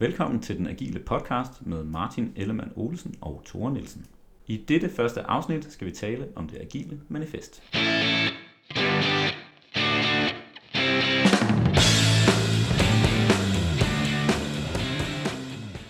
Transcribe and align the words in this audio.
Velkommen 0.00 0.42
til 0.42 0.58
den 0.58 0.66
Agile 0.66 0.98
podcast 0.98 1.66
med 1.66 1.84
Martin 1.84 2.32
Ellemann 2.36 2.72
Olsen 2.76 3.14
og 3.20 3.42
Tore 3.46 3.72
Nielsen. 3.72 4.06
I 4.46 4.56
dette 4.56 4.90
første 4.90 5.20
afsnit 5.20 5.72
skal 5.72 5.86
vi 5.86 5.92
tale 5.92 6.28
om 6.36 6.48
det 6.48 6.58
Agile 6.60 7.00
Manifest. 7.08 7.62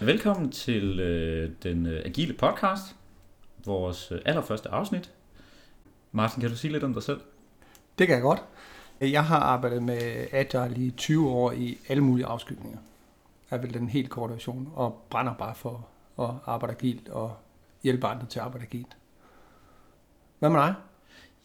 Velkommen 0.00 0.50
til 0.50 1.00
øh, 1.00 1.50
den 1.62 1.86
øh, 1.86 2.02
Agile 2.04 2.32
podcast, 2.32 2.96
vores 3.64 4.12
øh, 4.12 4.18
allerførste 4.24 4.68
afsnit. 4.68 5.10
Martin, 6.12 6.40
kan 6.40 6.50
du 6.50 6.56
sige 6.56 6.72
lidt 6.72 6.84
om 6.84 6.94
dig 6.94 7.02
selv? 7.02 7.20
Det 7.98 8.06
kan 8.06 8.14
jeg 8.14 8.22
godt. 8.22 8.42
Jeg 9.00 9.24
har 9.24 9.38
arbejdet 9.38 9.82
med 9.82 10.26
Agile 10.32 10.86
i 10.86 10.90
20 10.90 11.30
år 11.30 11.52
i 11.52 11.78
alle 11.88 12.04
mulige 12.04 12.26
afskygninger. 12.26 12.78
Er 13.50 13.58
vel 13.58 13.74
den 13.74 13.88
helt 13.88 14.10
korte 14.10 14.32
version, 14.32 14.72
og 14.74 15.06
brænder 15.10 15.34
bare 15.34 15.54
for 15.54 15.86
at 16.18 16.30
arbejde 16.46 16.74
agilt 16.74 17.08
og 17.08 17.36
hjælpe 17.82 18.06
andre 18.06 18.26
til 18.26 18.38
at 18.38 18.44
arbejde 18.44 18.64
agilt. 18.64 18.96
Hvad 20.38 20.50
med 20.50 20.60
dig? 20.60 20.74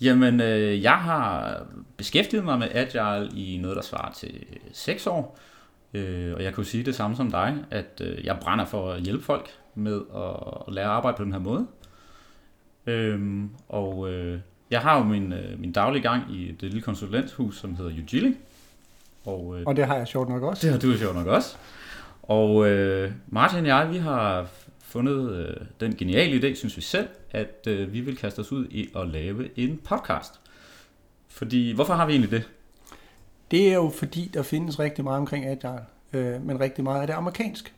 Jamen, 0.02 0.42
øh, 0.42 0.84
jeg 0.84 0.98
har 0.98 1.58
beskæftiget 1.98 2.46
mig 2.46 2.60
med 2.60 2.68
Agile 2.72 3.40
i 3.40 3.58
noget, 3.58 3.76
der 3.76 3.84
svarer 3.84 4.12
til 4.12 4.46
6 4.74 5.08
år. 5.08 5.40
Øh, 5.94 6.34
og 6.34 6.44
jeg 6.44 6.54
kunne 6.54 6.66
sige 6.66 6.84
det 6.84 6.96
samme 6.96 7.16
som 7.16 7.32
dig, 7.32 7.58
at 7.72 8.02
øh, 8.02 8.26
jeg 8.26 8.38
brænder 8.42 8.66
for 8.66 8.92
at 8.92 9.02
hjælpe 9.02 9.24
folk 9.24 9.50
med 9.76 10.02
at, 10.16 10.74
lære 10.74 10.86
at 10.86 10.92
arbejde 10.92 11.18
på 11.18 11.24
den 11.24 11.32
her 11.32 11.40
måde. 11.40 11.68
Øh, 12.86 13.44
og 13.70 14.10
øh, 14.12 14.40
jeg 14.70 14.82
har 14.82 14.98
jo 14.98 15.04
min, 15.04 15.34
øh, 15.34 15.60
min 15.60 15.72
daglige 15.72 16.02
gang 16.02 16.36
i 16.36 16.52
det 16.52 16.62
lille 16.62 16.82
konsulenthus, 16.82 17.60
som 17.60 17.76
hedder 17.76 17.92
Ugilling. 18.02 18.38
Og, 19.26 19.60
øh, 19.60 19.64
og 19.66 19.76
det 19.76 19.86
har 19.86 19.96
jeg 19.96 20.08
sjovt 20.08 20.30
nok 20.30 20.44
også. 20.44 20.68
Det 20.68 20.72
har 20.74 20.80
du 20.80 20.98
sjovt 20.98 21.16
nok 21.16 21.28
også. 21.28 21.58
Og 22.24 22.68
øh, 22.68 23.12
Martin 23.28 23.60
og 23.60 23.68
jeg, 23.68 23.90
vi 23.92 23.98
har 23.98 24.48
fundet 24.80 25.32
øh, 25.32 25.56
den 25.80 25.96
geniale 25.96 26.50
idé, 26.50 26.56
synes 26.56 26.78
vi 26.78 26.82
selv, 26.82 27.08
at 27.32 27.68
øh, 27.68 27.94
vi 27.94 28.02
vil 28.02 28.18
kaste 28.18 28.40
os 28.40 28.52
ud 28.52 28.68
i 28.70 28.90
at 28.96 29.08
lave 29.08 29.60
en 29.60 29.78
podcast. 29.84 30.40
Fordi, 31.28 31.72
hvorfor 31.72 31.94
har 31.94 32.06
vi 32.06 32.12
egentlig 32.12 32.32
det? 32.32 32.50
Det 33.52 33.70
er 33.70 33.74
jo 33.74 33.90
fordi, 33.90 34.32
der 34.34 34.44
findes 34.44 34.80
rigtig 34.80 35.04
meget 35.04 35.20
omkring 35.20 35.46
Agile, 35.46 35.86
øh, 36.14 36.46
men 36.46 36.60
rigtig 36.60 36.84
meget 36.84 37.02
af 37.02 37.08
det 37.08 37.14
amerikansk. 37.14 37.74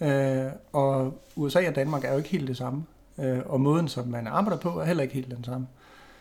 Ja. 0.00 0.46
Øh, 0.46 0.52
og 0.72 1.22
USA 1.36 1.68
og 1.68 1.74
Danmark 1.74 2.04
er 2.04 2.12
jo 2.12 2.18
ikke 2.18 2.28
helt 2.28 2.48
det 2.48 2.56
samme. 2.56 2.84
Øh, 3.18 3.38
og 3.46 3.60
måden, 3.60 3.88
som 3.88 4.08
man 4.08 4.26
arbejder 4.26 4.58
på, 4.60 4.80
er 4.80 4.84
heller 4.84 5.02
ikke 5.02 5.14
helt 5.14 5.30
den 5.30 5.44
samme. 5.44 5.66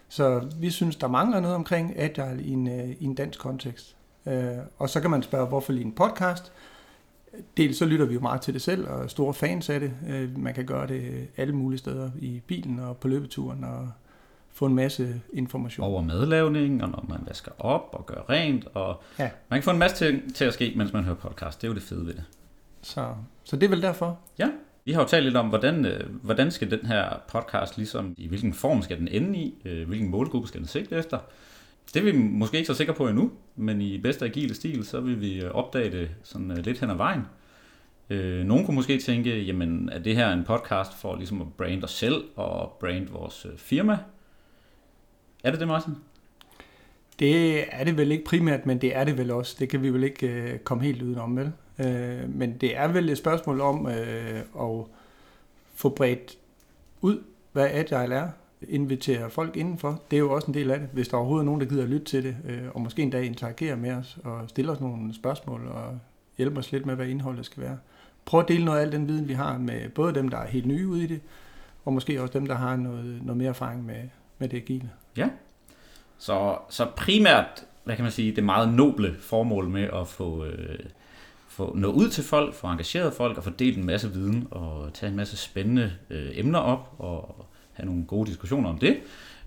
Så 0.09 0.47
vi 0.59 0.69
synes, 0.69 0.95
der 0.95 1.08
mangler 1.08 1.39
noget 1.39 1.55
omkring 1.55 1.99
Agile 1.99 2.43
i 2.43 2.52
en, 2.52 2.67
øh, 2.67 2.89
i 2.89 3.03
en 3.05 3.16
dansk 3.16 3.39
kontekst. 3.39 3.95
Øh, 4.25 4.58
og 4.77 4.89
så 4.89 5.02
kan 5.02 5.09
man 5.09 5.23
spørge, 5.23 5.47
hvorfor 5.47 5.73
lige 5.73 5.86
en 5.86 5.91
podcast? 5.91 6.52
Dels 7.58 7.78
så 7.78 7.86
lytter 7.86 8.05
vi 8.05 8.14
jo 8.14 8.19
meget 8.19 8.41
til 8.41 8.53
det 8.53 8.61
selv, 8.61 8.88
og 8.88 9.03
er 9.03 9.08
store 9.08 9.33
fans 9.33 9.69
af 9.69 9.80
det. 9.80 9.91
Øh, 10.09 10.38
man 10.39 10.53
kan 10.53 10.66
gøre 10.66 10.88
det 10.88 11.28
alle 11.38 11.53
mulige 11.53 11.80
steder, 11.80 12.11
i 12.19 12.42
bilen 12.47 12.80
og 12.80 12.97
på 12.97 13.08
løbeturen, 13.08 13.64
og 13.64 13.92
få 14.52 14.66
en 14.66 14.75
masse 14.75 15.22
information. 15.33 15.88
Over 15.88 16.02
madlavning, 16.02 16.83
og 16.83 16.89
når 16.89 17.05
man 17.09 17.19
vasker 17.27 17.52
op 17.59 17.89
og 17.92 18.05
gør 18.05 18.25
rent, 18.30 18.67
og 18.73 19.02
ja. 19.19 19.30
man 19.50 19.59
kan 19.59 19.64
få 19.64 19.72
en 19.72 19.80
masse 19.80 19.97
til, 19.97 20.33
til 20.33 20.45
at 20.45 20.53
ske, 20.53 20.73
mens 20.75 20.94
man 20.94 21.03
hører 21.03 21.16
podcast. 21.16 21.61
Det 21.61 21.67
er 21.67 21.72
jo 21.72 21.75
det 21.75 21.83
fede 21.83 22.05
ved 22.05 22.14
det. 22.14 22.23
Så, 22.81 23.08
så 23.44 23.55
det 23.55 23.66
er 23.66 23.70
vel 23.70 23.81
derfor? 23.81 24.20
Ja. 24.39 24.49
Vi 24.86 24.92
har 24.92 25.02
jo 25.02 25.08
talt 25.08 25.25
lidt 25.25 25.38
om, 25.38 25.47
hvordan, 25.47 25.86
øh, 25.86 26.16
hvordan 26.22 26.52
skal 26.52 26.72
den 26.72 26.86
her 26.86 27.09
podcast, 27.27 27.77
ligesom 27.77 28.16
i 28.17 28.27
hvilken 28.27 28.53
form 28.53 28.81
skal 28.81 28.99
den 28.99 29.08
ende 29.08 29.39
i, 29.39 29.55
øh, 29.66 29.88
hvilken 29.88 30.09
målgruppe 30.09 30.47
skal 30.47 30.59
den 30.59 30.67
sigte 30.67 30.95
efter. 30.95 31.20
Det 31.94 32.00
er 32.08 32.11
vi 32.11 32.17
måske 32.17 32.58
ikke 32.58 32.67
så 32.67 32.73
sikre 32.73 32.94
på 32.94 33.08
endnu, 33.08 33.31
men 33.55 33.81
i 33.81 33.97
bedste 33.97 34.25
agile 34.25 34.55
stil, 34.55 34.86
så 34.86 35.00
vil 35.00 35.22
vi 35.22 35.41
øh, 35.41 35.52
opdage 35.52 35.92
det 35.92 36.09
sådan 36.23 36.52
øh, 36.52 36.58
lidt 36.58 36.80
hen 36.80 36.89
ad 36.89 36.95
vejen. 36.95 37.22
Øh, 38.09 38.45
nogen 38.45 38.66
kunne 38.66 38.75
måske 38.75 39.00
tænke, 39.00 39.42
jamen 39.42 39.89
er 39.89 40.00
det 40.00 40.16
her 40.16 40.31
en 40.33 40.44
podcast 40.44 40.94
for 40.94 41.16
ligesom 41.16 41.42
at 41.42 41.47
brande 41.58 41.83
os 41.83 41.92
selv 41.92 42.23
og 42.36 42.77
brande 42.80 43.08
vores 43.11 43.47
firma? 43.58 43.97
Er 45.43 45.52
det 45.52 45.59
det, 45.59 45.67
Martin? 45.67 45.93
Det 47.20 47.65
er 47.76 47.83
det 47.83 47.98
vel 47.98 48.11
ikke 48.11 48.23
primært, 48.23 48.65
men 48.65 48.82
det 48.82 48.95
er 48.95 49.04
det 49.04 49.17
vel 49.17 49.32
også. 49.32 49.55
Det 49.59 49.70
kan 49.70 49.82
vi 49.82 49.89
vel 49.89 50.04
ikke 50.04 50.27
øh, 50.27 50.59
komme 50.59 50.83
helt 50.83 51.02
udenom, 51.02 51.38
vel? 51.38 51.52
Øh, 51.80 52.30
men 52.30 52.58
det 52.58 52.77
er 52.77 52.88
vel 52.88 53.09
et 53.09 53.17
spørgsmål 53.17 53.61
om 53.61 53.88
øh, 53.88 54.39
at 54.61 54.86
få 55.76 55.89
bredt 55.89 56.38
ud, 57.02 57.23
hvad 57.52 57.65
Agile 57.65 58.15
er, 58.15 58.30
invitere 58.61 59.30
folk 59.30 59.58
indenfor. 59.58 60.02
Det 60.11 60.17
er 60.17 60.20
jo 60.20 60.32
også 60.32 60.48
en 60.48 60.54
del 60.54 60.71
af 60.71 60.80
det, 60.80 60.89
hvis 60.93 61.08
der 61.08 61.17
overhovedet 61.17 61.43
er 61.43 61.45
nogen, 61.45 61.61
der 61.61 61.67
gider 61.67 61.83
at 61.83 61.89
lytte 61.89 62.05
til 62.05 62.23
det, 62.23 62.38
øh, 62.45 62.64
og 62.73 62.82
måske 62.82 63.02
en 63.02 63.10
dag 63.10 63.26
interagere 63.26 63.76
med 63.76 63.92
os, 63.92 64.17
og 64.23 64.49
stille 64.49 64.71
os 64.71 64.82
nogle 64.82 65.16
spørgsmål, 65.16 65.67
og 65.67 65.99
hjælpe 66.38 66.60
os 66.60 66.71
lidt 66.71 66.86
med, 66.86 66.95
hvad 66.95 67.08
indholdet 67.08 67.45
skal 67.45 67.64
være. 67.64 67.77
Prøv 68.26 68.39
at 68.39 68.48
dele 68.48 68.65
noget 68.65 68.80
af 68.80 68.82
al 68.82 68.92
den 68.92 69.08
viden, 69.08 69.27
vi 69.27 69.33
har 69.33 69.58
med 69.58 69.89
både 69.89 70.14
dem, 70.14 70.30
der 70.30 70.38
er 70.38 70.48
helt 70.48 70.65
nye 70.65 70.88
ude 70.88 71.04
i 71.04 71.08
det, 71.08 71.21
og 71.86 71.94
måske 71.94 72.21
også 72.21 72.39
dem, 72.39 72.48
der 72.48 72.55
har 72.55 72.76
noget, 72.76 73.20
noget 73.23 73.38
mere 73.38 73.49
erfaring 73.49 73.86
med, 73.86 74.02
med 74.38 74.49
det 74.49 74.58
agile. 74.58 74.89
Ja, 75.17 75.30
så, 76.17 76.58
så 76.70 76.88
primært, 76.98 77.65
hvad 77.83 77.95
kan 77.95 78.04
man 78.04 78.11
sige, 78.11 78.36
det 78.36 78.44
meget 78.44 78.73
noble 78.73 79.15
formål 79.20 79.70
med 79.70 79.83
at 79.83 80.08
få, 80.08 80.45
øh, 80.45 80.80
få 81.48 81.76
nå 81.76 81.88
ud 81.88 82.10
til 82.10 82.23
folk, 82.23 82.54
få 82.54 82.67
engageret 82.67 83.14
folk 83.14 83.38
og 83.38 83.44
få 83.44 83.49
delt 83.49 83.77
en 83.77 83.86
masse 83.86 84.14
viden 84.14 84.48
og 84.52 84.94
tage 84.94 85.10
en 85.10 85.15
masse 85.15 85.38
spændende 85.38 85.94
øh, 86.10 86.32
emner 86.33 86.60
op 86.60 86.95
og 86.98 87.45
have 87.75 87.86
nogle 87.86 88.05
gode 88.05 88.30
diskussioner 88.30 88.69
om 88.69 88.77
det. 88.77 88.97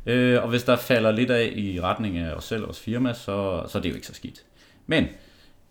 Øh, 0.07 0.43
og 0.43 0.49
hvis 0.49 0.63
der 0.63 0.77
falder 0.77 1.11
lidt 1.11 1.31
af 1.31 1.53
i 1.57 1.81
retning 1.81 2.19
af 2.19 2.33
os 2.33 2.45
selv 2.45 2.63
og 2.63 2.67
vores 2.67 2.81
firma, 2.81 3.13
så, 3.13 3.65
så 3.69 3.79
er 3.79 3.83
det 3.83 3.89
jo 3.89 3.95
ikke 3.95 4.07
så 4.07 4.15
skidt. 4.15 4.45
Men 4.87 5.07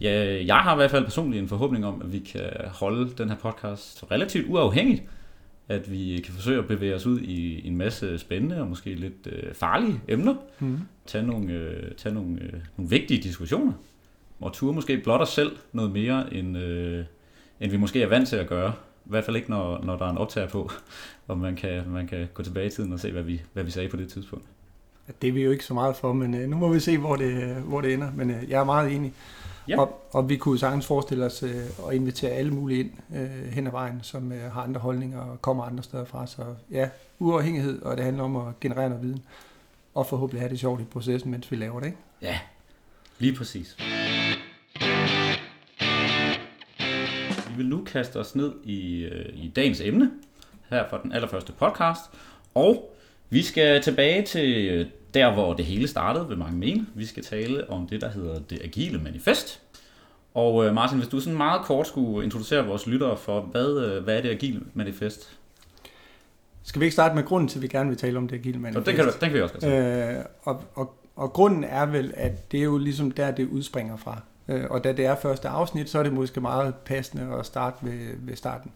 ja, 0.01 0.43
jeg 0.45 0.55
har 0.55 0.73
i 0.73 0.75
hvert 0.75 0.91
fald 0.91 1.03
personligt 1.03 1.41
en 1.41 1.49
forhåbning 1.49 1.85
om, 1.85 2.01
at 2.01 2.13
vi 2.13 2.19
kan 2.19 2.49
holde 2.67 3.09
den 3.17 3.29
her 3.29 3.37
podcast 3.37 4.03
relativt 4.11 4.47
uafhængigt 4.47 5.03
at 5.69 5.91
vi 5.91 6.21
kan 6.25 6.33
forsøge 6.33 6.59
at 6.59 6.67
bevæge 6.67 6.95
os 6.95 7.05
ud 7.05 7.19
i 7.19 7.67
en 7.67 7.77
masse 7.77 8.17
spændende 8.17 8.61
og 8.61 8.67
måske 8.67 8.93
lidt 8.93 9.27
øh, 9.31 9.53
farlige 9.53 10.01
emner. 10.07 10.35
Mm. 10.59 10.79
Tage, 11.05 11.27
nogle, 11.27 11.53
øh, 11.53 11.91
tage 11.97 12.15
nogle, 12.15 12.41
øh, 12.41 12.53
nogle 12.77 12.89
vigtige 12.89 13.23
diskussioner. 13.23 13.73
Og 14.39 14.53
ture 14.53 14.73
måske 14.73 14.97
blot 14.97 15.21
os 15.21 15.29
selv 15.29 15.51
noget 15.73 15.91
mere, 15.91 16.33
end, 16.33 16.57
øh, 16.57 17.05
end 17.59 17.71
vi 17.71 17.77
måske 17.77 18.01
er 18.01 18.07
vant 18.07 18.27
til 18.27 18.35
at 18.35 18.47
gøre. 18.47 18.73
I 19.07 19.09
hvert 19.09 19.25
fald 19.25 19.35
ikke, 19.35 19.49
når, 19.49 19.83
når 19.83 19.97
der 19.97 20.05
er 20.05 20.09
en 20.09 20.17
optager 20.17 20.47
på, 20.47 20.71
og 21.27 21.37
man 21.37 21.55
kan, 21.55 21.89
man 21.89 22.07
kan 22.07 22.27
gå 22.33 22.43
tilbage 22.43 22.67
i 22.67 22.69
tiden 22.69 22.93
og 22.93 22.99
se, 22.99 23.11
hvad 23.11 23.23
vi, 23.23 23.41
hvad 23.53 23.63
vi 23.63 23.71
sagde 23.71 23.89
på 23.89 23.97
det 23.97 24.09
tidspunkt. 24.09 24.45
Det 25.21 25.27
er 25.27 25.31
vi 25.31 25.43
jo 25.43 25.51
ikke 25.51 25.63
så 25.63 25.73
meget 25.73 25.95
for, 25.95 26.13
men 26.13 26.33
øh, 26.33 26.49
nu 26.49 26.57
må 26.57 26.73
vi 26.73 26.79
se, 26.79 26.97
hvor 26.97 27.15
det, 27.15 27.55
hvor 27.55 27.81
det 27.81 27.93
ender. 27.93 28.11
Men 28.15 28.31
øh, 28.31 28.49
jeg 28.49 28.59
er 28.59 28.63
meget 28.63 28.95
enig. 28.95 29.13
Ja. 29.67 29.79
Og, 29.79 30.07
og 30.11 30.29
vi 30.29 30.37
kunne 30.37 30.59
sagtens 30.59 30.85
forestille 30.85 31.25
os 31.25 31.43
øh, 31.43 31.65
at 31.89 31.95
invitere 31.95 32.31
alle 32.31 32.53
mulige 32.53 32.79
ind 32.79 32.91
øh, 33.15 33.53
hen 33.53 33.67
ad 33.67 33.71
vejen, 33.71 33.99
som 34.03 34.31
øh, 34.31 34.51
har 34.51 34.61
andre 34.61 34.81
holdninger 34.81 35.19
og 35.19 35.41
kommer 35.41 35.63
andre 35.63 35.83
steder 35.83 36.05
fra. 36.05 36.27
Så 36.27 36.41
ja, 36.71 36.89
uafhængighed, 37.19 37.81
og 37.81 37.97
det 37.97 38.05
handler 38.05 38.23
om 38.23 38.35
at 38.35 38.59
generere 38.59 38.89
noget 38.89 39.03
viden. 39.03 39.23
Og 39.93 40.07
forhåbentlig 40.07 40.41
have 40.41 40.49
det 40.49 40.59
sjovt 40.59 40.81
i 40.81 40.83
processen, 40.83 41.31
mens 41.31 41.51
vi 41.51 41.55
laver 41.55 41.79
det, 41.79 41.87
ikke? 41.87 41.97
Ja, 42.21 42.39
lige 43.19 43.35
præcis. 43.35 43.77
Vil 47.57 47.65
nu 47.65 47.83
kaste 47.83 48.17
os 48.17 48.35
ned 48.35 48.51
i, 48.63 49.03
øh, 49.03 49.25
i 49.33 49.51
dagens 49.55 49.81
emne, 49.81 50.11
her 50.69 50.89
for 50.89 50.97
den 50.97 51.11
allerførste 51.11 51.51
podcast. 51.51 52.01
Og 52.55 52.95
vi 53.29 53.41
skal 53.41 53.81
tilbage 53.81 54.21
til 54.21 54.87
der, 55.13 55.33
hvor 55.33 55.53
det 55.53 55.65
hele 55.65 55.87
startede, 55.87 56.27
vil 56.27 56.37
mange 56.37 56.57
mene. 56.57 56.87
Vi 56.95 57.05
skal 57.05 57.23
tale 57.23 57.69
om 57.69 57.87
det, 57.87 58.01
der 58.01 58.09
hedder 58.09 58.39
det 58.39 58.61
Agile 58.63 58.99
Manifest. 58.99 59.61
Og 60.33 60.65
øh, 60.65 60.73
Martin, 60.73 60.97
hvis 60.97 61.09
du 61.09 61.19
sådan 61.19 61.37
meget 61.37 61.61
kort 61.61 61.87
skulle 61.87 62.25
introducere 62.25 62.65
vores 62.65 62.87
lyttere 62.87 63.17
for, 63.17 63.41
hvad, 63.41 63.85
øh, 63.85 64.03
hvad 64.03 64.17
er 64.17 64.21
det 64.21 64.29
Agile 64.29 64.61
Manifest? 64.73 65.37
Skal 66.63 66.79
vi 66.79 66.85
ikke 66.85 66.93
starte 66.93 67.15
med 67.15 67.23
grunden 67.23 67.47
til, 67.47 67.57
at 67.57 67.61
vi 67.63 67.67
gerne 67.67 67.89
vil 67.89 67.97
tale 67.97 68.17
om 68.17 68.27
det 68.27 68.35
Agile 68.35 68.59
Manifest? 68.59 68.85
Så 68.85 68.91
den 68.91 68.95
kan, 68.95 69.05
du, 69.05 69.11
den 69.21 69.29
kan 69.29 69.33
vi 69.33 69.41
også 69.41 69.53
godt 69.53 69.73
øh, 69.73 70.25
og, 70.43 70.63
og, 70.75 70.93
og 71.15 71.33
grunden 71.33 71.63
er 71.63 71.85
vel, 71.85 72.13
at 72.15 72.51
det 72.51 72.59
er 72.59 72.63
jo 72.63 72.77
ligesom 72.77 73.11
der, 73.11 73.31
det 73.31 73.47
udspringer 73.47 73.97
fra. 73.97 74.21
Øh, 74.49 74.65
og 74.69 74.83
da 74.83 74.91
det 74.91 75.05
er 75.05 75.15
første 75.15 75.47
afsnit, 75.47 75.89
så 75.89 75.99
er 75.99 76.03
det 76.03 76.13
måske 76.13 76.41
meget 76.41 76.75
passende 76.75 77.35
at 77.35 77.45
starte 77.45 77.85
ved, 77.85 78.15
ved 78.19 78.35
starten. 78.35 78.71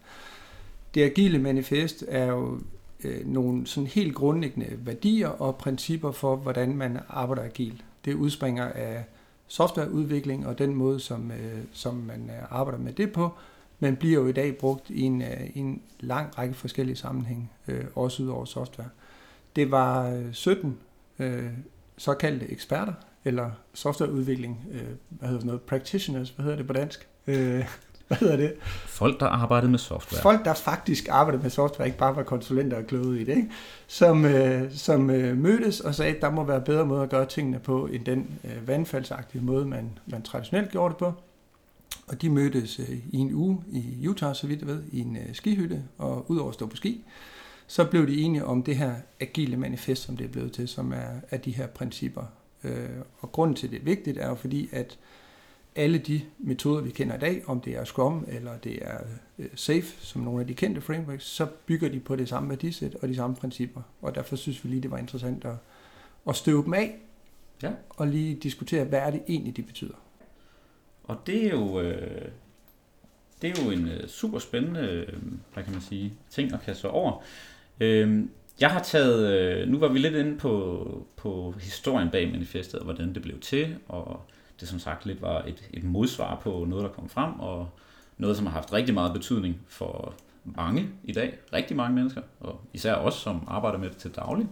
Det 0.94 1.02
Agile 1.02 1.38
Manifest 1.38 2.04
er 2.08 2.26
jo 2.26 2.58
øh, 3.04 3.26
nogle 3.26 3.66
sådan 3.66 3.86
helt 3.86 4.14
grundlæggende 4.14 4.78
værdier 4.78 5.28
og 5.28 5.56
principper 5.56 6.12
for, 6.12 6.36
hvordan 6.36 6.76
man 6.76 6.98
arbejder 7.08 7.42
agilt. 7.42 7.84
Det 8.04 8.14
udspringer 8.14 8.64
af 8.64 9.04
softwareudvikling 9.46 10.46
og 10.46 10.58
den 10.58 10.74
måde, 10.74 11.00
som, 11.00 11.30
øh, 11.30 11.64
som 11.72 11.94
man 11.94 12.30
øh, 12.30 12.42
arbejder 12.50 12.78
med 12.78 12.92
det 12.92 13.12
på, 13.12 13.30
men 13.80 13.96
bliver 13.96 14.20
jo 14.20 14.28
i 14.28 14.32
dag 14.32 14.56
brugt 14.56 14.90
i 14.90 15.02
en, 15.02 15.22
øh, 15.22 15.46
i 15.54 15.58
en 15.58 15.82
lang 16.00 16.38
række 16.38 16.54
forskellige 16.54 16.96
sammenhænge, 16.96 17.50
øh, 17.68 17.84
også 17.94 18.22
ud 18.22 18.28
over 18.28 18.44
software. 18.44 18.88
Det 19.56 19.70
var 19.70 20.08
øh, 20.10 20.32
17 20.32 20.78
øh, 21.18 21.50
såkaldte 21.96 22.50
eksperter, 22.50 22.92
eller 23.24 23.50
softwareudvikling, 23.74 24.66
øh, 24.72 24.80
hvad 25.08 25.28
hedder 25.28 25.40
det 25.40 25.46
noget, 25.46 25.62
practitioners, 25.62 26.30
hvad 26.30 26.44
hedder 26.44 26.56
det 26.56 26.66
på 26.66 26.72
dansk? 26.72 27.08
Øh, 27.26 27.64
hvad 28.08 28.18
hedder 28.18 28.36
det? 28.36 28.54
Folk, 28.86 29.20
der 29.20 29.26
arbejdede 29.26 29.70
med 29.70 29.78
software. 29.78 30.22
Folk, 30.22 30.44
der 30.44 30.54
faktisk 30.54 31.08
arbejdede 31.10 31.42
med 31.42 31.50
software, 31.50 31.86
ikke 31.86 31.98
bare 31.98 32.16
var 32.16 32.22
konsulenter 32.22 32.76
og 32.76 32.86
kloge 32.86 33.20
i 33.20 33.24
det, 33.24 33.36
ikke? 33.36 33.50
Som, 33.86 34.24
øh, 34.24 34.72
som 34.72 35.10
øh, 35.10 35.36
mødtes 35.36 35.80
og 35.80 35.94
sagde, 35.94 36.16
at 36.16 36.22
der 36.22 36.30
må 36.30 36.44
være 36.44 36.60
bedre 36.60 36.86
måde 36.86 37.02
at 37.02 37.10
gøre 37.10 37.26
tingene 37.26 37.58
på, 37.58 37.86
end 37.86 38.04
den 38.04 38.38
øh, 38.44 38.68
vandfaldsagtige 38.68 39.44
måde, 39.44 39.66
man, 39.66 39.98
man 40.06 40.22
traditionelt 40.22 40.70
gjorde 40.70 40.92
det 40.92 40.98
på. 40.98 41.12
Og 42.08 42.22
de 42.22 42.30
mødtes 42.30 42.78
øh, 42.78 42.90
i 43.10 43.16
en 43.16 43.32
uge 43.32 43.64
i 43.72 44.08
Utah, 44.08 44.34
så 44.34 44.46
vidt 44.46 44.60
jeg 44.60 44.68
ved, 44.68 44.82
i 44.92 45.00
en 45.00 45.16
øh, 45.16 45.34
skihytte, 45.34 45.82
og 45.98 46.30
udover 46.30 46.48
at 46.48 46.54
stå 46.54 46.66
på 46.66 46.76
ski, 46.76 47.04
så 47.66 47.84
blev 47.84 48.06
de 48.06 48.20
enige 48.20 48.44
om 48.44 48.62
det 48.62 48.76
her 48.76 48.94
agile 49.20 49.56
manifest, 49.56 50.02
som 50.02 50.16
det 50.16 50.24
er 50.24 50.28
blevet 50.28 50.52
til, 50.52 50.68
som 50.68 50.92
er, 50.92 51.20
er 51.30 51.36
de 51.36 51.50
her 51.50 51.66
principper. 51.66 52.22
Øh, 52.64 52.88
og 53.18 53.32
grunden 53.32 53.56
til, 53.56 53.66
at 53.66 53.70
det 53.72 53.80
er 53.80 53.84
vigtigt, 53.84 54.18
er 54.18 54.28
jo 54.28 54.34
fordi, 54.34 54.68
at 54.72 54.98
alle 55.76 55.98
de 55.98 56.20
metoder, 56.38 56.80
vi 56.82 56.90
kender 56.90 57.16
i 57.16 57.18
dag, 57.18 57.42
om 57.46 57.60
det 57.60 57.76
er 57.76 57.84
Scrum 57.84 58.24
eller 58.28 58.58
det 58.58 58.78
er 58.82 58.98
øh, 59.38 59.48
SAFe, 59.54 60.06
som 60.06 60.22
nogle 60.22 60.40
af 60.40 60.46
de 60.46 60.54
kendte 60.54 60.80
frameworks, 60.80 61.24
så 61.24 61.46
bygger 61.66 61.88
de 61.88 62.00
på 62.00 62.16
det 62.16 62.28
samme 62.28 62.48
værdisæt 62.48 62.94
og 62.94 63.08
de 63.08 63.16
samme 63.16 63.36
principper. 63.36 63.82
Og 64.02 64.14
derfor 64.14 64.36
synes 64.36 64.64
vi 64.64 64.68
lige, 64.68 64.82
det 64.82 64.90
var 64.90 64.98
interessant 64.98 65.44
at, 65.44 65.54
at 66.28 66.36
støve 66.36 66.64
dem 66.64 66.74
af 66.74 66.98
ja. 67.62 67.70
og 67.88 68.06
lige 68.06 68.34
diskutere, 68.34 68.84
hvad 68.84 68.98
er 68.98 69.10
det 69.10 69.22
egentlig, 69.28 69.56
de 69.56 69.62
betyder. 69.62 69.94
Og 71.04 71.16
det 71.26 71.46
er 71.46 71.50
jo, 71.50 71.80
øh, 71.80 72.28
det 73.42 73.58
er 73.58 73.64
jo 73.64 73.70
en 73.70 73.88
øh, 73.88 74.08
super 74.08 74.38
spændende, 74.38 74.80
øh, 74.80 75.22
hvad 75.54 75.64
kan 75.64 75.72
man 75.72 75.82
sige, 75.82 76.14
ting 76.30 76.52
at 76.52 76.60
kaste 76.60 76.90
over. 76.90 77.22
Øh, 77.80 78.24
jeg 78.60 78.70
har 78.70 78.82
taget, 78.82 79.32
øh, 79.32 79.68
nu 79.68 79.78
var 79.78 79.88
vi 79.88 79.98
lidt 79.98 80.14
inde 80.14 80.38
på, 80.38 81.06
på 81.16 81.54
historien 81.60 82.10
bag 82.10 82.30
manifestet, 82.32 82.80
og 82.80 82.84
hvordan 82.84 83.14
det 83.14 83.22
blev 83.22 83.40
til, 83.40 83.76
og 83.88 84.20
det 84.60 84.68
som 84.68 84.78
sagt 84.78 85.06
lidt 85.06 85.22
var 85.22 85.42
et, 85.42 85.68
et 85.72 85.84
modsvar 85.84 86.40
på 86.42 86.66
noget, 86.68 86.84
der 86.84 86.90
kom 86.90 87.08
frem, 87.08 87.40
og 87.40 87.68
noget, 88.18 88.36
som 88.36 88.46
har 88.46 88.52
haft 88.52 88.72
rigtig 88.72 88.94
meget 88.94 89.12
betydning 89.12 89.60
for 89.68 90.14
mange 90.44 90.88
i 91.04 91.12
dag, 91.12 91.38
rigtig 91.52 91.76
mange 91.76 91.94
mennesker, 91.94 92.20
og 92.40 92.60
især 92.72 92.94
os, 92.94 93.14
som 93.14 93.44
arbejder 93.48 93.78
med 93.78 93.88
det 93.88 93.96
til 93.96 94.10
daglig. 94.10 94.46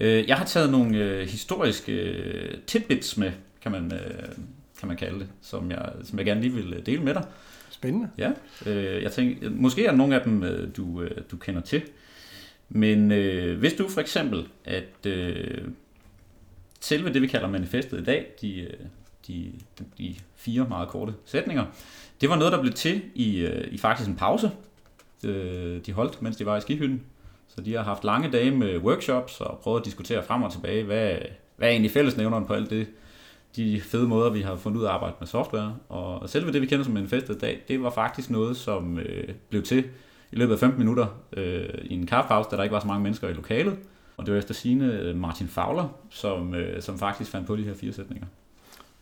Øh, 0.00 0.28
jeg 0.28 0.36
har 0.36 0.44
taget 0.44 0.70
nogle 0.70 0.98
øh, 0.98 1.28
historiske 1.28 1.92
øh, 1.92 2.58
tidbits 2.66 3.16
med, 3.16 3.32
kan 3.60 3.72
man, 3.72 3.92
kan 4.78 4.88
man 4.88 4.96
kalde 4.96 5.18
det, 5.18 5.28
som 5.42 5.70
jeg, 5.70 5.92
som 6.04 6.18
jeg 6.18 6.26
gerne 6.26 6.40
lige 6.40 6.54
vil 6.54 6.86
dele 6.86 7.02
med 7.02 7.14
dig. 7.14 7.24
Spændende. 7.70 8.08
Ja, 8.18 8.32
jeg 9.02 9.12
tænker, 9.12 9.50
måske 9.50 9.86
er 9.86 9.92
nogle 9.92 10.14
af 10.14 10.22
dem, 10.22 10.40
du, 10.76 11.04
du 11.30 11.36
kender 11.36 11.60
til. 11.60 11.82
Men 12.68 13.12
øh, 13.12 13.58
hvis 13.58 13.72
du 13.72 13.88
for 13.88 14.00
eksempel, 14.00 14.48
at 14.64 15.06
øh, 15.06 15.68
selve 16.80 17.12
det, 17.12 17.22
vi 17.22 17.26
kalder 17.26 17.48
manifestet 17.48 18.00
i 18.00 18.04
dag, 18.04 18.26
de, 18.40 18.60
øh, 18.60 18.72
de, 19.26 19.52
de 19.98 20.14
fire 20.36 20.66
meget 20.68 20.88
korte 20.88 21.14
sætninger, 21.24 21.64
det 22.20 22.28
var 22.28 22.36
noget, 22.36 22.52
der 22.52 22.60
blev 22.60 22.72
til 22.72 23.02
i, 23.14 23.38
øh, 23.38 23.72
i 23.72 23.78
faktisk 23.78 24.08
en 24.08 24.16
pause, 24.16 24.50
øh, 25.24 25.80
de 25.86 25.92
holdt, 25.92 26.22
mens 26.22 26.36
de 26.36 26.46
var 26.46 26.56
i 26.56 26.60
skihytten. 26.60 27.02
Så 27.48 27.60
de 27.60 27.74
har 27.74 27.82
haft 27.82 28.04
lange 28.04 28.30
dage 28.30 28.50
med 28.50 28.78
workshops 28.78 29.40
og 29.40 29.58
prøvet 29.58 29.80
at 29.80 29.84
diskutere 29.84 30.22
frem 30.22 30.42
og 30.42 30.52
tilbage, 30.52 30.84
hvad, 30.84 31.16
hvad 31.56 31.68
er 31.68 31.72
egentlig 31.72 31.90
fællesnævneren 31.90 32.46
på 32.46 32.52
alt 32.52 32.70
det, 32.70 32.86
de 33.56 33.80
fede 33.80 34.08
måder, 34.08 34.30
vi 34.30 34.40
har 34.40 34.56
fundet 34.56 34.78
ud 34.80 34.84
af 34.84 34.88
at 34.88 34.94
arbejde 34.94 35.16
med 35.20 35.26
software. 35.26 35.76
Og 35.88 36.28
selve 36.30 36.52
det, 36.52 36.62
vi 36.62 36.66
kender 36.66 36.84
som 36.84 36.94
manifestet 36.94 37.34
i 37.34 37.38
dag, 37.38 37.62
det 37.68 37.82
var 37.82 37.90
faktisk 37.90 38.30
noget, 38.30 38.56
som 38.56 38.98
øh, 38.98 39.28
blev 39.48 39.62
til 39.62 39.84
i 40.36 40.38
løbet 40.38 40.52
af 40.52 40.58
15 40.58 40.78
minutter 40.78 41.06
øh, 41.32 41.68
i 41.84 41.94
en 41.94 42.06
kaffepause, 42.06 42.50
da 42.50 42.56
der 42.56 42.62
ikke 42.62 42.74
var 42.74 42.80
så 42.80 42.86
mange 42.86 43.02
mennesker 43.02 43.28
i 43.28 43.32
lokalet. 43.32 43.78
Og 44.16 44.26
det 44.26 44.34
var 44.34 44.38
efter 44.38 44.54
sine 44.54 44.92
øh, 44.92 45.16
Martin 45.16 45.48
Fowler, 45.48 45.88
som, 46.10 46.54
øh, 46.54 46.82
som 46.82 46.98
faktisk 46.98 47.30
fandt 47.30 47.46
på 47.46 47.56
de 47.56 47.62
her 47.62 47.74
fire 47.74 47.92
sætninger. 47.92 48.26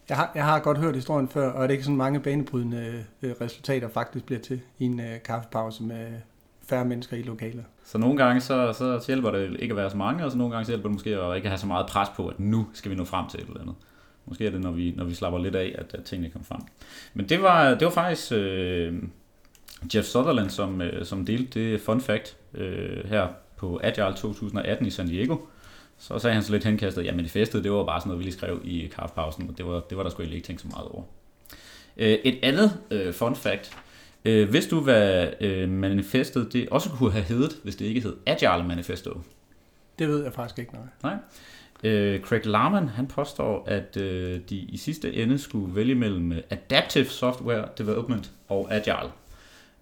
Jeg 0.08 0.16
har, 0.16 0.32
jeg 0.34 0.44
har 0.44 0.60
godt 0.60 0.78
hørt 0.78 0.94
historien 0.94 1.28
før, 1.28 1.50
og 1.50 1.62
det 1.62 1.68
er 1.68 1.72
ikke 1.72 1.84
sådan 1.84 1.96
mange 1.96 2.20
banebrydende 2.20 3.04
øh, 3.22 3.34
resultater 3.40 3.88
faktisk 3.88 4.24
bliver 4.24 4.40
til 4.40 4.60
i 4.78 4.84
en 4.84 5.00
øh, 5.00 5.22
kaffepause 5.24 5.82
med 5.82 6.06
færre 6.68 6.84
mennesker 6.84 7.16
i 7.16 7.22
lokalet. 7.22 7.64
Så 7.84 7.98
nogle 7.98 8.16
gange 8.16 8.40
så, 8.40 8.72
så 8.72 9.04
hjælper 9.06 9.30
det 9.30 9.56
ikke 9.60 9.72
at 9.72 9.76
være 9.76 9.90
så 9.90 9.96
mange, 9.96 10.24
og 10.24 10.30
så 10.30 10.38
nogle 10.38 10.52
gange 10.52 10.64
så 10.64 10.70
hjælper 10.70 10.88
det 10.88 10.94
måske 10.94 11.16
at 11.16 11.36
ikke 11.36 11.48
have 11.48 11.58
så 11.58 11.66
meget 11.66 11.86
pres 11.86 12.08
på, 12.16 12.28
at 12.28 12.40
nu 12.40 12.66
skal 12.72 12.90
vi 12.90 12.96
nå 12.96 13.04
frem 13.04 13.28
til 13.28 13.40
et 13.40 13.46
eller 13.46 13.60
andet. 13.60 13.74
Måske 14.26 14.46
er 14.46 14.50
det, 14.50 14.60
når 14.60 14.70
vi, 14.70 14.94
når 14.96 15.04
vi 15.04 15.14
slapper 15.14 15.38
lidt 15.38 15.54
af, 15.54 15.74
at, 15.78 15.94
at 15.94 16.04
tingene 16.04 16.30
kommer 16.30 16.46
frem. 16.46 16.60
Men 17.14 17.28
det 17.28 17.42
var, 17.42 17.74
det 17.74 17.84
var 17.84 17.90
faktisk 17.90 18.32
øh, 18.32 19.02
Jeff 19.94 20.06
Sutherland, 20.06 20.50
som, 20.50 20.82
øh, 20.82 21.04
som 21.04 21.26
delte 21.26 21.72
det 21.72 21.80
fun 21.80 22.00
fact 22.00 22.36
øh, 22.54 23.08
her 23.08 23.28
på 23.56 23.80
Agile 23.82 24.14
2018 24.16 24.86
i 24.86 24.90
San 24.90 25.08
Diego. 25.08 25.36
Så 25.98 26.18
sagde 26.18 26.34
han 26.34 26.42
så 26.42 26.52
lidt 26.52 26.64
henkastet, 26.64 27.04
ja 27.04 27.14
manifestet, 27.14 27.64
det 27.64 27.72
var 27.72 27.84
bare 27.84 28.00
sådan 28.00 28.08
noget, 28.08 28.18
vi 28.18 28.24
lige 28.24 28.34
skrev 28.34 28.60
i 28.64 28.92
kaffepausen, 28.96 29.48
og 29.48 29.58
det 29.58 29.66
var, 29.66 29.80
det 29.80 29.96
var 29.96 30.02
der 30.02 30.10
sgu 30.10 30.22
ikke 30.22 30.40
tænkt 30.40 30.60
så 30.60 30.68
meget 30.68 30.88
over. 30.88 31.02
Øh, 31.96 32.18
et 32.24 32.38
andet 32.42 32.78
øh, 32.90 33.14
fun 33.14 33.36
fact, 33.36 33.76
Øh, 34.24 34.52
vidste 34.52 34.70
du, 34.70 34.80
hvad 34.80 35.28
øh, 35.40 35.68
manifestet 35.68 36.52
det 36.52 36.68
også 36.68 36.90
kunne 36.90 37.12
have 37.12 37.24
heddet, 37.24 37.60
hvis 37.62 37.76
det 37.76 37.84
ikke 37.84 38.00
hed 38.00 38.16
Agile 38.26 38.68
Manifesto? 38.68 39.20
Det 39.98 40.08
ved 40.08 40.22
jeg 40.22 40.32
faktisk 40.32 40.58
ikke, 40.58 40.72
nej. 40.72 40.82
Nej. 41.02 41.16
Øh, 41.84 42.20
Craig 42.20 42.46
Larman, 42.46 42.88
han 42.88 43.06
påstår, 43.06 43.64
at 43.66 43.96
øh, 43.96 44.40
de 44.50 44.56
i 44.56 44.76
sidste 44.76 45.14
ende 45.14 45.38
skulle 45.38 45.74
vælge 45.74 45.94
mellem 45.94 46.32
øh, 46.32 46.38
Adaptive 46.50 47.04
Software 47.04 47.68
Development 47.78 48.30
og 48.48 48.68
Agile. 48.70 49.10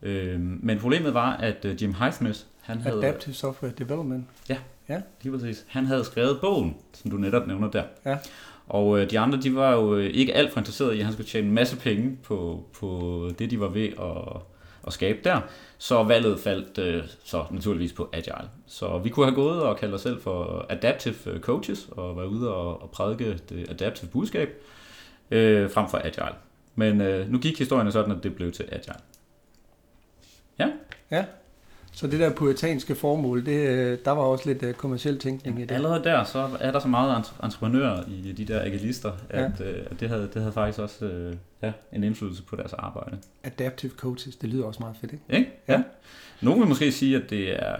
Øh, 0.02 0.40
men 0.40 0.78
problemet 0.78 1.14
var, 1.14 1.36
at 1.36 1.64
øh, 1.64 1.82
Jim 1.82 1.94
Highsmith, 1.94 2.38
han 2.60 2.80
havde... 2.80 3.06
Adaptive 3.06 3.34
Software 3.34 3.72
Development? 3.78 4.24
Ja, 4.48 4.56
ja, 4.88 5.00
lige 5.22 5.38
præcis. 5.38 5.64
Han 5.68 5.86
havde 5.86 6.04
skrevet 6.04 6.38
bogen, 6.40 6.76
som 6.92 7.10
du 7.10 7.16
netop 7.16 7.46
nævner 7.46 7.70
der. 7.70 7.84
Ja. 8.06 8.18
Og 8.66 9.00
øh, 9.00 9.10
de 9.10 9.18
andre, 9.18 9.38
de 9.40 9.54
var 9.54 9.72
jo 9.72 9.96
øh, 9.96 10.10
ikke 10.14 10.34
alt 10.34 10.52
for 10.52 10.60
interesserede 10.60 10.96
i, 10.96 10.98
at 10.98 11.04
han 11.04 11.12
skulle 11.12 11.28
tjene 11.28 11.48
en 11.48 11.54
masse 11.54 11.76
penge 11.76 12.18
på, 12.22 12.64
på 12.80 13.30
det, 13.38 13.50
de 13.50 13.60
var 13.60 13.68
ved 13.68 13.88
at, 13.88 14.42
at 14.86 14.92
skabe 14.92 15.18
der. 15.24 15.40
Så 15.78 16.02
valget 16.02 16.40
faldt 16.40 16.78
øh, 16.78 17.02
så 17.24 17.44
naturligvis 17.50 17.92
på 17.92 18.08
Agile. 18.12 18.48
Så 18.66 18.98
vi 18.98 19.08
kunne 19.08 19.26
have 19.26 19.34
gået 19.34 19.62
og 19.62 19.76
kaldt 19.76 19.94
os 19.94 20.00
selv 20.00 20.20
for 20.20 20.66
Adaptive 20.68 21.40
Coaches 21.40 21.88
og 21.90 22.16
være 22.16 22.28
ude 22.28 22.54
og, 22.54 22.82
og 22.82 22.90
prædike 22.90 23.38
det 23.48 23.70
adaptive 23.70 24.10
budskab 24.10 24.48
øh, 25.30 25.70
frem 25.70 25.88
for 25.88 25.98
Agile. 25.98 26.34
Men 26.74 27.00
øh, 27.00 27.30
nu 27.30 27.38
gik 27.38 27.58
historien 27.58 27.92
sådan, 27.92 28.12
at 28.16 28.22
det 28.22 28.34
blev 28.34 28.52
til 28.52 28.64
Agile. 28.72 28.96
Ja? 30.58 30.68
Ja, 31.10 31.24
så 31.94 32.06
det 32.06 32.20
der 32.20 32.34
puritanske 32.34 32.94
formål, 32.94 33.46
det, 33.46 33.68
øh, 33.68 33.98
der 34.04 34.10
var 34.10 34.22
også 34.22 34.48
lidt 34.48 34.62
øh, 34.62 34.74
kommersiel 34.74 35.18
tænkning 35.18 35.58
i 35.58 35.62
det. 35.62 35.70
Allerede 35.70 36.04
der, 36.04 36.24
så 36.24 36.48
er 36.60 36.72
der 36.72 36.80
så 36.80 36.88
meget 36.88 37.24
entreprenører 37.42 38.04
i 38.08 38.32
de 38.32 38.44
der 38.44 38.62
agilister, 38.62 39.12
at, 39.28 39.40
ja. 39.60 39.66
at 39.90 40.00
det, 40.00 40.08
havde, 40.08 40.22
det 40.22 40.42
havde 40.42 40.52
faktisk 40.52 40.78
også 40.78 41.32
ja, 41.62 41.72
en 41.92 42.04
indflydelse 42.04 42.42
på 42.42 42.56
deres 42.56 42.72
arbejde. 42.72 43.18
Adaptive 43.44 43.92
coaches, 43.96 44.36
det 44.36 44.48
lyder 44.48 44.64
også 44.64 44.80
meget 44.80 44.96
fedt, 45.00 45.12
ikke? 45.12 45.24
ikke? 45.30 45.50
Ja. 45.68 45.72
ja. 45.72 45.82
Nogle 46.40 46.60
vil 46.60 46.68
måske 46.68 46.92
sige, 46.92 47.16
at 47.16 47.30
det 47.30 47.62
er, 47.62 47.76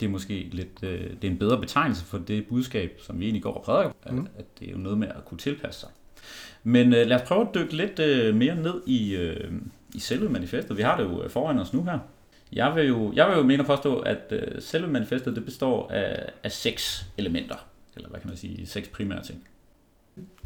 det 0.00 0.06
er 0.06 0.10
måske 0.10 0.48
lidt, 0.52 0.80
det 0.80 1.24
er 1.24 1.28
en 1.28 1.38
bedre 1.38 1.60
betegnelse 1.60 2.04
for 2.04 2.18
det 2.18 2.46
budskab, 2.48 3.00
som 3.00 3.20
vi 3.20 3.24
egentlig 3.24 3.42
går 3.42 3.54
og 3.54 3.62
prædiker, 3.62 3.92
mm. 4.10 4.26
at 4.38 4.44
det 4.58 4.68
er 4.68 4.72
jo 4.72 4.78
noget 4.78 4.98
med 4.98 5.08
at 5.08 5.24
kunne 5.24 5.38
tilpasse 5.38 5.80
sig. 5.80 5.88
Men 6.62 6.90
lad 6.90 7.12
os 7.12 7.22
prøve 7.22 7.40
at 7.40 7.54
dykke 7.54 7.76
lidt 7.76 7.98
mere 8.36 8.56
ned 8.56 8.82
i, 8.86 9.16
i 9.94 10.00
selve 10.00 10.28
manifestet. 10.28 10.76
Vi 10.76 10.82
har 10.82 10.96
det 10.96 11.04
jo 11.04 11.22
øh, 11.22 11.30
foran 11.30 11.58
os 11.58 11.72
nu 11.72 11.84
her. 11.84 11.98
Jeg 12.52 12.76
vil 12.76 12.86
jo, 12.86 13.12
jeg 13.12 13.28
vil 13.28 13.36
jo 13.36 13.42
mene 13.42 13.60
at 13.60 13.66
påstå, 13.66 13.98
at 13.98 14.22
øh, 14.30 14.62
selve 14.62 14.88
manifestet 14.88 15.36
det 15.36 15.44
består 15.44 15.88
af, 15.88 16.32
af 16.42 16.52
seks 16.52 17.06
elementer, 17.18 17.56
eller 17.96 18.08
hvad 18.08 18.20
kan 18.20 18.28
man 18.28 18.36
sige, 18.36 18.66
seks 18.66 18.88
primære 18.88 19.22
ting. 19.22 19.44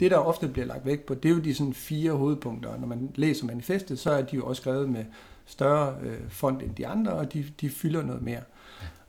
Det, 0.01 0.11
der 0.11 0.17
ofte 0.17 0.49
bliver 0.49 0.67
lagt 0.67 0.87
vægt 0.87 1.07
på, 1.07 1.15
det 1.15 1.29
er 1.29 1.35
jo 1.35 1.41
de 1.41 1.55
sådan 1.55 1.75
fire 1.75 2.13
hovedpunkter. 2.13 2.77
Når 2.79 2.87
man 2.87 3.11
læser 3.15 3.47
manifestet, 3.47 3.99
så 3.99 4.11
er 4.11 4.23
de 4.23 4.37
jo 4.37 4.47
også 4.47 4.61
skrevet 4.63 4.89
med 4.89 5.05
større 5.47 5.97
øh, 6.03 6.29
fond 6.29 6.63
end 6.63 6.75
de 6.75 6.87
andre, 6.87 7.13
og 7.13 7.33
de, 7.33 7.45
de 7.61 7.71
fylder 7.71 8.03
noget 8.03 8.23
mere. 8.23 8.41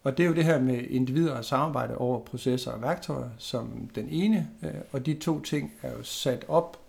Og 0.03 0.17
det 0.17 0.23
er 0.23 0.27
jo 0.27 0.35
det 0.35 0.43
her 0.43 0.59
med 0.59 0.83
individer 0.89 1.33
og 1.33 1.45
samarbejde 1.45 1.97
over 1.97 2.19
processer 2.19 2.71
og 2.71 2.81
værktøjer 2.81 3.29
som 3.37 3.89
den 3.95 4.09
ene, 4.09 4.49
øh, 4.63 4.69
og 4.91 5.05
de 5.05 5.13
to 5.13 5.41
ting 5.41 5.73
er 5.81 5.91
jo 5.91 6.03
sat 6.03 6.45
op 6.47 6.79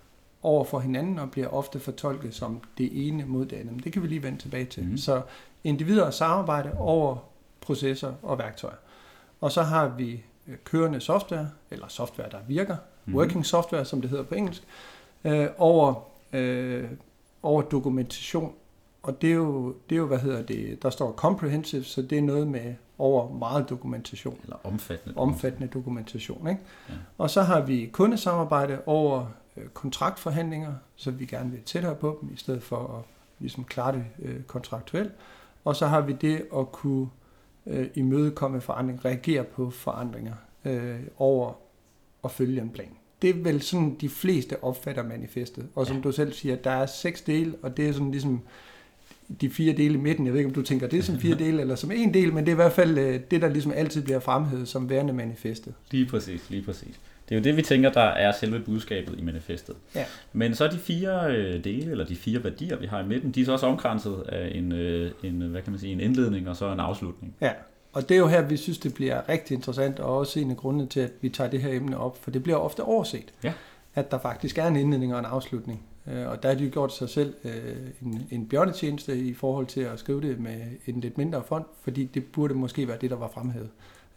over 0.43 0.65
for 0.65 0.81
hinanden 0.81 1.19
og 1.19 1.31
bliver 1.31 1.49
ofte 1.49 1.81
fortolket 1.81 2.35
som 2.35 2.61
det 2.79 3.09
ene 3.09 3.25
mod 3.27 3.47
det 3.47 3.57
andet. 3.57 3.73
Men 3.73 3.83
det 3.85 3.93
kan 3.93 4.03
vi 4.03 4.07
lige 4.07 4.23
vende 4.23 4.39
tilbage 4.39 4.65
til. 4.65 4.85
Mm. 4.85 4.97
Så 4.97 5.23
individer 5.65 6.05
og 6.05 6.15
samarbejde 6.15 6.73
over 6.77 7.17
processer 7.61 8.13
og 8.23 8.39
værktøjer. 8.39 8.77
Og 9.41 9.53
så 9.53 9.63
har 9.63 9.89
vi 9.89 10.23
øh, 10.49 10.57
kørende 10.65 11.01
software, 11.01 11.51
eller 11.71 11.89
software, 11.89 12.31
der 12.31 12.39
virker, 12.49 12.77
mm. 13.05 13.15
working 13.15 13.47
software, 13.47 13.85
som 13.85 14.01
det 14.01 14.11
hedder 14.11 14.25
på 14.25 14.35
engelsk, 14.35 14.63
øh, 15.25 15.47
over, 15.59 15.95
øh, 16.33 16.91
over 17.43 17.63
dokumentation. 17.63 18.53
Og 19.03 19.23
det 19.23 19.31
er, 19.31 19.35
jo, 19.35 19.75
det 19.89 19.95
er 19.95 19.99
jo, 19.99 20.07
hvad 20.07 20.19
hedder 20.19 20.43
det, 20.43 20.83
der 20.83 20.91
står 20.91 21.13
comprehensive, 21.13 21.85
så 21.85 22.03
det 22.03 22.19
er 22.19 22.23
noget 22.23 22.47
med 22.47 22.75
over 22.99 23.33
meget 23.33 23.71
dokumentation. 23.71 24.39
Eller 24.43 24.57
omfattende. 24.65 25.17
Omfattende 25.17 25.69
dokumentation. 25.69 26.49
Ikke? 26.49 26.61
Ja. 26.89 26.95
Og 27.19 27.31
så 27.31 27.43
har 27.43 27.61
vi 27.61 27.91
kundesamarbejde 27.93 28.79
over 28.87 29.27
kontraktforhandlinger, 29.75 30.75
så 30.97 31.11
vi 31.11 31.27
gerne 31.27 31.51
vil 31.51 31.63
tættere 31.63 31.95
på 31.95 32.19
dem, 32.21 32.31
i 32.33 32.37
stedet 32.37 32.63
for 32.63 32.77
at 32.99 33.05
ligesom 33.39 33.65
klare 33.65 33.93
det 33.93 34.05
øh, 34.19 34.43
kontraktuelt. 34.43 35.13
Og 35.65 35.77
så 35.77 35.87
har 35.87 36.01
vi 36.01 36.13
det 36.13 36.47
at 36.57 36.73
kunne 36.73 37.09
øh, 37.67 37.89
imødekomme 37.95 38.61
forandring, 38.61 39.05
reagere 39.05 39.45
på 39.45 39.71
forandringer 39.71 40.35
øh, 40.65 41.01
over 41.19 41.53
at 42.25 42.31
følge 42.31 42.61
en 42.61 42.71
plan. 42.71 42.91
Det 43.23 43.31
er 43.31 43.35
vel 43.35 43.63
sådan, 43.63 43.97
de 44.01 44.09
fleste 44.09 44.65
opfatter 44.65 45.03
manifestet. 45.03 45.69
Og 45.75 45.87
som 45.87 45.97
ja. 45.97 46.03
du 46.03 46.13
selv 46.13 46.33
siger, 46.33 46.57
der 46.57 46.71
er 46.71 46.87
seks 46.87 47.23
dele, 47.23 47.55
og 47.63 47.77
det 47.77 47.89
er 47.89 47.93
sådan 47.93 48.11
ligesom 48.11 48.43
de 49.41 49.51
fire 49.51 49.73
dele 49.73 49.95
i 49.95 49.97
midten. 49.97 50.27
Jeg 50.27 50.33
ved 50.33 50.41
ikke, 50.41 50.49
om 50.49 50.55
du 50.55 50.63
tænker 50.63 50.87
det 50.87 51.05
som 51.05 51.19
fire 51.19 51.35
dele 51.45 51.61
eller 51.61 51.75
som 51.75 51.91
en 51.93 52.15
del, 52.15 52.33
men 52.33 52.45
det 52.45 52.49
er 52.51 52.55
i 52.55 52.57
hvert 52.57 52.73
fald 52.73 52.99
øh, 52.99 53.21
det, 53.31 53.43
der 53.43 53.49
ligesom 53.49 53.73
altid 53.77 54.03
bliver 54.03 54.21
fremhævet 54.21 54.69
som 54.69 54.91
værende 54.91 55.13
manifestet. 55.13 55.75
Lige 55.91 56.07
præcis, 56.07 56.51
lige 56.51 56.63
præcis. 56.63 57.01
Det 57.29 57.35
er 57.35 57.39
jo 57.39 57.45
det, 57.45 57.57
vi 57.57 57.63
tænker, 57.63 57.93
der 57.93 58.01
er 58.01 58.33
selve 58.33 58.61
budskabet 58.61 59.19
i 59.19 59.23
manifestet. 59.23 59.77
Ja. 59.95 60.05
Men 60.33 60.55
så 60.55 60.67
de 60.67 60.79
fire 60.79 61.37
øh, 61.37 61.65
dele, 61.65 61.91
eller 61.91 62.05
de 62.07 62.17
fire 62.17 62.45
værdier, 62.45 62.77
vi 62.79 62.87
har 62.87 63.01
i 63.03 63.07
midten, 63.07 63.31
de 63.31 63.41
er 63.41 63.45
så 63.45 63.53
også 63.53 63.67
omkranset 63.67 64.23
af 64.29 64.53
en, 64.55 64.73
øh, 64.73 65.11
en, 65.23 65.35
hvad 65.41 65.63
kan 65.63 65.73
man 65.73 65.81
sige, 65.81 65.93
en 65.93 66.01
indledning 66.01 66.49
og 66.49 66.57
så 66.57 66.73
en 66.73 66.81
afslutning. 66.81 67.35
Ja, 67.41 67.51
og 67.93 68.09
det 68.09 68.15
er 68.15 68.19
jo 68.19 68.27
her, 68.27 68.43
vi 68.43 68.57
synes, 68.57 68.79
det 68.79 68.95
bliver 68.95 69.29
rigtig 69.29 69.55
interessant, 69.55 70.01
og 70.01 70.17
også 70.19 70.41
en 70.41 70.51
af 70.51 70.57
grundene 70.57 70.87
til, 70.87 71.01
at 71.01 71.11
vi 71.21 71.29
tager 71.29 71.51
det 71.51 71.63
her 71.63 71.73
emne 71.73 71.99
op, 71.99 72.23
for 72.25 72.31
det 72.31 72.43
bliver 72.43 72.59
ofte 72.59 72.83
overset, 72.83 73.25
Ja. 73.45 73.53
at 73.95 74.11
der 74.11 74.19
faktisk 74.19 74.59
er 74.59 74.67
en 74.67 74.77
indledning 74.77 75.13
og 75.15 75.19
en 75.19 75.25
afslutning. 75.25 75.83
Øh, 76.11 76.29
Og 76.29 76.43
der 76.43 76.49
har 76.49 76.55
de 76.55 76.65
jo 76.65 76.71
gjort 76.73 76.95
sig 76.95 77.09
selv 77.09 77.35
øh, 77.45 77.77
en, 78.03 78.27
en 78.31 78.49
bjørnetjeneste 78.49 79.19
i 79.19 79.35
forhold 79.35 79.67
til 79.67 79.81
at 79.81 79.99
skrive 79.99 80.21
det 80.21 80.41
med 80.41 80.61
en 80.87 81.01
lidt 81.01 81.19
mindre 81.19 81.43
fond, 81.45 81.65
fordi 81.81 82.05
det 82.05 82.25
burde 82.25 82.55
måske 82.55 82.89
være 82.89 82.99
det, 83.01 83.11
der 83.11 83.17
var 83.17 83.31
fremhævet, 83.35 83.69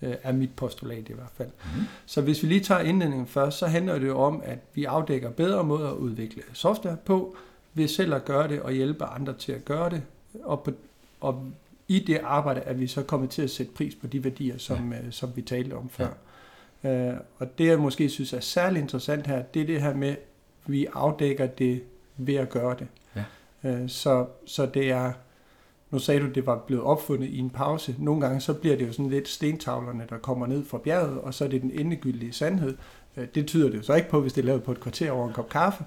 øh, 0.01 0.15
er 0.23 0.31
mit 0.31 0.49
postulat 0.55 1.09
i 1.09 1.13
hvert 1.13 1.31
fald. 1.35 1.49
Mhm. 1.75 1.83
Så 2.05 2.21
hvis 2.21 2.43
vi 2.43 2.47
lige 2.47 2.61
tager 2.61 2.81
indledningen 2.81 3.27
først, 3.27 3.57
så 3.57 3.67
handler 3.67 3.99
det 3.99 4.07
jo 4.07 4.19
om, 4.19 4.41
at 4.45 4.59
vi 4.73 4.85
afdækker 4.85 5.29
bedre 5.29 5.63
måder 5.63 5.89
at 5.89 5.95
udvikle 5.95 6.43
software 6.53 6.97
på, 7.05 7.35
ved 7.73 7.87
selv 7.87 8.13
at 8.13 8.25
gøre 8.25 8.47
det 8.47 8.61
og 8.61 8.71
hjælpe 8.71 9.05
andre 9.05 9.33
til 9.33 9.51
at 9.51 9.65
gøre 9.65 9.89
det, 9.89 10.01
og, 10.43 10.63
på, 10.63 10.71
og 11.19 11.51
i 11.87 11.99
det 11.99 12.19
arbejde 12.23 12.61
er 12.61 12.73
vi 12.73 12.87
så 12.87 13.03
kommet 13.03 13.29
til 13.29 13.41
at 13.41 13.49
sætte 13.49 13.71
pris 13.71 13.95
på 13.95 14.07
de 14.07 14.23
værdier, 14.23 14.57
som, 14.57 14.93
ja. 14.93 14.99
som 15.09 15.29
vi 15.35 15.41
talte 15.41 15.73
om 15.73 15.89
før. 15.89 16.07
Ja. 16.83 17.13
Og 17.39 17.57
det 17.57 17.65
jeg 17.65 17.79
måske 17.79 18.09
synes 18.09 18.33
er 18.33 18.39
særlig 18.39 18.81
interessant 18.81 19.27
her, 19.27 19.41
det 19.41 19.61
er 19.61 19.65
det 19.65 19.81
her 19.81 19.93
med, 19.93 20.15
vi 20.67 20.87
afdækker 20.93 21.45
det 21.47 21.81
ved 22.17 22.35
at 22.35 22.49
gøre 22.49 22.75
det. 22.79 22.87
Ja. 23.15 23.23
Øh, 23.69 23.89
så, 23.89 24.25
så 24.45 24.65
det 24.65 24.91
er, 24.91 25.11
nu 25.91 25.99
sagde 25.99 26.21
du, 26.21 26.27
det 26.29 26.45
var 26.45 26.57
blevet 26.67 26.83
opfundet 26.83 27.27
i 27.27 27.37
en 27.37 27.49
pause. 27.49 27.95
Nogle 27.99 28.21
gange 28.21 28.41
så 28.41 28.53
bliver 28.53 28.75
det 28.77 28.87
jo 28.87 28.91
sådan 28.93 29.09
lidt 29.09 29.27
stentavlerne, 29.27 30.05
der 30.09 30.17
kommer 30.17 30.47
ned 30.47 30.65
fra 30.65 30.77
bjerget, 30.77 31.21
og 31.21 31.33
så 31.33 31.43
er 31.45 31.49
det 31.49 31.61
den 31.61 31.71
endegyldige 31.71 32.33
sandhed. 32.33 32.77
Øh, 33.17 33.27
det 33.35 33.47
tyder 33.47 33.69
det 33.69 33.77
jo 33.77 33.83
så 33.83 33.93
ikke 33.93 34.09
på, 34.09 34.21
hvis 34.21 34.33
det 34.33 34.41
er 34.41 34.45
lavet 34.45 34.63
på 34.63 34.71
et 34.71 34.79
kvarter 34.79 35.11
over 35.11 35.27
en 35.27 35.33
kop 35.33 35.49
kaffe. 35.49 35.83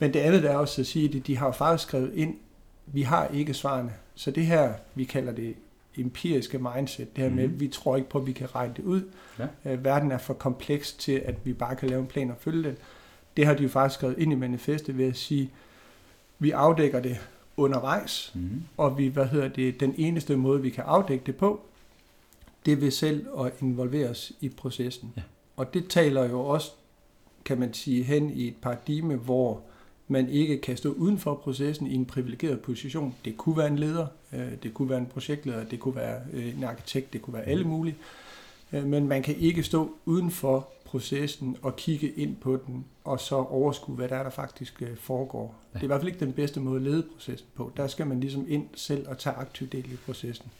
Men 0.00 0.12
det 0.14 0.20
andet 0.20 0.44
er 0.44 0.56
også 0.56 0.80
at 0.82 0.86
sige, 0.86 1.18
at 1.18 1.26
de 1.26 1.36
har 1.36 1.52
faktisk 1.52 1.88
skrevet 1.88 2.14
ind, 2.14 2.34
vi 2.86 3.02
har 3.02 3.26
ikke 3.28 3.54
svarene. 3.54 3.92
Så 4.14 4.30
det 4.30 4.46
her, 4.46 4.72
vi 4.94 5.04
kalder 5.04 5.32
det 5.32 5.54
empiriske 5.98 6.58
mindset, 6.58 7.16
det 7.16 7.24
her 7.24 7.30
med, 7.30 7.48
Mhm. 7.48 7.60
vi 7.60 7.68
tror 7.68 7.96
ikke 7.96 8.08
på, 8.08 8.18
at 8.18 8.26
vi 8.26 8.32
kan 8.32 8.54
regne 8.54 8.74
det 8.76 8.84
ud. 8.84 9.02
Ja. 9.38 9.72
Øh, 9.72 9.84
verden 9.84 10.12
er 10.12 10.18
for 10.18 10.34
kompleks 10.34 10.92
til, 10.92 11.22
at 11.24 11.34
vi 11.44 11.52
bare 11.52 11.76
kan 11.76 11.88
lave 11.88 12.00
en 12.00 12.06
plan 12.06 12.30
og 12.30 12.36
følge 12.40 12.62
den. 12.68 12.76
Det 13.36 13.46
har 13.46 13.54
de 13.54 13.62
jo 13.62 13.68
faktisk 13.68 13.98
skrevet 13.98 14.18
ind 14.18 14.32
i 14.32 14.34
manifestet 14.36 14.98
ved 14.98 15.04
at 15.04 15.16
sige, 15.16 15.50
vi 16.38 16.50
afdækker 16.50 17.00
det 17.00 17.16
undervejs, 17.56 18.32
Mm. 18.34 18.62
og 18.76 18.98
vi, 18.98 19.06
hvad 19.06 19.26
hedder 19.26 19.48
det, 19.48 19.80
den 19.80 19.94
eneste 19.98 20.36
måde, 20.36 20.62
vi 20.62 20.70
kan 20.70 20.84
afdække 20.86 21.24
det 21.26 21.36
på, 21.36 21.60
det 22.66 22.72
er 22.72 22.76
ved 22.76 22.90
selv 22.90 23.26
at 23.40 23.52
involvere 23.60 24.08
os 24.10 24.32
i 24.40 24.48
processen. 24.48 25.12
Ja. 25.16 25.22
Og 25.56 25.74
det 25.74 25.88
taler 25.88 26.28
jo 26.28 26.40
også, 26.40 26.70
kan 27.44 27.58
man 27.60 27.74
sige, 27.74 28.02
hen 28.02 28.30
i 28.30 28.48
et 28.48 28.54
paradigme, 28.62 29.16
hvor 29.16 29.60
man 30.08 30.28
ikke 30.28 30.58
kan 30.58 30.76
stå 30.76 30.92
uden 30.92 31.18
for 31.18 31.34
processen 31.34 31.86
i 31.86 31.94
en 31.94 32.04
privilegeret 32.06 32.60
position. 32.60 33.14
Det 33.24 33.36
kunne 33.36 33.56
være 33.56 33.66
en 33.66 33.78
leder, 33.78 34.06
øh, 34.32 34.52
det 34.62 34.74
kunne 34.74 34.88
være 34.90 34.98
en 34.98 35.06
projektleder, 35.06 35.64
det 35.64 35.80
kunne 35.80 35.96
være 35.96 36.20
øh, 36.32 36.56
en 36.58 36.64
arkitekt, 36.64 37.12
det 37.12 37.22
kunne 37.22 37.34
være 37.34 37.44
alle 37.48 37.64
mulige. 37.64 37.96
Øh, 37.96 38.31
Men 38.72 39.08
man 39.08 39.22
kan 39.22 39.36
ikke 39.36 39.62
stå 39.62 39.96
uden 40.04 40.30
for 40.30 40.68
processen 40.84 41.56
og 41.62 41.76
kigge 41.76 42.10
ind 42.10 42.36
på 42.36 42.60
den, 42.66 42.84
og 43.04 43.20
så 43.20 43.36
overskue, 43.36 43.96
hvad 43.96 44.08
der 44.08 44.16
er, 44.16 44.22
der 44.22 44.30
faktisk 44.30 44.82
øh, 44.82 44.96
foregår. 44.96 45.54
Ja. 45.74 45.78
Det 45.78 45.80
er 45.80 45.84
i 45.84 45.86
hvert 45.86 46.00
fald 46.00 46.08
ikke 46.08 46.24
den 46.24 46.32
bedste 46.32 46.60
måde 46.60 46.76
at 46.76 46.82
lede 46.82 47.04
processen 47.14 47.48
på. 47.54 47.72
Der 47.76 47.86
skal 47.86 48.06
man 48.06 48.20
ligesom 48.20 48.46
ind 48.48 48.66
selv 48.74 49.08
og 49.08 49.18
tage 49.18 49.36
aktiv 49.36 49.68
del 49.68 49.92
i 49.92 49.96
processen. 50.06 50.50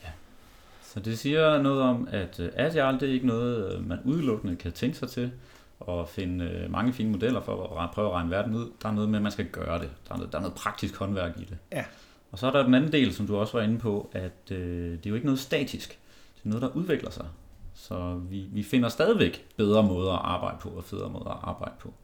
Så 0.82 1.00
det 1.00 1.18
siger 1.18 1.62
noget 1.62 1.82
om, 1.82 2.08
at 2.10 2.40
øh, 2.40 2.50
agile 2.56 3.00
det 3.00 3.08
er 3.08 3.12
ikke 3.12 3.26
noget, 3.26 3.74
øh, 3.74 3.88
man 3.88 3.98
udelukkende 4.04 4.56
kan 4.56 4.72
tænke 4.72 4.96
sig 4.96 5.08
til 5.08 5.32
og 5.80 6.08
finde 6.08 6.44
øh, 6.44 6.70
mange 6.70 6.92
fine 6.92 7.10
modeller 7.10 7.40
for 7.40 7.78
at 7.78 7.90
prøve 7.90 8.08
at 8.08 8.14
regne 8.14 8.30
verden 8.30 8.54
ud. 8.54 8.70
Der 8.82 8.88
er 8.88 8.92
noget 8.92 9.10
med, 9.10 9.18
at 9.18 9.22
man 9.22 9.32
skal 9.32 9.46
gøre 9.46 9.78
det. 9.78 9.90
Der 10.08 10.14
er 10.14 10.18
noget, 10.18 10.32
der 10.32 10.38
er 10.38 10.42
noget 10.42 10.56
praktisk 10.56 10.96
håndværk 10.96 11.36
i 11.36 11.44
det. 11.44 11.58
Ja. 11.72 11.84
Og 12.32 12.38
så 12.38 12.46
er 12.46 12.50
der 12.50 12.62
den 12.62 12.74
anden 12.74 12.92
del, 12.92 13.14
som 13.14 13.26
du 13.26 13.36
også 13.36 13.58
var 13.58 13.64
inde 13.64 13.78
på, 13.78 14.10
at 14.12 14.50
øh, 14.50 14.90
det 14.90 15.06
er 15.06 15.10
jo 15.10 15.14
ikke 15.14 15.26
noget 15.26 15.40
statisk. 15.40 15.98
Det 16.36 16.44
er 16.44 16.48
noget, 16.48 16.62
der 16.62 16.68
udvikler 16.68 17.10
sig. 17.10 17.26
Så 17.74 18.20
vi, 18.30 18.46
vi 18.52 18.62
finder 18.62 18.88
stadigvæk 18.88 19.46
bedre 19.56 19.82
måder 19.82 20.12
at 20.12 20.20
arbejde 20.24 20.56
på 20.60 20.68
og 20.68 20.84
federe 20.84 21.10
måder 21.10 21.30
at 21.30 21.38
arbejde 21.42 21.74
på. 21.80 21.94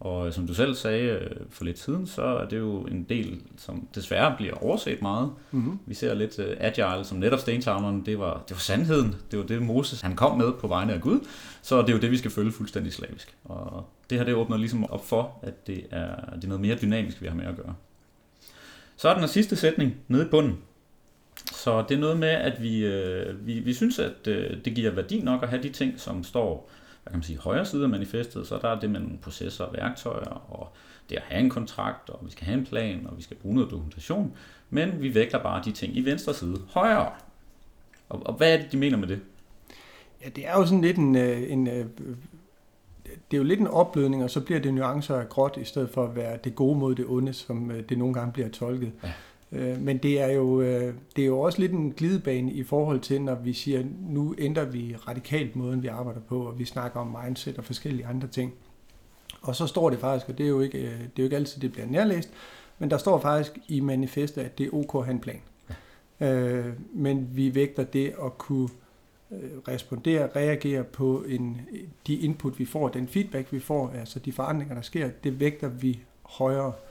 Og 0.00 0.26
øh, 0.26 0.32
som 0.32 0.46
du 0.46 0.54
selv 0.54 0.74
sagde 0.74 1.04
øh, 1.04 1.30
for 1.50 1.64
lidt 1.64 1.78
siden, 1.78 2.06
så 2.06 2.22
er 2.22 2.48
det 2.48 2.58
jo 2.58 2.80
en 2.80 3.02
del, 3.02 3.40
som 3.56 3.88
desværre 3.94 4.34
bliver 4.36 4.54
overset 4.54 5.02
meget. 5.02 5.30
Mm-hmm. 5.50 5.78
Vi 5.86 5.94
ser 5.94 6.14
lidt 6.14 6.38
uh, 6.38 6.44
agile, 6.58 7.04
som 7.04 7.18
netop 7.18 7.38
stentavlerne, 7.38 8.04
det 8.06 8.18
var, 8.18 8.42
det 8.48 8.56
var 8.56 8.60
sandheden. 8.60 9.14
Det 9.30 9.38
var 9.38 9.44
det, 9.44 9.62
Moses 9.62 10.00
han 10.00 10.16
kom 10.16 10.38
med 10.38 10.52
på 10.52 10.68
vegne 10.68 10.92
af 10.92 11.00
Gud. 11.00 11.20
Så 11.62 11.82
det 11.82 11.88
er 11.88 11.92
jo 11.92 11.98
det, 11.98 12.10
vi 12.10 12.16
skal 12.16 12.30
følge 12.30 12.52
fuldstændig 12.52 12.92
slavisk. 12.92 13.36
Og 13.44 13.84
det 14.10 14.18
her, 14.18 14.24
det 14.24 14.34
åbner 14.34 14.56
ligesom 14.56 14.90
op 14.90 15.06
for, 15.06 15.38
at 15.42 15.66
det 15.66 15.86
er, 15.90 16.34
det 16.34 16.44
er 16.44 16.48
noget 16.48 16.60
mere 16.60 16.76
dynamisk, 16.82 17.22
vi 17.22 17.26
har 17.26 17.34
med 17.34 17.46
at 17.46 17.56
gøre. 17.56 17.74
Så 18.96 19.08
er 19.08 19.18
den 19.18 19.28
sidste 19.28 19.56
sætning 19.56 19.96
nede 20.08 20.26
i 20.26 20.28
bunden. 20.28 20.58
Så 21.52 21.84
det 21.88 21.94
er 21.94 21.98
noget 21.98 22.18
med, 22.18 22.28
at 22.28 22.62
vi, 22.62 22.84
øh, 22.84 23.46
vi, 23.46 23.58
vi 23.58 23.74
synes, 23.74 23.98
at 23.98 24.26
øh, 24.26 24.64
det 24.64 24.74
giver 24.74 24.90
værdi 24.90 25.20
nok 25.20 25.42
at 25.42 25.48
have 25.48 25.62
de 25.62 25.68
ting, 25.68 26.00
som 26.00 26.24
står 26.24 26.70
hvad 27.08 27.12
kan 27.12 27.18
man 27.18 27.24
sige, 27.24 27.38
højre 27.38 27.66
side 27.66 27.82
af 27.82 27.88
manifestet. 27.88 28.46
Så 28.46 28.58
der 28.62 28.68
er 28.68 28.80
det 28.80 28.90
med 28.90 29.00
nogle 29.00 29.18
processer 29.18 29.64
og 29.64 29.74
værktøjer, 29.74 30.50
og 30.50 30.72
det 31.10 31.16
at 31.16 31.22
have 31.22 31.40
en 31.40 31.50
kontrakt, 31.50 32.10
og 32.10 32.18
vi 32.22 32.30
skal 32.30 32.46
have 32.46 32.58
en 32.58 32.66
plan, 32.66 33.06
og 33.06 33.16
vi 33.16 33.22
skal 33.22 33.36
bruge 33.36 33.54
noget 33.54 33.70
dokumentation. 33.70 34.32
Men 34.70 35.02
vi 35.02 35.14
vægter 35.14 35.42
bare 35.42 35.62
de 35.64 35.72
ting 35.72 35.96
i 35.96 36.04
venstre 36.04 36.34
side 36.34 36.56
højere. 36.68 37.12
Og, 38.08 38.26
og 38.26 38.34
hvad 38.34 38.54
er 38.54 38.56
det, 38.62 38.72
de 38.72 38.76
mener 38.76 38.96
med 38.96 39.08
det? 39.08 39.20
Ja, 40.24 40.28
det 40.28 40.46
er 40.46 40.52
jo 40.52 40.64
sådan 40.64 40.80
lidt 40.80 40.96
en, 40.96 41.16
øh, 41.16 41.52
en 41.52 41.66
øh, 41.66 41.86
det 43.04 43.36
er 43.36 43.38
jo 43.38 43.44
lidt 43.44 43.60
en 43.60 43.66
opblødning, 43.66 44.24
og 44.24 44.30
så 44.30 44.40
bliver 44.40 44.60
det 44.60 44.74
nuancer 44.74 45.16
af 45.16 45.28
gråt, 45.28 45.56
i 45.60 45.64
stedet 45.64 45.90
for 45.90 46.04
at 46.04 46.16
være 46.16 46.38
det 46.44 46.54
gode 46.54 46.78
mod 46.78 46.94
det 46.94 47.04
onde, 47.08 47.32
som 47.32 47.70
øh, 47.70 47.88
det 47.88 47.98
nogle 47.98 48.14
gange 48.14 48.32
bliver 48.32 48.48
tolket. 48.48 48.92
Ja. 49.02 49.12
Øh, 49.52 49.80
Men 49.80 49.98
det 49.98 50.20
er, 50.20 50.32
jo, 50.32 50.60
øh, 50.60 50.94
det 51.16 51.22
er 51.22 51.26
jo 51.26 51.40
også 51.40 51.60
lidt 51.60 51.72
en 51.72 51.92
glidebane 51.92 52.52
i 52.52 52.62
forhold 52.62 53.00
til, 53.00 53.22
når 53.22 53.34
vi 53.34 53.52
siger, 53.52 53.84
nu 54.00 54.34
ændrer 54.38 54.64
vi 54.64 54.96
radikalt 55.08 55.56
måden, 55.56 55.82
vi 55.82 55.88
arbejder 55.88 56.20
på, 56.20 56.40
og 56.46 56.58
vi 56.58 56.64
snakker 56.64 57.00
om 57.00 57.16
mindset 57.24 57.58
og 57.58 57.64
forskellige 57.64 58.06
andre 58.06 58.28
ting. 58.28 58.54
Og 59.42 59.56
så 59.56 59.66
står 59.66 59.90
det 59.90 59.98
faktisk, 59.98 60.28
og 60.28 60.38
det 60.38 60.44
er 60.44 60.50
jo 60.50 60.60
ikke, 60.60 60.78
øh, 60.78 60.90
det 60.90 61.00
er 61.00 61.08
jo 61.18 61.24
ikke 61.24 61.36
altid, 61.36 61.60
det 61.62 61.72
bliver 61.72 61.86
nærlæst, 61.86 62.30
men 62.78 62.90
der 62.90 62.98
står 62.98 63.20
faktisk 63.20 63.58
i 63.68 63.80
manifestet, 63.80 64.42
at 64.42 64.58
det 64.58 64.66
er 64.66 64.74
ok 64.74 64.94
at 64.94 65.04
have 65.04 65.14
en 65.14 65.20
plan. 65.20 65.40
Øh, 66.20 66.66
men 66.92 67.28
vi 67.32 67.54
vægter 67.54 67.84
det 67.84 68.14
at 68.24 68.38
kunne 68.38 68.68
øh, 69.32 69.38
respondere, 69.68 70.28
reagere 70.36 70.84
på 70.84 71.24
en, 71.28 71.60
de 72.06 72.14
input, 72.14 72.58
vi 72.58 72.64
får, 72.64 72.88
den 72.88 73.08
feedback, 73.08 73.52
vi 73.52 73.60
får, 73.60 73.90
altså 73.98 74.18
de 74.18 74.32
forandringer, 74.32 74.74
der 74.74 74.82
sker, 74.82 75.10
det 75.24 75.40
vægter 75.40 75.68
vi 75.68 76.00
højere. 76.22 76.64
Ja. 76.64 76.87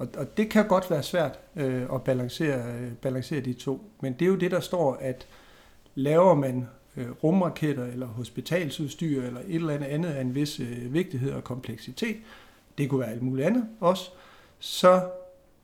Og, 0.00 0.08
og 0.16 0.36
det 0.36 0.50
kan 0.50 0.68
godt 0.68 0.90
være 0.90 1.02
svært 1.02 1.38
øh, 1.56 1.82
at 1.94 2.02
balancere, 2.02 2.74
øh, 2.74 2.92
balancere 2.92 3.40
de 3.40 3.52
to. 3.52 3.90
Men 4.00 4.12
det 4.12 4.22
er 4.22 4.26
jo 4.26 4.36
det, 4.36 4.50
der 4.50 4.60
står, 4.60 4.94
at 4.94 5.26
laver 5.94 6.34
man 6.34 6.66
øh, 6.96 7.10
rumraketter 7.10 7.84
eller 7.84 8.06
hospitalsudstyr 8.06 9.22
eller 9.22 9.40
et 9.40 9.54
eller 9.54 9.74
andet 9.74 9.86
andet 9.86 10.08
af 10.08 10.20
en 10.20 10.34
vis 10.34 10.60
øh, 10.60 10.94
vigtighed 10.94 11.32
og 11.32 11.44
kompleksitet, 11.44 12.16
det 12.78 12.88
kunne 12.88 13.00
være 13.00 13.10
alt 13.10 13.22
muligt 13.22 13.46
andet 13.46 13.68
også, 13.80 14.10
så 14.58 15.02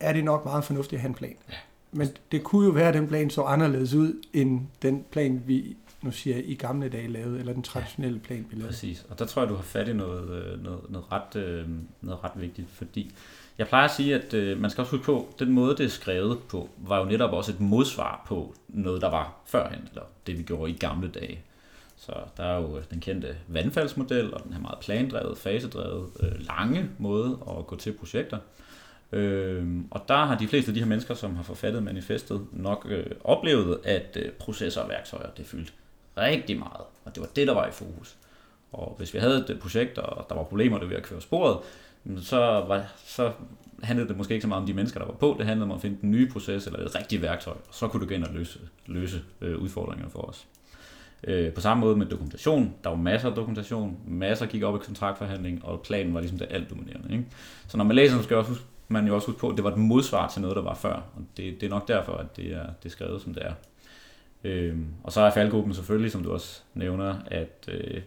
er 0.01 0.13
det 0.13 0.25
nok 0.25 0.45
meget 0.45 0.65
fornuftigt 0.65 0.99
at 0.99 1.01
have 1.01 1.09
en 1.09 1.15
plan. 1.15 1.37
Ja. 1.49 1.55
Men 1.93 2.09
det 2.33 2.45
kunne 2.45 2.67
jo 2.67 2.73
være, 2.73 2.89
at 2.89 2.95
den 2.95 3.09
plan 3.09 3.31
så 3.31 3.43
anderledes 3.43 3.95
ud, 3.95 4.23
end 4.33 4.61
den 4.83 5.05
plan, 5.11 5.43
vi 5.47 5.77
nu 6.03 6.11
siger 6.11 6.37
jeg, 6.37 6.49
i 6.49 6.55
gamle 6.55 6.89
dage 6.89 7.09
lavede, 7.09 7.39
eller 7.39 7.53
den 7.53 7.63
traditionelle 7.63 8.19
plan, 8.19 8.47
vi 8.51 8.57
lavede. 8.57 8.69
Præcis, 8.69 9.07
og 9.11 9.19
der 9.19 9.25
tror 9.25 9.43
jeg, 9.43 9.49
du 9.49 9.55
har 9.55 9.63
fat 9.63 9.89
i 9.89 9.93
noget, 9.93 10.31
øh, 10.31 10.65
noget, 10.65 10.81
noget, 10.91 11.13
ret, 11.13 11.37
øh, 11.37 11.69
noget 12.01 12.25
ret 12.25 12.33
vigtigt, 12.41 12.71
fordi 12.71 13.15
jeg 13.59 13.69
plejer 13.69 13.85
at 13.85 13.95
sige, 13.95 14.15
at 14.15 14.35
øh, 14.35 14.61
man 14.61 14.71
skal 14.71 14.83
også 14.83 14.91
huske 14.91 15.05
på, 15.05 15.29
at 15.33 15.41
den 15.41 15.53
måde, 15.53 15.77
det 15.77 15.85
er 15.85 15.91
skrevet 15.91 16.39
på, 16.49 16.69
var 16.77 16.99
jo 16.99 17.05
netop 17.05 17.33
også 17.33 17.53
et 17.53 17.61
modsvar 17.61 18.25
på 18.27 18.55
noget, 18.69 19.03
der 19.03 19.11
var 19.11 19.35
førhen, 19.47 19.89
eller 19.89 20.03
det 20.27 20.39
vi 20.39 20.43
gjorde 20.43 20.71
i 20.71 20.77
gamle 20.77 21.09
dage. 21.09 21.41
Så 21.97 22.13
der 22.37 22.45
er 22.45 22.57
jo 22.57 22.79
øh, 22.79 22.85
den 22.91 23.01
kendte 23.01 23.37
vandfaldsmodel, 23.49 24.35
og 24.35 24.45
den 24.45 24.53
her 24.53 24.61
meget 24.61 24.79
plandrevet, 24.79 25.39
fasedrevet, 25.39 26.11
øh, 26.21 26.47
lange 26.47 26.91
måde 26.99 27.39
at 27.59 27.67
gå 27.67 27.77
til 27.77 27.93
projekter. 27.93 28.39
Øh, 29.13 29.67
og 29.91 30.05
der 30.09 30.25
har 30.25 30.39
de 30.39 30.49
fleste 30.49 30.71
af 30.71 30.75
de 30.75 30.81
her 30.81 30.87
mennesker, 30.87 31.15
som 31.15 31.37
har 31.37 31.43
forfattet 31.43 31.83
manifestet, 31.83 32.47
nok 32.53 32.87
øh, 32.91 33.07
oplevet, 33.25 33.79
at 33.85 34.19
øh, 34.21 34.33
processer 34.33 34.81
og 34.81 34.89
værktøjer, 34.89 35.31
det 35.37 35.47
fyldte 35.47 35.73
rigtig 36.17 36.59
meget, 36.59 36.85
og 37.05 37.15
det 37.15 37.21
var 37.21 37.29
det, 37.37 37.47
der 37.47 37.55
var 37.55 37.67
i 37.67 37.73
fokus. 37.73 38.17
Og 38.73 38.95
hvis 38.99 39.15
vi 39.15 39.19
havde 39.19 39.39
et 39.39 39.51
øh, 39.51 39.59
projekt, 39.59 39.99
og 39.99 40.27
der 40.29 40.35
var 40.35 40.43
problemer 40.43 40.79
der 40.79 40.87
ved 40.87 40.97
at 40.97 41.03
køre 41.03 41.21
sporet, 41.21 41.59
så, 42.21 42.37
var, 42.69 42.93
så 42.97 43.33
handlede 43.83 44.09
det 44.09 44.17
måske 44.17 44.35
ikke 44.35 44.43
så 44.43 44.49
meget 44.49 44.61
om 44.61 44.67
de 44.67 44.75
mennesker, 44.75 45.01
der 45.01 45.07
var 45.07 45.15
på. 45.15 45.37
Det 45.39 45.47
handlede 45.47 45.71
om 45.71 45.77
at 45.77 45.81
finde 45.81 45.99
den 46.01 46.11
nye 46.11 46.31
proces 46.33 46.67
eller 46.67 46.79
et 46.79 46.95
rigtigt 46.95 47.23
værktøj, 47.23 47.55
og 47.55 47.75
så 47.75 47.89
kunne 47.89 48.03
du 48.03 48.09
gå 48.09 48.15
ind 48.15 48.25
og 48.25 48.35
løse, 48.35 48.59
løse 48.87 49.23
øh, 49.41 49.59
udfordringerne 49.59 50.11
for 50.11 50.21
os. 50.21 50.47
Øh, 51.25 51.53
på 51.53 51.61
samme 51.61 51.81
måde 51.81 51.97
med 51.97 52.07
dokumentation. 52.07 52.75
Der 52.85 52.91
var 52.91 52.97
masser 52.97 53.29
af 53.29 53.35
dokumentation, 53.35 53.97
masser 54.07 54.47
gik 54.47 54.63
op 54.63 54.75
i 54.75 54.79
kontraktforhandling, 54.79 55.65
og 55.65 55.81
planen 55.81 56.15
var 56.15 56.21
ligesom 56.21 56.39
det 56.39 56.47
alt 56.51 56.71
dominerende. 56.71 57.13
Ikke? 57.13 57.25
Så 57.69 57.77
når 57.77 57.85
man 57.85 57.97
læser, 57.97 58.17
så 58.17 58.23
skal 58.23 58.37
også 58.37 58.51
huske 58.51 58.65
man 58.89 59.07
jo 59.07 59.15
også 59.15 59.27
huske 59.27 59.41
på, 59.41 59.49
at 59.49 59.57
det 59.57 59.65
var 59.65 59.71
et 59.71 59.79
modsvar 59.79 60.29
til 60.29 60.43
noget, 60.43 60.57
der 60.57 60.63
var 60.63 60.75
før. 60.75 60.95
Og 60.95 61.23
det, 61.37 61.61
det 61.61 61.67
er 61.67 61.71
nok 61.71 61.89
derfor, 61.89 62.13
at 62.13 62.37
det 62.37 62.53
er, 62.53 62.67
det 62.83 62.85
er 62.85 62.89
skrevet, 62.89 63.23
som 63.23 63.35
det 63.35 63.43
er. 63.47 63.53
Øh, 64.45 64.77
og 65.05 65.13
så 65.13 65.21
er 65.21 65.31
faldgruppen 65.31 65.75
selvfølgelig, 65.75 66.13
som 66.13 66.23
du 66.23 66.33
også 66.33 66.61
nævner, 66.75 67.15
at 67.27 67.69
øh, 67.69 68.03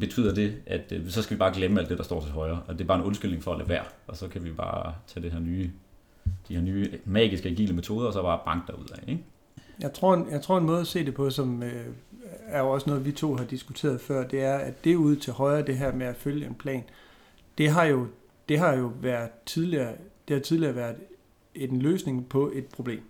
betyder 0.00 0.34
det, 0.34 0.62
at 0.66 0.92
øh, 0.92 1.10
så 1.10 1.22
skal 1.22 1.36
vi 1.36 1.38
bare 1.38 1.54
glemme 1.54 1.80
alt 1.80 1.88
det, 1.88 1.98
der 1.98 2.04
står 2.04 2.20
til 2.20 2.30
højre. 2.30 2.62
Og 2.66 2.74
det 2.74 2.80
er 2.80 2.88
bare 2.88 2.98
en 2.98 3.04
undskyldning 3.04 3.42
for 3.42 3.52
at 3.52 3.58
lade 3.58 3.68
være. 3.68 3.84
Og 4.06 4.16
så 4.16 4.28
kan 4.28 4.44
vi 4.44 4.52
bare 4.52 4.94
tage 5.06 5.24
det 5.24 5.32
her 5.32 5.40
nye, 5.40 5.70
de 6.48 6.54
her 6.54 6.62
nye 6.62 6.98
magiske 7.04 7.48
agile 7.48 7.74
metoder, 7.74 8.06
og 8.06 8.12
så 8.12 8.22
bare 8.22 8.40
banke 8.44 8.72
derud 8.72 8.86
af. 8.92 9.08
Ikke? 9.08 9.24
Jeg 9.80 9.92
tror, 9.92 10.14
en, 10.14 10.26
jeg 10.30 10.42
tror 10.42 10.58
en 10.58 10.64
måde 10.66 10.80
at 10.80 10.86
se 10.86 11.04
det 11.06 11.14
på, 11.14 11.30
som 11.30 11.62
øh, 11.62 11.86
er 12.46 12.60
jo 12.60 12.70
også 12.70 12.90
noget, 12.90 13.04
vi 13.04 13.12
to 13.12 13.34
har 13.34 13.44
diskuteret 13.44 14.00
før, 14.00 14.26
det 14.26 14.42
er, 14.42 14.56
at 14.56 14.84
det 14.84 14.94
ude 14.96 15.16
til 15.16 15.32
højre, 15.32 15.62
det 15.62 15.76
her 15.76 15.92
med 15.92 16.06
at 16.06 16.16
følge 16.16 16.46
en 16.46 16.54
plan, 16.54 16.84
det 17.58 17.68
har 17.68 17.84
jo, 17.84 18.06
det 18.48 18.58
har 18.58 18.76
jo 18.76 18.92
været 19.00 19.30
tidligere, 19.46 19.92
det 20.28 20.36
har 20.36 20.40
tidligere 20.40 20.76
været 20.76 20.96
en 21.54 21.82
løsning 21.82 22.28
på 22.28 22.52
et 22.54 22.66
problem. 22.66 23.02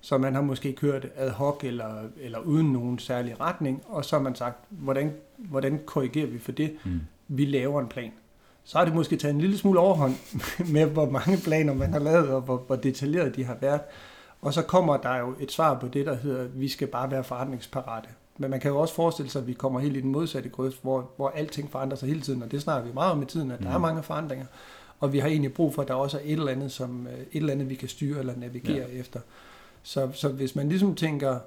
Så 0.00 0.18
man 0.18 0.34
har 0.34 0.42
måske 0.42 0.72
kørt 0.72 1.06
ad 1.16 1.30
hoc 1.30 1.64
eller, 1.64 2.02
eller 2.20 2.38
uden 2.38 2.72
nogen 2.72 2.98
særlig 2.98 3.40
retning, 3.40 3.82
og 3.86 4.04
så 4.04 4.16
har 4.16 4.22
man 4.22 4.34
sagt, 4.34 4.64
hvordan, 4.68 5.12
hvordan 5.38 5.80
korrigerer 5.86 6.26
vi 6.26 6.38
for 6.38 6.52
det? 6.52 6.76
Mm. 6.84 7.00
Vi 7.28 7.44
laver 7.44 7.80
en 7.80 7.88
plan. 7.88 8.12
Så 8.64 8.78
har 8.78 8.84
det 8.84 8.94
måske 8.94 9.16
taget 9.16 9.34
en 9.34 9.40
lille 9.40 9.58
smule 9.58 9.80
overhånd 9.80 10.14
med, 10.72 10.86
hvor 10.86 11.10
mange 11.10 11.38
planer 11.44 11.74
man 11.74 11.92
har 11.92 12.00
lavet, 12.00 12.28
og 12.28 12.40
hvor, 12.40 12.56
hvor 12.56 12.76
detaljeret 12.76 13.36
de 13.36 13.44
har 13.44 13.56
været. 13.60 13.80
Og 14.42 14.54
så 14.54 14.62
kommer 14.62 14.96
der 14.96 15.16
jo 15.16 15.34
et 15.40 15.52
svar 15.52 15.78
på 15.78 15.88
det, 15.88 16.06
der 16.06 16.14
hedder, 16.14 16.44
vi 16.44 16.68
skal 16.68 16.88
bare 16.88 17.10
være 17.10 17.24
forretningsparate. 17.24 18.08
Men 18.38 18.50
man 18.50 18.60
kan 18.60 18.70
jo 18.70 18.78
også 18.78 18.94
forestille 18.94 19.30
sig, 19.30 19.40
at 19.40 19.46
vi 19.46 19.52
kommer 19.52 19.80
helt 19.80 19.96
i 19.96 20.00
den 20.00 20.12
modsatte 20.12 20.48
grøft, 20.48 20.82
hvor, 20.82 21.10
hvor 21.16 21.28
alting 21.28 21.70
forandrer 21.70 21.96
sig 21.96 22.08
hele 22.08 22.20
tiden, 22.20 22.42
og 22.42 22.50
det 22.50 22.62
snakker 22.62 22.86
vi 22.88 22.94
meget 22.94 23.12
om 23.12 23.22
i 23.22 23.24
tiden, 23.24 23.50
at 23.50 23.58
der 23.58 23.68
mm. 23.68 23.74
er 23.74 23.78
mange 23.78 24.02
forandringer. 24.02 24.46
Og 25.00 25.12
vi 25.12 25.18
har 25.18 25.28
egentlig 25.28 25.54
brug 25.54 25.74
for, 25.74 25.82
at 25.82 25.88
der 25.88 25.94
også 25.94 26.16
er 26.16 26.22
et 26.24 26.32
eller 26.32 26.52
andet, 26.52 26.72
som, 26.72 27.06
øh, 27.06 27.18
et 27.18 27.26
eller 27.32 27.52
andet 27.52 27.68
vi 27.68 27.74
kan 27.74 27.88
styre 27.88 28.18
eller 28.18 28.36
navigere 28.36 28.88
ja. 28.92 29.00
efter. 29.00 29.20
Så, 29.88 30.10
så 30.12 30.28
hvis 30.28 30.56
man 30.56 30.68
ligesom 30.68 30.94
tænker, 30.94 31.38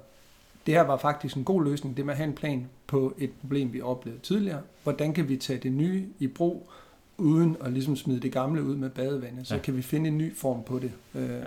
det 0.66 0.74
her 0.74 0.82
var 0.82 0.96
faktisk 0.96 1.36
en 1.36 1.44
god 1.44 1.64
løsning, 1.64 1.96
det 1.96 2.06
med 2.06 2.14
at 2.14 2.18
have 2.18 2.28
en 2.28 2.34
plan 2.34 2.68
på 2.86 3.14
et 3.18 3.30
problem, 3.40 3.72
vi 3.72 3.80
oplevede 3.80 4.20
tidligere. 4.20 4.60
Hvordan 4.82 5.14
kan 5.14 5.28
vi 5.28 5.36
tage 5.36 5.58
det 5.58 5.72
nye 5.72 6.06
i 6.18 6.26
brug, 6.26 6.70
uden 7.18 7.56
at 7.60 7.72
ligesom 7.72 7.96
smide 7.96 8.20
det 8.20 8.32
gamle 8.32 8.62
ud 8.62 8.76
med 8.76 8.90
badevandet? 8.90 9.46
Så 9.46 9.54
ja. 9.54 9.60
kan 9.60 9.76
vi 9.76 9.82
finde 9.82 10.08
en 10.08 10.18
ny 10.18 10.36
form 10.36 10.62
på 10.62 10.78
det. 10.78 10.92
Øh, 11.14 11.42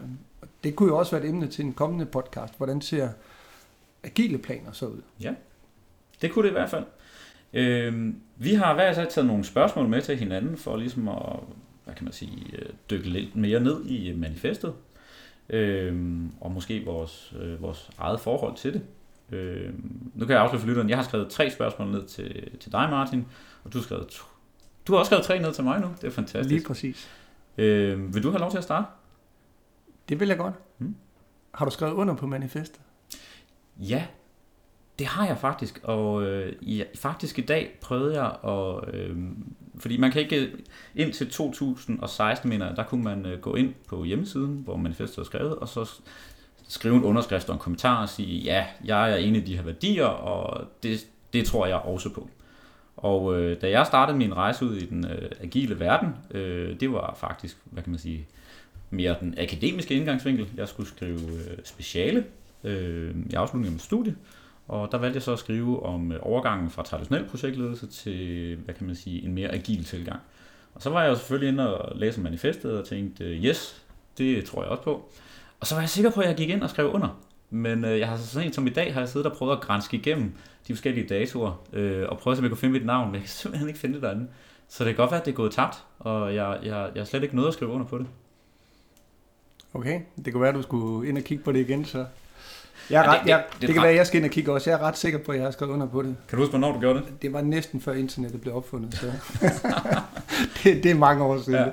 det 0.64 0.76
kunne 0.76 0.90
jo 0.90 0.98
også 0.98 1.12
være 1.12 1.26
et 1.26 1.30
emne 1.30 1.48
til 1.48 1.66
en 1.66 1.74
kommende 1.74 2.06
podcast. 2.06 2.58
Hvordan 2.58 2.82
ser 2.82 3.10
agile 4.04 4.38
planer 4.38 4.72
så 4.72 4.86
ud? 4.86 5.02
Ja, 5.22 5.34
det 6.22 6.32
kunne 6.32 6.44
det 6.44 6.50
i 6.50 6.58
hvert 6.58 6.70
fald. 6.70 6.86
Øh, 7.54 8.14
vi 8.38 8.54
har 8.54 8.74
hver 8.74 8.92
især 8.92 9.06
taget 9.06 9.28
nogle 9.28 9.44
spørgsmål 9.44 9.88
med 9.88 10.02
til 10.02 10.18
hinanden, 10.18 10.58
for 10.58 10.78
ligesom 10.78 11.08
at 11.08 11.40
hvad 11.84 11.96
kan 11.96 12.04
man 12.04 12.14
sige, 12.14 12.44
øh, 12.54 12.70
dykke 12.90 13.10
lidt 13.10 13.36
mere 13.36 13.60
ned 13.60 13.86
i 13.86 14.14
manifestet 14.16 14.74
øh, 15.50 16.22
og 16.42 16.52
måske 16.52 16.86
vores, 16.86 17.34
øh, 17.42 17.62
vores 17.62 17.90
eget 17.98 18.20
forhold 18.20 18.56
til 18.56 18.74
det. 18.74 18.82
Øh, 19.32 19.74
nu 20.14 20.26
kan 20.26 20.34
jeg 20.34 20.44
afsløre 20.44 20.62
for 20.62 20.68
lytteren, 20.68 20.90
jeg 20.90 20.98
har 20.98 21.04
skrevet 21.04 21.30
tre 21.30 21.52
spørgsmål 21.52 21.92
ned 21.92 22.06
til, 22.06 22.60
til 22.60 22.72
dig, 22.72 22.90
Martin, 22.90 23.26
og 23.64 23.74
du 23.74 23.78
har 23.78 23.84
skrevet 23.84 24.08
to. 24.08 24.24
Du 24.88 24.94
har 24.94 25.00
også 25.00 25.10
skrevet 25.10 25.26
tre 25.26 25.40
ned 25.40 25.54
til 25.54 25.64
mig 25.64 25.80
nu, 25.80 25.88
det 26.02 26.08
er 26.08 26.12
fantastisk. 26.12 26.50
Lige 26.50 26.68
præcis. 26.68 27.10
Øh, 27.58 28.14
vil 28.16 28.24
du 28.24 28.30
have 28.30 28.40
lov 28.40 28.52
til 28.52 28.58
at 28.58 28.64
starte? 28.64 28.88
Det 30.10 30.20
vil 30.20 30.28
jeg 30.28 30.38
godt. 30.38 30.54
Hmm. 30.78 30.96
Har 31.54 31.66
du 31.66 31.72
skrevet 31.72 31.94
under 31.94 32.16
på 32.16 32.28
manifestet? 32.28 32.82
Ja, 33.78 34.06
det 35.00 35.08
har 35.08 35.28
jeg 35.28 35.38
faktisk, 35.38 35.80
og 35.84 36.24
øh, 36.24 36.78
ja, 36.78 36.84
faktisk 36.96 37.40
i 37.40 37.42
dag 37.42 37.78
prøvede 37.82 38.22
jeg 38.22 38.38
at... 38.44 38.96
Øh, 38.96 39.18
fordi 39.80 39.98
man 39.98 40.12
kan 40.12 40.22
ikke... 40.22 40.52
Ind 40.96 41.14
til 41.14 41.30
2016, 41.30 42.50
mener 42.50 42.68
jeg, 42.68 42.76
der 42.76 42.84
kunne 42.84 43.04
man 43.04 43.26
øh, 43.26 43.40
gå 43.40 43.56
ind 43.56 43.74
på 43.88 44.04
hjemmesiden, 44.04 44.62
hvor 44.66 44.78
manifestet 44.78 45.18
er 45.18 45.24
skrevet, 45.24 45.56
og 45.56 45.68
så 45.68 45.92
skrive 46.68 46.96
en 46.96 47.04
underskrift 47.04 47.50
og 47.50 47.54
en 47.54 47.60
kommentar 47.60 48.02
og 48.02 48.10
sige, 48.10 48.38
ja, 48.38 48.66
jeg 48.86 49.12
er 49.12 49.16
en 49.16 49.36
af 49.36 49.46
de 49.46 49.56
her 49.56 49.64
værdier, 49.64 50.06
og 50.06 50.68
det, 50.84 51.08
det 51.34 51.46
tror 51.46 51.66
jeg 51.66 51.76
også 51.76 52.10
på. 52.10 52.30
Og 52.98 53.40
øh, 53.40 53.62
da 53.62 53.70
jeg 53.70 53.86
startede 53.86 54.18
min 54.18 54.36
rejse 54.36 54.66
ud 54.66 54.76
i 54.76 54.86
den 54.86 55.06
øh, 55.06 55.32
agile 55.42 55.80
verden, 55.80 56.10
øh, 56.32 56.80
det 56.80 56.92
var 56.92 57.18
faktisk, 57.20 57.58
hvad 57.66 57.84
kan 57.84 57.92
man 57.92 58.00
sige, 58.00 58.28
mere 58.90 59.16
den 59.20 59.36
akademiske 59.38 59.94
indgangsvinkel. 59.94 60.48
Jeg 60.58 60.68
skulle 60.68 60.90
skrive 60.90 61.20
øh, 61.20 61.58
speciale 61.64 62.26
øh, 62.64 63.16
i 63.30 63.34
afslutningen 63.34 63.68
af 63.68 63.72
mit 63.72 63.82
studie, 63.82 64.16
og 64.68 64.92
der 64.92 64.98
valgte 64.98 65.16
jeg 65.16 65.24
så 65.24 65.34
at 65.34 65.40
skrive 65.40 65.86
om 65.86 66.12
øh, 66.12 66.20
overgangen 66.22 66.70
fra 66.70 66.84
traditionel 66.84 67.26
projektledelse 67.26 67.88
til, 67.88 68.56
hvad 68.56 68.76
kan 68.76 68.88
man 68.88 68.96
sige, 68.96 69.24
en 69.24 69.34
mere 69.34 69.50
agil 69.50 69.84
tilgang. 69.84 70.20
Og 70.74 70.82
så 70.82 70.90
var 70.90 71.04
jeg 71.04 71.10
jo 71.10 71.16
selvfølgelig 71.16 71.50
inde 71.50 71.78
og 71.78 71.98
læse 71.98 72.22
manifestet 72.22 72.80
og 72.80 72.86
tænkte, 72.86 73.24
øh, 73.24 73.44
yes, 73.44 73.84
det 74.18 74.46
tror 74.46 74.62
jeg 74.62 74.72
også 74.72 74.84
på. 74.84 75.10
Og 75.60 75.68
så 75.68 75.76
var 75.76 75.82
jeg 75.82 75.90
sikker 75.90 76.12
på, 76.12 76.22
at 76.22 76.28
jeg 76.28 76.36
gik 76.36 76.50
ind 76.50 76.64
og 76.64 76.70
skrev 76.70 76.92
under. 76.92 77.22
Men 77.50 77.86
øh, 77.86 78.00
jeg 78.00 78.08
har 78.08 78.18
så 78.18 78.26
sent 78.26 78.56
som 78.56 78.68
i 78.68 78.70
dag, 78.70 78.94
har 78.94 79.02
jeg 79.02 79.10
siddet 79.10 79.32
og 79.32 79.38
prøvet 79.38 79.54
at 79.56 79.62
grænske 79.62 79.98
igennem 79.98 80.34
de 80.68 80.74
forskellige 80.74 81.08
datoer, 81.08 81.66
øh, 81.74 82.06
og 82.10 82.18
prøvet, 82.18 82.38
om 82.38 82.44
jeg 82.44 82.52
kunne 82.52 82.58
finde 82.58 82.74
mit 82.74 82.86
navn, 82.86 83.06
men 83.06 83.14
jeg 83.14 83.22
kan 83.22 83.30
simpelthen 83.42 83.68
ikke 83.68 83.80
finde 83.80 83.96
det 83.96 84.04
derinde. 84.04 84.28
Så 84.68 84.84
det 84.84 84.96
kan 84.96 85.04
godt 85.04 85.12
være, 85.12 85.20
at 85.20 85.26
det 85.26 85.32
er 85.32 85.36
gået 85.36 85.52
tabt, 85.52 85.84
og 86.00 86.36
jeg, 86.36 86.60
jeg, 86.64 86.92
jeg 86.96 87.02
har 87.02 87.06
slet 87.06 87.24
ikke 87.24 87.36
noget 87.36 87.48
at 87.48 87.54
skrive 87.54 87.72
under 87.72 87.86
på 87.86 87.98
det. 87.98 88.08
Okay, 89.74 90.02
det 90.26 90.34
kunne 90.34 90.42
være, 90.42 90.50
at 90.50 90.56
du 90.56 90.62
skulle 90.62 91.10
ind 91.10 91.18
og 91.18 91.24
kigge 91.24 91.44
på 91.44 91.52
det 91.52 91.60
igen, 91.60 91.86
så 91.86 92.06
jeg 92.90 93.06
er 93.06 93.10
ret, 93.10 93.28
ja, 93.28 93.38
det, 93.38 93.44
det, 93.44 93.54
det, 93.54 93.62
det, 93.62 93.68
det 93.68 93.76
kan 93.76 93.84
være, 93.84 93.92
at 93.92 93.98
jeg 93.98 94.08
skal 94.08 94.18
ind 94.18 94.26
og 94.26 94.32
kigge 94.32 94.52
også. 94.52 94.70
Jeg 94.70 94.80
er 94.80 94.84
ret 94.84 94.98
sikker 94.98 95.20
på, 95.20 95.32
at 95.32 95.38
jeg 95.38 95.46
har 95.46 95.52
skrevet 95.52 95.74
under 95.74 95.88
på 95.88 96.02
det. 96.02 96.16
Kan 96.30 96.38
du 96.38 96.44
huske, 96.44 96.50
hvornår 96.50 96.72
du 96.72 96.80
gjorde 96.80 97.00
det? 97.00 97.22
Det 97.22 97.34
var 97.34 97.42
næsten 97.42 97.82
før 97.82 97.94
internettet 97.94 98.42
blev 98.42 98.56
opfundet. 98.56 98.94
Så. 98.94 99.06
det, 100.64 100.84
det 100.84 100.92
er 100.92 100.96
mange 100.96 101.24
år 101.24 101.42
siden. 101.42 101.60
Ja. 101.60 101.66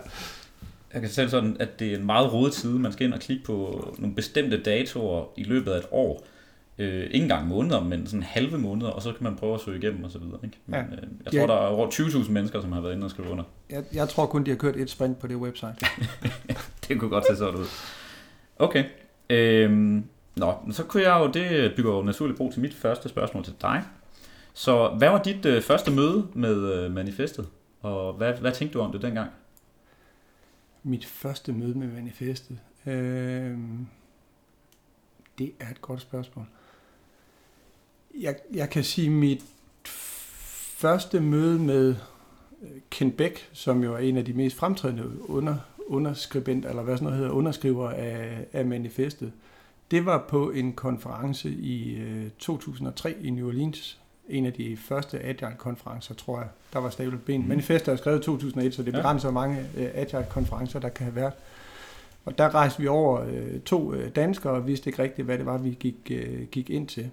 Jeg 0.92 1.00
kan 1.00 1.10
selv 1.10 1.28
sådan, 1.28 1.56
at 1.60 1.80
det 1.80 1.92
er 1.92 1.96
en 1.96 2.06
meget 2.06 2.32
rodet 2.32 2.54
side. 2.54 2.78
Man 2.78 2.92
skal 2.92 3.06
ind 3.06 3.14
og 3.14 3.20
klikke 3.20 3.44
på 3.44 3.88
nogle 3.98 4.14
bestemte 4.16 4.62
datoer 4.62 5.24
i 5.36 5.42
løbet 5.42 5.72
af 5.72 5.78
et 5.78 5.86
år. 5.90 6.26
Øh, 6.78 7.04
ikke 7.04 7.22
engang 7.22 7.48
måneder, 7.48 7.84
men 7.84 8.06
sådan 8.06 8.22
halve 8.22 8.58
måneder, 8.58 8.90
og 8.90 9.02
så 9.02 9.12
kan 9.12 9.24
man 9.24 9.36
prøve 9.36 9.54
at 9.54 9.60
søge 9.60 9.78
igennem 9.78 10.04
og 10.04 10.10
så 10.10 10.18
videre. 10.18 10.38
Ikke? 10.44 10.58
Men, 10.66 10.74
ja. 10.74 10.82
øh, 10.82 11.08
jeg 11.24 11.32
tror, 11.32 11.40
ja. 11.40 11.46
der 11.46 11.66
er 11.66 11.68
over 11.68 11.90
20.000 11.90 12.30
mennesker, 12.30 12.60
som 12.60 12.72
har 12.72 12.80
været 12.80 12.94
inde 12.94 13.04
og 13.04 13.10
skrive 13.10 13.28
under. 13.28 13.44
Jeg, 13.70 13.84
jeg 13.94 14.08
tror 14.08 14.26
kun, 14.26 14.44
de 14.44 14.50
har 14.50 14.56
kørt 14.56 14.76
et 14.76 14.90
sprint 14.90 15.18
på 15.18 15.26
det 15.26 15.36
website. 15.36 15.74
det 16.88 17.00
kunne 17.00 17.10
godt 17.10 17.24
se 17.30 17.36
sådan 17.36 17.54
ud. 17.54 17.66
Okay. 18.58 18.84
Øhm, 19.30 20.04
Nå, 20.36 20.54
så 20.70 20.84
kunne 20.84 21.02
jeg 21.02 21.20
jo, 21.20 21.30
det 21.30 21.72
bygger 21.76 21.92
jo 21.92 22.02
naturligt 22.02 22.36
brug 22.36 22.52
til 22.52 22.62
mit 22.62 22.74
første 22.74 23.08
spørgsmål 23.08 23.44
til 23.44 23.54
dig. 23.60 23.82
Så 24.54 24.88
hvad 24.88 25.08
var 25.08 25.22
dit 25.22 25.46
øh, 25.46 25.62
første 25.62 25.90
møde 25.90 26.26
med 26.34 26.72
øh, 26.74 26.92
manifestet, 26.92 27.48
og 27.80 28.12
hvad, 28.12 28.34
hvad 28.34 28.52
tænkte 28.52 28.78
du 28.78 28.84
om 28.84 28.92
det 28.92 29.02
dengang? 29.02 29.30
Mit 30.82 31.04
første 31.04 31.52
møde 31.52 31.78
med 31.78 31.86
manifestet? 31.86 32.58
Øh, 32.86 33.58
det 35.38 35.52
er 35.60 35.70
et 35.70 35.80
godt 35.80 36.00
spørgsmål. 36.00 36.46
Jeg, 38.20 38.36
jeg 38.54 38.70
kan 38.70 38.84
sige, 38.84 39.10
mit 39.10 39.44
første 40.76 41.20
møde 41.20 41.58
med 41.58 41.96
øh, 42.62 42.70
Ken 42.90 43.12
Beck, 43.12 43.48
som 43.52 43.82
jo 43.82 43.94
er 43.94 43.98
en 43.98 44.16
af 44.16 44.24
de 44.24 44.32
mest 44.32 44.56
fremtrædende 44.56 45.30
under, 45.30 45.56
underskribent, 45.86 46.66
eller 46.66 46.82
hvad 46.82 46.96
sådan 46.96 47.04
noget 47.04 47.18
hedder, 47.18 47.32
underskriver 47.32 47.90
af, 47.90 48.46
af 48.52 48.66
manifestet, 48.66 49.26
øh, 49.26 49.51
det 49.92 50.06
var 50.06 50.24
på 50.28 50.50
en 50.50 50.72
konference 50.72 51.50
i 51.50 51.96
øh, 52.00 52.30
2003 52.38 53.14
i 53.22 53.30
New 53.30 53.48
Orleans. 53.48 53.98
En 54.28 54.46
af 54.46 54.52
de 54.52 54.76
første 54.76 55.20
Agile-konferencer, 55.20 56.14
tror 56.14 56.38
jeg. 56.38 56.48
Der 56.72 56.78
var 56.78 56.90
stablet 56.90 57.22
ben. 57.22 57.42
Mm. 57.42 57.48
Manifestet 57.48 57.92
er 57.92 57.96
skrevet 57.96 58.18
i 58.18 58.22
2001, 58.22 58.74
så 58.74 58.82
det 58.82 58.92
begrænser, 58.92 59.28
ja. 59.28 59.32
mange 59.32 59.66
øh, 59.76 59.90
Agile-konferencer, 59.94 60.80
der 60.80 60.88
kan 60.88 61.04
have 61.04 61.16
været. 61.16 61.32
Og 62.24 62.38
der 62.38 62.54
rejste 62.54 62.82
vi 62.82 62.88
over 62.88 63.20
øh, 63.20 63.60
to 63.60 63.94
øh, 63.94 64.16
danskere 64.16 64.52
og 64.52 64.66
vidste 64.66 64.90
ikke 64.90 65.02
rigtigt, 65.02 65.24
hvad 65.24 65.38
det 65.38 65.46
var, 65.46 65.58
vi 65.58 65.76
gik, 65.80 65.96
øh, 66.10 66.46
gik 66.46 66.70
ind 66.70 66.88
til. 66.88 67.10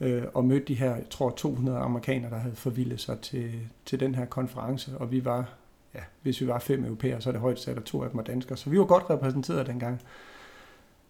Øh, 0.00 0.22
og 0.34 0.44
mødte 0.44 0.64
de 0.66 0.74
her, 0.74 0.94
jeg 0.94 1.08
tror, 1.10 1.30
200 1.30 1.78
amerikanere, 1.78 2.30
der 2.30 2.38
havde 2.38 2.56
forvildet 2.56 3.00
sig 3.00 3.18
til, 3.18 3.50
til 3.84 4.00
den 4.00 4.14
her 4.14 4.24
konference. 4.24 4.98
Og 4.98 5.10
vi 5.10 5.24
var, 5.24 5.48
ja, 5.94 6.00
hvis 6.22 6.40
vi 6.40 6.46
var 6.46 6.58
fem 6.58 6.84
europæere, 6.84 7.20
så 7.20 7.30
er 7.30 7.32
det 7.32 7.40
højt 7.40 7.60
sat, 7.60 7.76
og 7.76 7.84
to 7.84 8.02
af 8.02 8.10
dem 8.10 8.16
var 8.16 8.24
danskere. 8.24 8.58
Så 8.58 8.70
vi 8.70 8.78
var 8.78 8.84
godt 8.84 9.10
repræsenteret 9.10 9.66
dengang. 9.66 10.00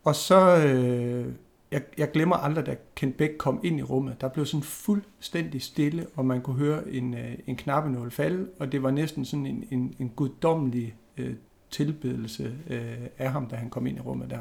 Og 0.04 0.14
så, 0.14 0.56
øh, 0.56 1.32
jeg, 1.70 1.82
jeg 1.98 2.10
glemmer 2.10 2.36
aldrig, 2.36 2.66
da 2.66 2.76
Ken 2.96 3.12
Beck 3.12 3.38
kom 3.38 3.60
ind 3.62 3.78
i 3.78 3.82
rummet, 3.82 4.20
der 4.20 4.28
blev 4.28 4.46
sådan 4.46 4.62
fuldstændig 4.62 5.62
stille, 5.62 6.06
og 6.14 6.26
man 6.26 6.40
kunne 6.42 6.56
høre 6.56 6.88
en, 6.88 7.14
øh, 7.14 7.34
en 7.46 7.56
knappenål 7.56 8.10
falde, 8.10 8.48
og 8.58 8.72
det 8.72 8.82
var 8.82 8.90
næsten 8.90 9.24
sådan 9.24 9.46
en, 9.46 9.64
en, 9.70 9.96
en 9.98 10.08
guddommelig 10.08 10.94
øh, 11.16 11.34
tilbedelse 11.70 12.54
øh, 12.70 13.06
af 13.18 13.32
ham, 13.32 13.46
da 13.46 13.56
han 13.56 13.70
kom 13.70 13.86
ind 13.86 13.96
i 13.96 14.00
rummet 14.00 14.30
der. 14.30 14.40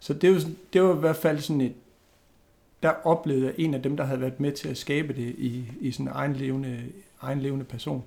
Så 0.00 0.14
det 0.14 0.34
var, 0.34 0.40
det 0.72 0.82
var 0.82 0.96
i 0.96 0.98
hvert 0.98 1.16
fald 1.16 1.38
sådan 1.38 1.60
et, 1.60 1.74
der 2.82 2.90
oplevede 2.90 3.46
jeg 3.46 3.54
en 3.58 3.74
af 3.74 3.82
dem, 3.82 3.96
der 3.96 4.04
havde 4.04 4.20
været 4.20 4.40
med 4.40 4.52
til 4.52 4.68
at 4.68 4.76
skabe 4.76 5.12
det 5.12 5.34
i, 5.38 5.72
i 5.80 5.92
sådan 5.92 6.06
en 6.06 6.12
egen 6.12 6.32
levende, 6.32 6.82
egen 7.20 7.40
levende 7.40 7.64
person 7.64 8.04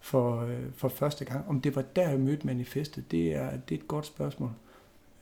for, 0.00 0.40
øh, 0.40 0.72
for 0.76 0.88
første 0.88 1.24
gang. 1.24 1.48
Om 1.48 1.60
det 1.60 1.76
var 1.76 1.82
der, 1.82 2.08
jeg 2.08 2.20
mødte 2.20 2.46
manifestet, 2.46 3.10
det 3.10 3.34
er, 3.34 3.50
det 3.50 3.74
er 3.74 3.78
et 3.78 3.88
godt 3.88 4.06
spørgsmål. 4.06 4.50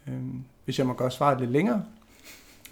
Øhm, 0.09 0.45
hvis 0.65 0.79
jeg 0.79 0.87
må 0.87 0.93
gøre 0.93 1.11
svaret 1.11 1.41
lidt 1.41 1.51
længere, 1.51 1.85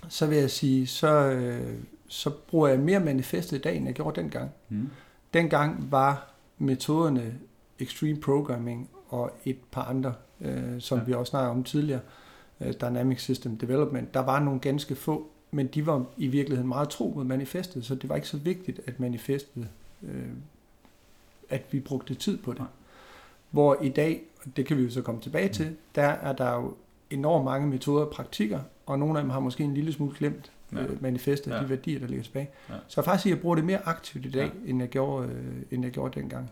så 0.08 0.26
vil 0.26 0.38
jeg 0.38 0.50
sige, 0.50 0.86
så, 0.86 1.08
øh, 1.30 1.74
så 2.08 2.30
bruger 2.30 2.68
jeg 2.68 2.78
mere 2.78 3.00
manifestet 3.00 3.56
i 3.58 3.60
dag, 3.60 3.76
end 3.76 3.86
jeg 3.86 3.94
gjorde 3.94 4.20
dengang. 4.20 4.50
Mm. 4.68 4.88
Dengang 5.34 5.92
var 5.92 6.30
metoderne 6.58 7.34
Extreme 7.78 8.20
Programming 8.20 8.90
og 9.08 9.30
et 9.44 9.56
par 9.70 9.82
andre 9.82 10.14
øh, 10.40 10.80
som 10.80 10.98
Ja. 10.98 11.04
vi 11.04 11.12
også 11.12 11.30
snakkede 11.30 11.50
om 11.50 11.64
tidligere, 11.64 12.00
øh, 12.60 12.74
Dynamic 12.80 13.20
System 13.20 13.56
Development, 13.58 14.14
der 14.14 14.20
var 14.20 14.40
nogle 14.40 14.60
ganske 14.60 14.94
få, 14.94 15.30
men 15.50 15.66
de 15.66 15.86
var 15.86 16.04
i 16.16 16.26
virkeligheden 16.26 16.68
meget 16.68 16.88
tro 16.88 17.12
mod 17.16 17.24
manifestet, 17.24 17.84
så 17.84 17.94
det 17.94 18.08
var 18.08 18.14
ikke 18.16 18.28
så 18.28 18.36
vigtigt, 18.36 18.80
at 18.86 19.00
manifestet, 19.00 19.68
øh, 20.02 20.28
at 21.48 21.62
vi 21.70 21.80
brugte 21.80 22.14
tid 22.14 22.38
på 22.38 22.50
det. 22.50 22.58
Nej. 22.58 22.68
Hvor 23.50 23.82
i 23.82 23.88
dag, 23.88 24.22
og 24.44 24.56
det 24.56 24.66
kan 24.66 24.76
vi 24.76 24.82
jo 24.82 24.90
så 24.90 25.02
komme 25.02 25.20
tilbage 25.20 25.48
til, 25.48 25.76
der 25.94 26.02
er 26.02 26.32
der 26.32 26.54
jo 26.54 26.74
enormt 27.10 27.44
mange 27.44 27.66
metoder 27.68 28.04
og 28.04 28.10
praktikker, 28.12 28.60
og 28.86 28.98
nogle 28.98 29.18
af 29.18 29.22
dem 29.22 29.30
har 29.30 29.40
måske 29.40 29.64
en 29.64 29.74
lille 29.74 29.92
smule 29.92 30.14
glemt 30.18 30.52
Ja. 30.72 30.78
ja. 30.80 30.84
øh, 30.86 31.02
manifestet, 31.02 31.50
Ja. 31.50 31.56
ja. 31.56 31.62
de 31.62 31.68
værdier, 31.70 31.98
der 31.98 32.06
ligger 32.06 32.22
tilbage. 32.24 32.50
Ja. 32.68 32.74
Ja. 32.74 32.80
Så 32.88 33.02
faktisk, 33.02 33.26
jeg 33.30 33.40
bruger 33.40 33.54
det 33.56 33.64
mere 33.64 33.88
aktivt 33.88 34.26
i 34.26 34.30
dag, 34.30 34.40
Ja. 34.40 34.50
ja. 34.64 34.70
end, 34.70 34.78
jeg 34.80 34.88
gjorde, 34.88 35.28
øh, 35.28 35.62
end 35.70 35.84
jeg 35.84 35.92
gjorde 35.92 36.20
dengang. 36.20 36.50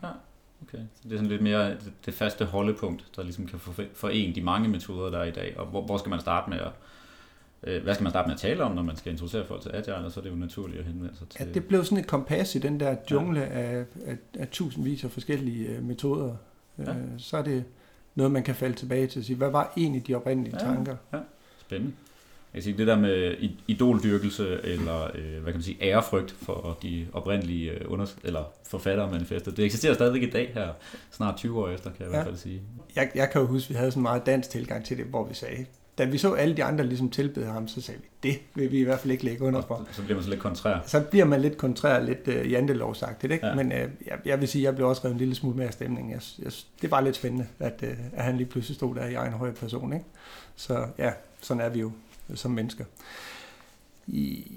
Okay. 0.63 0.79
Så 0.79 1.03
det 1.09 1.13
er 1.13 1.17
sådan 1.17 1.27
lidt 1.31 1.43
mere 1.43 1.77
det, 2.07 2.15
faste 2.15 2.45
holdepunkt, 2.45 3.05
der 3.17 3.23
ligesom 3.23 3.47
kan 3.47 3.59
for- 3.59 3.83
forene 3.95 4.35
de 4.35 4.41
mange 4.43 4.69
metoder, 4.69 5.11
der 5.11 5.19
er 5.19 5.25
i 5.25 5.31
dag. 5.31 5.55
Og 5.59 5.67
hvor, 5.67 5.83
hvor 5.83 5.97
skal 5.97 6.11
man 6.11 6.21
starte 6.21 6.51
med 6.51 6.59
at 6.59 6.71
øh, 7.63 7.83
hvad 7.83 7.95
skal 7.95 8.03
man 8.03 8.11
starte 8.11 8.27
med 8.29 8.35
at 8.35 8.41
tale 8.41 8.65
om, 8.65 8.73
når 8.75 8.83
man 8.83 8.97
skal 8.97 9.13
introducere 9.13 9.47
folk 9.47 9.63
til 9.63 9.71
Agile, 9.75 9.97
og 9.97 10.13
så 10.13 10.21
er 10.21 10.25
det 10.25 10.31
jo 10.31 10.37
naturligt 10.37 10.79
at 10.79 10.85
henvende 10.87 11.17
sig 11.17 11.29
til... 11.29 11.47
Ja, 11.47 11.53
det 11.53 11.65
blev 11.65 11.85
sådan 11.85 11.99
et 11.99 12.07
kompas 12.07 12.55
i 12.55 12.59
den 12.59 12.81
der 12.81 12.97
jungle 13.11 13.45
af, 13.45 13.85
af, 14.07 14.17
af 14.39 14.49
tusindvis 14.49 15.05
af 15.05 15.11
forskellige 15.11 15.69
øh, 15.69 15.83
metoder. 15.83 16.37
Ja. 16.79 16.83
Ja. 16.93 16.99
Øh, 16.99 17.05
så 17.19 17.37
er 17.37 17.43
det 17.43 17.65
noget, 18.15 18.33
man 18.33 18.43
kan 18.43 18.55
falde 18.55 18.77
tilbage 18.77 19.07
til 19.07 19.19
og 19.19 19.25
sige, 19.25 19.37
hvad 19.37 19.51
var 19.51 19.73
egentlig 19.77 20.07
de 20.07 20.15
oprindelige 20.15 20.57
Ja. 20.61 20.69
ja. 20.69 20.75
tanker? 20.75 20.97
Spændende. 21.61 21.93
Jeg 22.55 22.63
kan 22.63 22.63
sige, 22.63 22.79
det 22.79 22.87
der 22.87 22.97
med 22.99 23.35
i- 23.39 23.61
idoldyrkelse, 23.69 24.61
eller 24.65 25.05
øh, 25.05 25.33
hvad 25.33 25.43
kan 25.45 25.55
man 25.55 25.63
sige, 25.63 25.77
ærefrygt 25.83 26.31
for 26.31 26.79
de 26.83 27.07
oprindelige 27.13 27.71
øh, 27.71 27.81
under, 27.93 28.07
eller 28.25 28.45
manifestet, 29.11 29.57
det 29.57 29.65
eksisterer 29.65 29.95
stadigvæk 29.95 30.23
i 30.23 30.31
dag 30.31 30.51
her, 30.55 30.69
snart 31.11 31.37
20 31.37 31.61
år 31.65 31.69
efter, 31.69 31.91
kan 31.91 32.01
jeg 32.01 32.07
i 32.07 32.11
Ja. 32.11 32.17
hvert 32.17 32.27
fald 32.27 32.37
sige. 32.37 32.61
Jeg, 32.97 33.11
jeg 33.15 33.31
kan 33.31 33.41
jo 33.41 33.47
huske, 33.47 33.67
at 33.67 33.71
vi 33.71 33.75
havde 33.75 33.91
sådan 33.91 34.01
en 34.01 34.03
meget 34.03 34.27
dansk 34.27 34.51
tilgang 34.51 34.85
til 34.85 34.97
det, 34.99 35.05
hvor 35.07 35.25
vi 35.29 35.35
sagde, 35.35 35.67
da 35.99 36.05
vi 36.05 36.19
så 36.19 36.33
alle 36.33 36.57
de 36.57 36.65
andre 36.65 36.87
ligesom 36.87 37.11
tilbede 37.11 37.47
ham, 37.47 37.69
så 37.69 37.81
sagde 37.81 38.01
vi, 38.01 38.09
det 38.23 38.41
vil 38.55 38.73
vi 38.73 38.79
i 38.79 38.83
hvert 38.85 39.01
fald 39.01 39.13
ikke 39.13 39.25
lægge 39.25 39.45
under 39.45 39.63
for. 39.63 39.87
Så 39.93 40.03
bliver 40.03 40.17
man 40.17 40.25
så 40.25 40.31
lidt 40.31 40.41
kontrær. 40.41 40.79
Så 40.87 41.01
bliver 41.01 41.25
man 41.25 41.41
lidt 41.41 41.57
kontrær, 41.57 42.01
lidt 42.01 42.29
uh, 42.29 42.53
jantelovsagtigt, 42.53 43.33
ikke? 43.33 43.47
Ja. 43.47 43.51
Ja. 43.51 43.63
Men 43.63 43.73
uh, 43.73 43.79
jeg, 44.07 44.19
jeg 44.25 44.41
vil 44.41 44.49
sige, 44.49 44.65
jeg 44.65 44.75
blev 44.75 44.89
også 44.89 45.03
revet 45.05 45.13
en 45.13 45.19
lille 45.19 45.35
smule 45.35 45.57
mere 45.57 45.67
af 45.67 45.73
stemningen. 45.73 46.13
Jeg, 46.13 46.21
jeg, 46.39 46.53
det 46.83 46.91
var 46.91 47.01
lidt 47.01 47.17
spændende, 47.17 47.47
at, 47.59 47.83
uh, 47.83 47.89
at 48.13 48.25
han 48.25 48.37
lige 48.37 48.47
pludselig 48.47 48.77
stod 48.77 48.95
der 48.95 49.07
i 49.07 49.15
egen 49.15 49.33
høje 49.33 49.53
person, 49.53 49.93
ikke? 49.93 50.05
Så 50.57 50.87
ja, 50.99 51.13
sådan 51.41 51.61
er 51.61 51.69
vi 51.69 51.81
jo 51.81 51.93
øh, 52.31 52.37
som 52.37 52.51
mennesker. 52.51 52.85
I, 54.07 54.53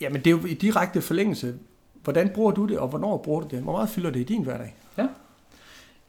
jamen 0.00 0.20
det 0.20 0.26
er 0.26 0.30
jo 0.30 0.46
i 0.46 0.54
direkte 0.54 1.00
forlængelse. 1.00 1.54
Hvordan 2.02 2.28
bruger 2.28 2.52
du 2.52 2.66
det, 2.66 2.78
og 2.78 2.88
hvornår 2.88 3.16
bruger 3.16 3.40
du 3.40 3.48
det? 3.50 3.62
Hvor 3.62 3.72
meget 3.72 3.88
fylder 3.88 4.10
det 4.10 4.20
i 4.20 4.24
din 4.24 4.42
hverdag? 4.42 4.74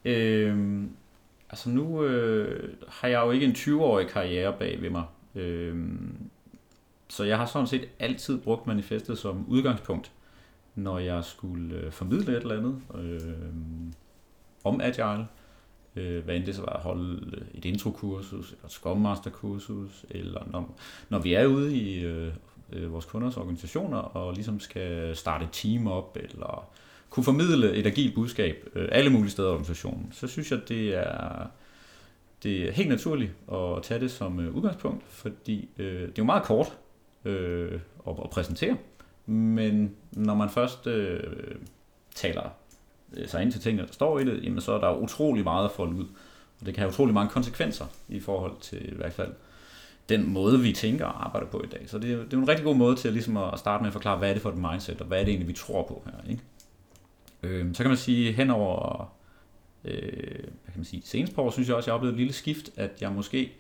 Øhm, 0.06 0.90
altså 1.56 1.70
nu 1.70 2.04
øh, 2.04 2.74
har 2.88 3.08
jeg 3.08 3.26
jo 3.26 3.32
ikke 3.32 3.46
en 3.46 3.52
20-årig 3.52 4.08
karriere 4.08 4.54
bag 4.60 4.82
ved 4.82 4.90
mig. 4.90 5.04
Øh, 5.36 6.00
så 7.08 7.24
jeg 7.24 7.38
har 7.38 7.46
sådan 7.46 7.68
set 7.68 7.88
altid 8.00 8.42
brugt 8.42 8.68
manifestet 8.68 9.18
som 9.18 9.46
udgangspunkt, 9.48 10.12
når 10.76 11.00
jeg 11.00 11.24
skulle 11.24 11.76
øh, 11.76 11.92
formidle 11.92 12.38
et 12.38 12.42
eller 12.42 12.58
andet 12.58 12.82
øh, 12.96 13.34
om 14.64 14.82
Agile. 14.82 15.28
Øh, 15.96 16.24
hvad 16.24 16.36
end 16.36 16.46
det 16.46 16.56
så 16.56 16.62
var 16.62 16.74
at 16.74 16.82
holde 16.82 17.42
et 17.54 17.66
introkursus, 17.66 18.52
eller 18.52 18.66
et 18.66 18.72
Scrum 18.72 18.98
Master 18.98 19.30
kursus, 19.30 20.06
eller 20.10 20.48
når, 20.52 20.78
når 21.10 21.20
vi 21.20 21.34
er 21.34 21.46
ude 21.46 21.78
i 21.78 22.04
øh, 22.06 22.34
øh, 22.74 22.94
vores 22.94 23.06
kunders 23.06 23.38
organisationer 23.38 23.98
og 23.98 24.34
ligesom 24.34 24.60
skal 24.60 25.16
starte 25.16 25.46
et 25.46 25.52
team 25.52 25.88
op, 25.88 26.18
eller 26.22 26.70
kunne 27.16 27.24
formidle 27.24 27.74
et 27.74 27.88
agilt 27.88 28.16
budskab 28.16 28.70
øh, 28.76 28.90
alle 28.92 29.10
mulige 29.10 29.32
steder 29.32 29.48
i 29.48 29.52
organisationen, 29.52 30.10
så 30.12 30.28
synes 30.28 30.52
jeg, 30.52 30.60
det 30.68 30.96
er, 30.96 31.48
det 32.44 32.68
er 32.68 32.72
helt 32.72 32.90
naturligt 32.90 33.32
at 33.52 33.84
tage 33.84 34.00
det 34.00 34.12
som 34.12 34.40
øh, 34.40 34.56
udgangspunkt, 34.56 35.04
fordi 35.08 35.70
øh, 35.78 36.02
det 36.02 36.08
er 36.08 36.14
jo 36.18 36.24
meget 36.24 36.44
kort 36.44 36.78
øh, 37.26 37.80
at, 38.08 38.14
at 38.24 38.30
præsentere, 38.30 38.78
men 39.26 39.96
når 40.12 40.36
man 40.36 40.50
først 40.50 40.88
øh, 40.88 41.20
taler 42.16 42.50
øh, 43.14 43.28
sig 43.28 43.42
ind 43.42 43.52
til 43.52 43.62
tingene, 43.62 43.88
der 43.88 43.94
står 43.94 44.20
i 44.20 44.24
det, 44.24 44.44
jamen 44.44 44.62
så 44.62 44.72
er 44.72 44.80
der 44.80 44.96
utrolig 44.96 45.44
meget 45.44 45.66
at 45.66 45.72
folde 45.72 45.96
ud, 45.96 46.06
og 46.60 46.66
det 46.66 46.74
kan 46.74 46.82
have 46.82 46.90
utrolig 46.90 47.14
mange 47.14 47.30
konsekvenser 47.30 47.86
i 48.10 48.20
forhold 48.20 48.56
til 48.62 48.94
i 48.94 48.96
hvert 48.96 49.14
fald 49.14 49.32
den 50.10 50.30
måde, 50.30 50.60
vi 50.60 50.74
tænker 50.74 51.06
og 51.06 51.26
arbejder 51.26 51.48
på 51.48 51.62
i 51.64 51.68
dag. 51.68 51.84
Så 51.88 51.98
det 51.98 52.14
er, 52.14 52.18
det 52.18 52.34
er 52.34 52.38
en 52.38 52.48
rigtig 52.48 52.66
god 52.66 52.76
måde 52.76 52.96
til 52.96 53.14
ligesom 53.14 53.38
at 53.38 53.60
starte 53.60 53.82
med 53.82 53.88
at 53.88 53.94
forklare, 53.94 54.18
hvad 54.18 54.30
er 54.30 54.34
det 54.34 54.42
for 54.42 54.50
et 54.50 54.58
mindset, 54.58 55.02
og 55.02 55.08
hvad 55.08 55.20
er 55.20 55.24
det 55.24 55.32
egentlig, 55.32 55.48
vi 55.48 55.54
tror 55.54 55.84
på 55.84 56.04
her. 56.06 56.32
Ikke? 56.32 56.44
Øh, 57.46 57.76
så 57.76 57.84
kan 57.84 57.90
man 57.90 57.98
sige, 57.98 58.32
henover 58.32 59.12
øh, 59.86 60.02
hvad 60.34 60.72
kan 60.72 60.76
man 60.76 60.86
sige, 60.86 61.02
senest 61.06 61.36
på 61.36 61.42
år, 61.42 61.52
synes 61.52 61.68
jeg 61.68 61.76
også, 61.76 61.90
jeg 61.90 61.94
har 61.94 61.98
oplevet 61.98 62.14
et 62.14 62.20
lille 62.20 62.34
skift, 62.34 62.70
at 62.76 62.92
jeg 63.02 63.12
måske 63.12 63.54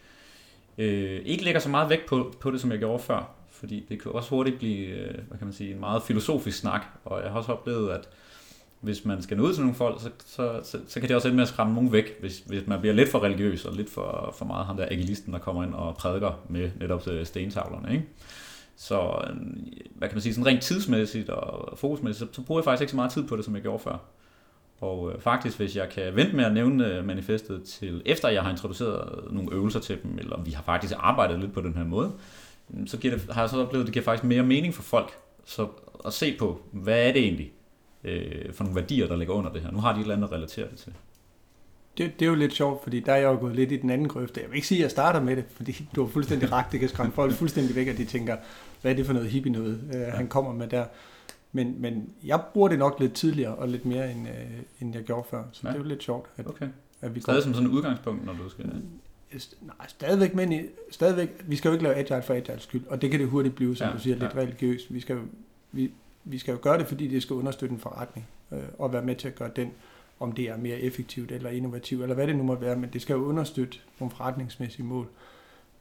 øh, 0.77 1.21
ikke 1.25 1.43
lægger 1.43 1.59
så 1.59 1.69
meget 1.69 1.89
vægt 1.89 2.05
på, 2.05 2.33
på 2.39 2.51
det, 2.51 2.61
som 2.61 2.71
jeg 2.71 2.79
gjorde 2.79 3.03
før. 3.03 3.35
Fordi 3.49 3.85
det 3.89 4.01
kan 4.01 4.11
også 4.11 4.29
hurtigt 4.29 4.57
blive, 4.57 4.87
øh, 4.87 5.13
hvad 5.27 5.37
kan 5.37 5.47
man 5.47 5.53
sige, 5.53 5.71
en 5.73 5.79
meget 5.79 6.03
filosofisk 6.03 6.57
snak, 6.57 6.81
og 7.05 7.21
jeg 7.23 7.31
har 7.31 7.37
også 7.37 7.51
oplevet, 7.51 7.91
at 7.91 8.09
hvis 8.79 9.05
man 9.05 9.21
skal 9.21 9.37
nå 9.37 9.43
ud 9.43 9.53
til 9.53 9.61
nogle 9.61 9.75
folk, 9.75 10.01
så, 10.01 10.09
så, 10.25 10.59
så, 10.63 10.79
så 10.87 10.99
kan 10.99 11.09
det 11.09 11.15
også 11.15 11.27
ende 11.27 11.35
med 11.35 11.43
at 11.43 11.49
skræmme 11.49 11.73
nogen 11.73 11.91
væk, 11.91 12.19
hvis, 12.19 12.39
hvis 12.39 12.67
man 12.67 12.79
bliver 12.79 12.93
lidt 12.93 13.09
for 13.09 13.23
religiøs, 13.23 13.65
og 13.65 13.75
lidt 13.75 13.89
for, 13.89 14.35
for 14.37 14.45
meget 14.45 14.65
ham 14.65 14.77
der 14.77 14.85
agilisten, 14.91 15.33
der 15.33 15.39
kommer 15.39 15.63
ind 15.63 15.73
og 15.73 15.95
prædiker 15.95 16.39
med 16.49 16.71
netop 16.79 17.07
øh, 17.07 17.25
stentavlerne. 17.25 17.93
Ikke? 17.93 18.05
Så 18.77 19.25
øhm, 19.29 19.67
hvad 19.95 20.09
kan 20.09 20.15
man 20.15 20.21
sige, 20.21 20.33
sådan 20.33 20.45
rent 20.45 20.61
tidsmæssigt 20.61 21.29
og 21.29 21.77
fokusmæssigt, 21.77 22.29
så, 22.29 22.35
så 22.35 22.45
bruger 22.45 22.61
jeg 22.61 22.63
faktisk 22.63 22.81
ikke 22.81 22.91
så 22.91 22.95
meget 22.95 23.11
tid 23.11 23.27
på 23.27 23.35
det, 23.35 23.45
som 23.45 23.55
jeg 23.55 23.61
gjorde 23.61 23.79
før. 23.79 23.97
Og 24.81 25.11
øh, 25.11 25.21
faktisk, 25.21 25.57
hvis 25.57 25.75
jeg 25.75 25.89
kan 25.89 26.15
vente 26.15 26.35
med 26.35 26.45
at 26.45 26.53
nævne 26.53 26.87
øh, 26.87 27.05
manifestet 27.05 27.63
til 27.63 28.01
efter 28.05 28.29
jeg 28.29 28.43
har 28.43 28.51
introduceret 28.51 29.23
nogle 29.31 29.53
øvelser 29.53 29.79
til 29.79 30.03
dem, 30.03 30.17
eller 30.19 30.41
vi 30.41 30.51
har 30.51 30.63
faktisk 30.63 30.93
arbejdet 30.97 31.39
lidt 31.39 31.53
på 31.53 31.61
den 31.61 31.73
her 31.73 31.83
måde, 31.83 32.11
øhm, 32.73 32.87
så 32.87 32.97
giver 32.97 33.17
det, 33.17 33.33
har 33.33 33.41
jeg 33.41 33.49
så 33.49 33.61
oplevet, 33.61 33.83
at 33.83 33.85
det 33.85 33.93
giver 33.93 34.03
faktisk 34.03 34.23
mere 34.23 34.43
mening 34.43 34.73
for 34.73 34.83
folk 34.83 35.17
så 35.45 35.67
at 36.05 36.13
se 36.13 36.37
på, 36.39 36.61
hvad 36.71 37.07
er 37.07 37.13
det 37.13 37.23
egentlig 37.23 37.51
øh, 38.03 38.53
for 38.53 38.63
nogle 38.63 38.75
værdier, 38.75 39.07
der 39.07 39.15
ligger 39.15 39.33
under 39.33 39.51
det 39.51 39.61
her. 39.61 39.71
Nu 39.71 39.79
har 39.79 39.93
de 39.93 39.99
et 39.99 40.01
eller 40.01 40.15
andet 40.15 40.27
at 40.27 40.33
relatere 40.33 40.69
det 40.69 40.77
til. 40.77 40.93
Det, 41.97 42.19
det 42.19 42.25
er 42.25 42.29
jo 42.29 42.35
lidt 42.35 42.53
sjovt, 42.53 42.83
fordi 42.83 42.99
der 42.99 43.11
er 43.13 43.17
jeg 43.17 43.25
jo 43.33 43.37
gået 43.39 43.55
lidt 43.55 43.71
i 43.71 43.77
den 43.77 43.89
anden 43.89 44.07
grøfte. 44.07 44.41
Jeg 44.41 44.49
vil 44.49 44.55
ikke 44.55 44.67
sige, 44.67 44.77
at 44.79 44.81
jeg 44.83 44.91
starter 44.91 45.21
med 45.21 45.35
det, 45.35 45.45
fordi 45.49 45.87
du 45.95 46.03
har 46.05 46.11
fuldstændig 46.11 46.51
ret. 46.51 46.65
Det 46.71 46.79
kan 46.79 46.89
skræmme 46.89 47.11
folk 47.13 47.33
fuldstændig 47.33 47.75
væk, 47.75 47.87
og 47.87 47.97
de 47.97 48.05
tænker, 48.05 48.37
hvad 48.81 48.91
er 48.91 48.95
det 48.95 49.05
for 49.05 49.13
noget 49.13 49.29
hippie 49.29 49.51
noget, 49.51 49.79
øh, 49.95 50.01
han 50.13 50.27
kommer 50.27 50.53
med 50.53 50.67
der. 50.67 50.85
Men, 51.51 51.75
men 51.81 52.09
jeg 52.25 52.41
bruger 52.53 52.67
det 52.67 52.79
nok 52.79 52.99
lidt 52.99 53.13
tidligere 53.13 53.55
og 53.55 53.67
lidt 53.69 53.85
mere, 53.85 54.11
end, 54.11 54.27
øh, 54.27 54.35
end 54.81 54.95
jeg 54.95 55.03
gjorde 55.03 55.27
før. 55.29 55.43
Så 55.51 55.61
Ja. 55.63 55.69
det 55.69 55.75
er 55.75 55.79
jo 55.79 55.87
lidt 55.87 56.03
sjovt, 56.03 56.29
at, 56.37 56.47
Okay. 56.47 56.67
at 57.01 57.15
vi 57.15 57.19
går... 57.19 57.23
Stadig 57.31 57.43
som 57.43 57.53
sådan 57.53 57.69
et 57.69 57.73
udgangspunkt, 57.73 58.25
når 58.25 58.33
du 58.33 58.49
skal... 58.49 58.65
Nej, 59.61 59.87
stadigvæk, 59.87 60.35
men 60.35 60.51
i, 60.51 60.61
stadigvæk, 60.91 61.29
vi 61.47 61.55
skal 61.55 61.69
jo 61.69 61.73
ikke 61.73 61.83
lave 61.83 61.95
agile 61.95 62.21
for 62.21 62.33
agile 62.33 62.59
skyld, 62.59 62.83
og 62.87 63.01
det 63.01 63.11
kan 63.11 63.19
det 63.19 63.27
hurtigt 63.27 63.55
blive, 63.55 63.75
som 63.75 63.87
Ja, 63.87 63.93
du 63.93 63.99
siger, 63.99 64.15
lidt 64.15 64.33
ja. 64.35 64.39
religiøst. 64.39 64.93
Vi 64.93 64.99
skal, 64.99 65.15
jo, 65.15 65.21
vi, 65.71 65.91
vi 66.23 66.37
skal 66.37 66.51
jo 66.51 66.57
gøre 66.61 66.77
det, 66.77 66.87
fordi 66.87 67.07
det 67.07 67.21
skal 67.21 67.33
understøtte 67.33 67.73
en 67.73 67.79
forretning, 67.79 68.27
øh, 68.51 68.59
og 68.79 68.93
være 68.93 69.01
med 69.01 69.15
til 69.15 69.27
at 69.27 69.35
gøre 69.35 69.49
den, 69.55 69.71
om 70.19 70.31
det 70.31 70.49
er 70.49 70.57
mere 70.57 70.79
effektivt 70.79 71.31
eller 71.31 71.49
innovativt, 71.49 72.01
eller 72.01 72.15
hvad 72.15 72.27
det 72.27 72.35
nu 72.35 72.43
må 72.43 72.55
være, 72.55 72.75
men 72.75 72.89
det 72.93 73.01
skal 73.01 73.13
jo 73.13 73.23
understøtte 73.25 73.77
nogle 73.99 74.15
forretningsmæssige 74.15 74.85
mål. 74.85 75.07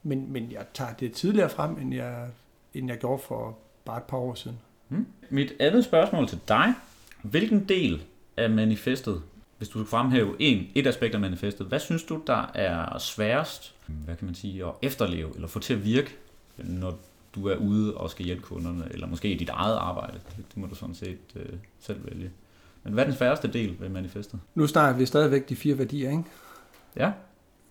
Men, 0.02 0.32
men 0.32 0.52
jeg 0.52 0.66
tager 0.74 0.92
det 0.92 1.12
tidligere 1.12 1.50
frem, 1.50 1.78
end 1.78 1.94
jeg, 1.94 2.26
end 2.74 2.88
jeg 2.88 2.98
gjorde 2.98 3.22
for 3.22 3.58
bare 3.84 3.98
et 3.98 4.02
par 4.02 4.16
år 4.16 4.34
siden. 4.34 4.58
Hmm. 4.88 5.06
Mit 5.30 5.52
andet 5.60 5.84
spørgsmål 5.84 6.28
til 6.28 6.38
dig. 6.48 6.74
Hvilken 7.22 7.68
del 7.68 8.02
af 8.36 8.50
manifestet, 8.50 9.22
hvis 9.58 9.68
du 9.68 9.72
skulle 9.72 9.88
fremhæve 9.88 10.36
en, 10.38 10.66
et 10.74 10.86
aspekt 10.86 11.14
af 11.14 11.20
manifestet, 11.20 11.66
hvad 11.66 11.78
synes 11.78 12.02
du, 12.02 12.22
der 12.26 12.50
er 12.54 12.98
sværest, 12.98 13.74
hvad 13.86 14.16
kan 14.16 14.26
man 14.26 14.34
sige, 14.34 14.64
at 14.64 14.72
efterleve 14.82 15.34
eller 15.34 15.48
få 15.48 15.58
til 15.58 15.74
at 15.74 15.84
virke, 15.84 16.16
når 16.56 16.98
du 17.34 17.48
er 17.48 17.56
ude 17.56 17.96
og 17.96 18.10
skal 18.10 18.24
hjælpe 18.24 18.42
kunderne, 18.42 18.88
eller 18.90 19.06
måske 19.06 19.32
i 19.32 19.36
dit 19.36 19.48
eget 19.48 19.76
arbejde? 19.76 20.20
Det, 20.36 20.44
det 20.48 20.56
må 20.56 20.66
du 20.66 20.74
sådan 20.74 20.94
set 20.94 21.18
øh, 21.36 21.52
selv 21.80 22.04
vælge. 22.04 22.30
Men 22.84 22.92
hvad 22.92 23.04
er 23.04 23.08
den 23.08 23.16
sværeste 23.18 23.48
del 23.48 23.76
ved 23.80 23.88
manifestet? 23.88 24.40
Nu 24.54 24.66
snakker 24.66 24.98
vi 24.98 25.06
stadigvæk 25.06 25.48
de 25.48 25.56
fire 25.56 25.78
værdier, 25.78 26.10
ikke? 26.10 26.24
Ja, 26.96 27.10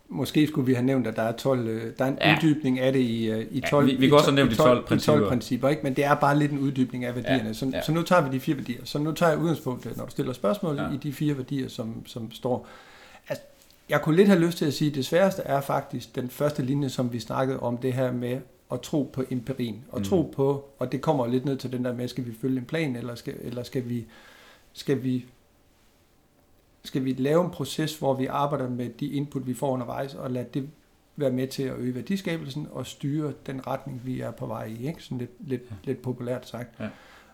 Måske 0.09 0.47
skulle 0.47 0.65
vi 0.65 0.73
have 0.73 0.85
nævnt, 0.85 1.07
at 1.07 1.15
der 1.15 1.21
er 1.21 1.31
12, 1.31 1.67
øh, 1.67 1.91
der 1.97 2.05
er 2.05 2.09
en 2.09 2.17
Ja. 2.21 2.29
ja. 2.29 2.35
uddybning 2.37 2.79
af 2.79 2.93
det 2.93 2.99
i, 2.99 3.29
øh, 3.31 3.45
i 3.51 3.59
Ja, 3.59 3.67
12, 3.69 3.85
vi- 3.87 3.95
vi 3.95 4.05
i 4.05 4.09
kan 4.09 4.17
også 4.17 4.29
have 4.29 4.35
nævnt 4.35 4.51
i 4.51 4.55
de 4.55 4.57
12 4.59 4.79
i 4.79 4.81
principper. 4.81 5.27
principper, 5.27 5.69
ikke? 5.69 5.81
men 5.83 5.93
det 5.95 6.03
er 6.05 6.15
bare 6.15 6.39
lidt 6.39 6.51
en 6.51 6.59
uddybning 6.59 7.05
af 7.05 7.15
værdierne. 7.15 7.43
Ja, 7.47 7.53
Så, 7.53 7.65
ja. 7.73 7.81
så 7.81 7.91
nu 7.91 8.01
tager 8.01 8.29
vi 8.29 8.35
de 8.35 8.39
fire 8.39 8.55
værdier. 8.57 8.81
Så 8.83 8.99
nu 8.99 9.11
tager 9.11 9.29
jeg 9.31 9.39
udgangspunkt, 9.39 9.85
øh, 9.85 9.97
når 9.97 10.05
du 10.05 10.11
stiller 10.11 10.33
spørgsmål, 10.33 10.75
Ja. 10.75 10.83
ja. 10.83 10.93
i 10.93 10.97
de 10.97 11.13
fire 11.13 11.37
værdier, 11.37 11.69
som, 11.69 12.05
som 12.07 12.31
står. 12.31 12.67
Altså, 13.29 13.43
jeg 13.89 14.01
kunne 14.01 14.15
lidt 14.15 14.27
have 14.27 14.39
lyst 14.39 14.57
til 14.57 14.65
at 14.65 14.73
sige, 14.73 14.89
at 14.89 14.95
det 14.95 15.05
sværeste 15.05 15.41
er 15.41 15.61
faktisk 15.61 16.15
den 16.15 16.29
første 16.29 16.63
linje, 16.63 16.89
som 16.89 17.13
vi 17.13 17.19
snakkede 17.19 17.59
om, 17.59 17.77
det 17.77 17.93
her 17.93 18.11
med 18.11 18.37
at 18.71 18.81
tro 18.81 19.09
på 19.13 19.23
empirien. 19.31 19.83
Og 19.91 19.99
Mm. 19.99 20.05
tro 20.05 20.33
på, 20.35 20.65
og 20.79 20.91
det 20.91 21.01
kommer 21.01 21.27
lidt 21.27 21.45
ned 21.45 21.57
til 21.57 21.71
den 21.71 21.85
der 21.85 21.93
med, 21.93 22.07
skal 22.07 22.25
vi 22.25 22.31
følge 22.41 22.57
en 22.57 22.65
plan, 22.65 22.95
eller 22.95 23.15
skal, 23.15 23.33
eller 23.43 23.63
skal 23.63 23.89
vi, 23.89 24.05
skal 24.73 25.03
vi 25.03 25.25
skal 26.85 27.05
vi 27.05 27.13
lave 27.13 27.45
en 27.45 27.51
proces, 27.51 27.99
hvor 27.99 28.13
vi 28.13 28.25
arbejder 28.25 28.69
med 28.69 28.89
de 28.89 29.07
input, 29.07 29.47
vi 29.47 29.53
får 29.53 29.71
undervejs, 29.71 30.15
og 30.15 30.31
lade 30.31 30.47
det 30.53 30.69
være 31.15 31.31
med 31.31 31.47
til 31.47 31.63
at 31.63 31.75
øge 31.77 31.95
værdiskabelsen 31.95 32.67
og 32.71 32.85
styre 32.87 33.33
den 33.45 33.67
retning, 33.67 34.01
vi 34.05 34.21
er 34.21 34.31
på 34.31 34.45
vej 34.45 34.65
i. 34.65 34.87
Ikke? 34.87 35.03
Sådan 35.03 35.17
lidt, 35.17 35.31
lidt, 35.39 35.61
Ja. 35.61 35.75
lidt 35.83 36.01
populært 36.01 36.47
sagt. 36.47 36.79
Ja. 36.79 36.89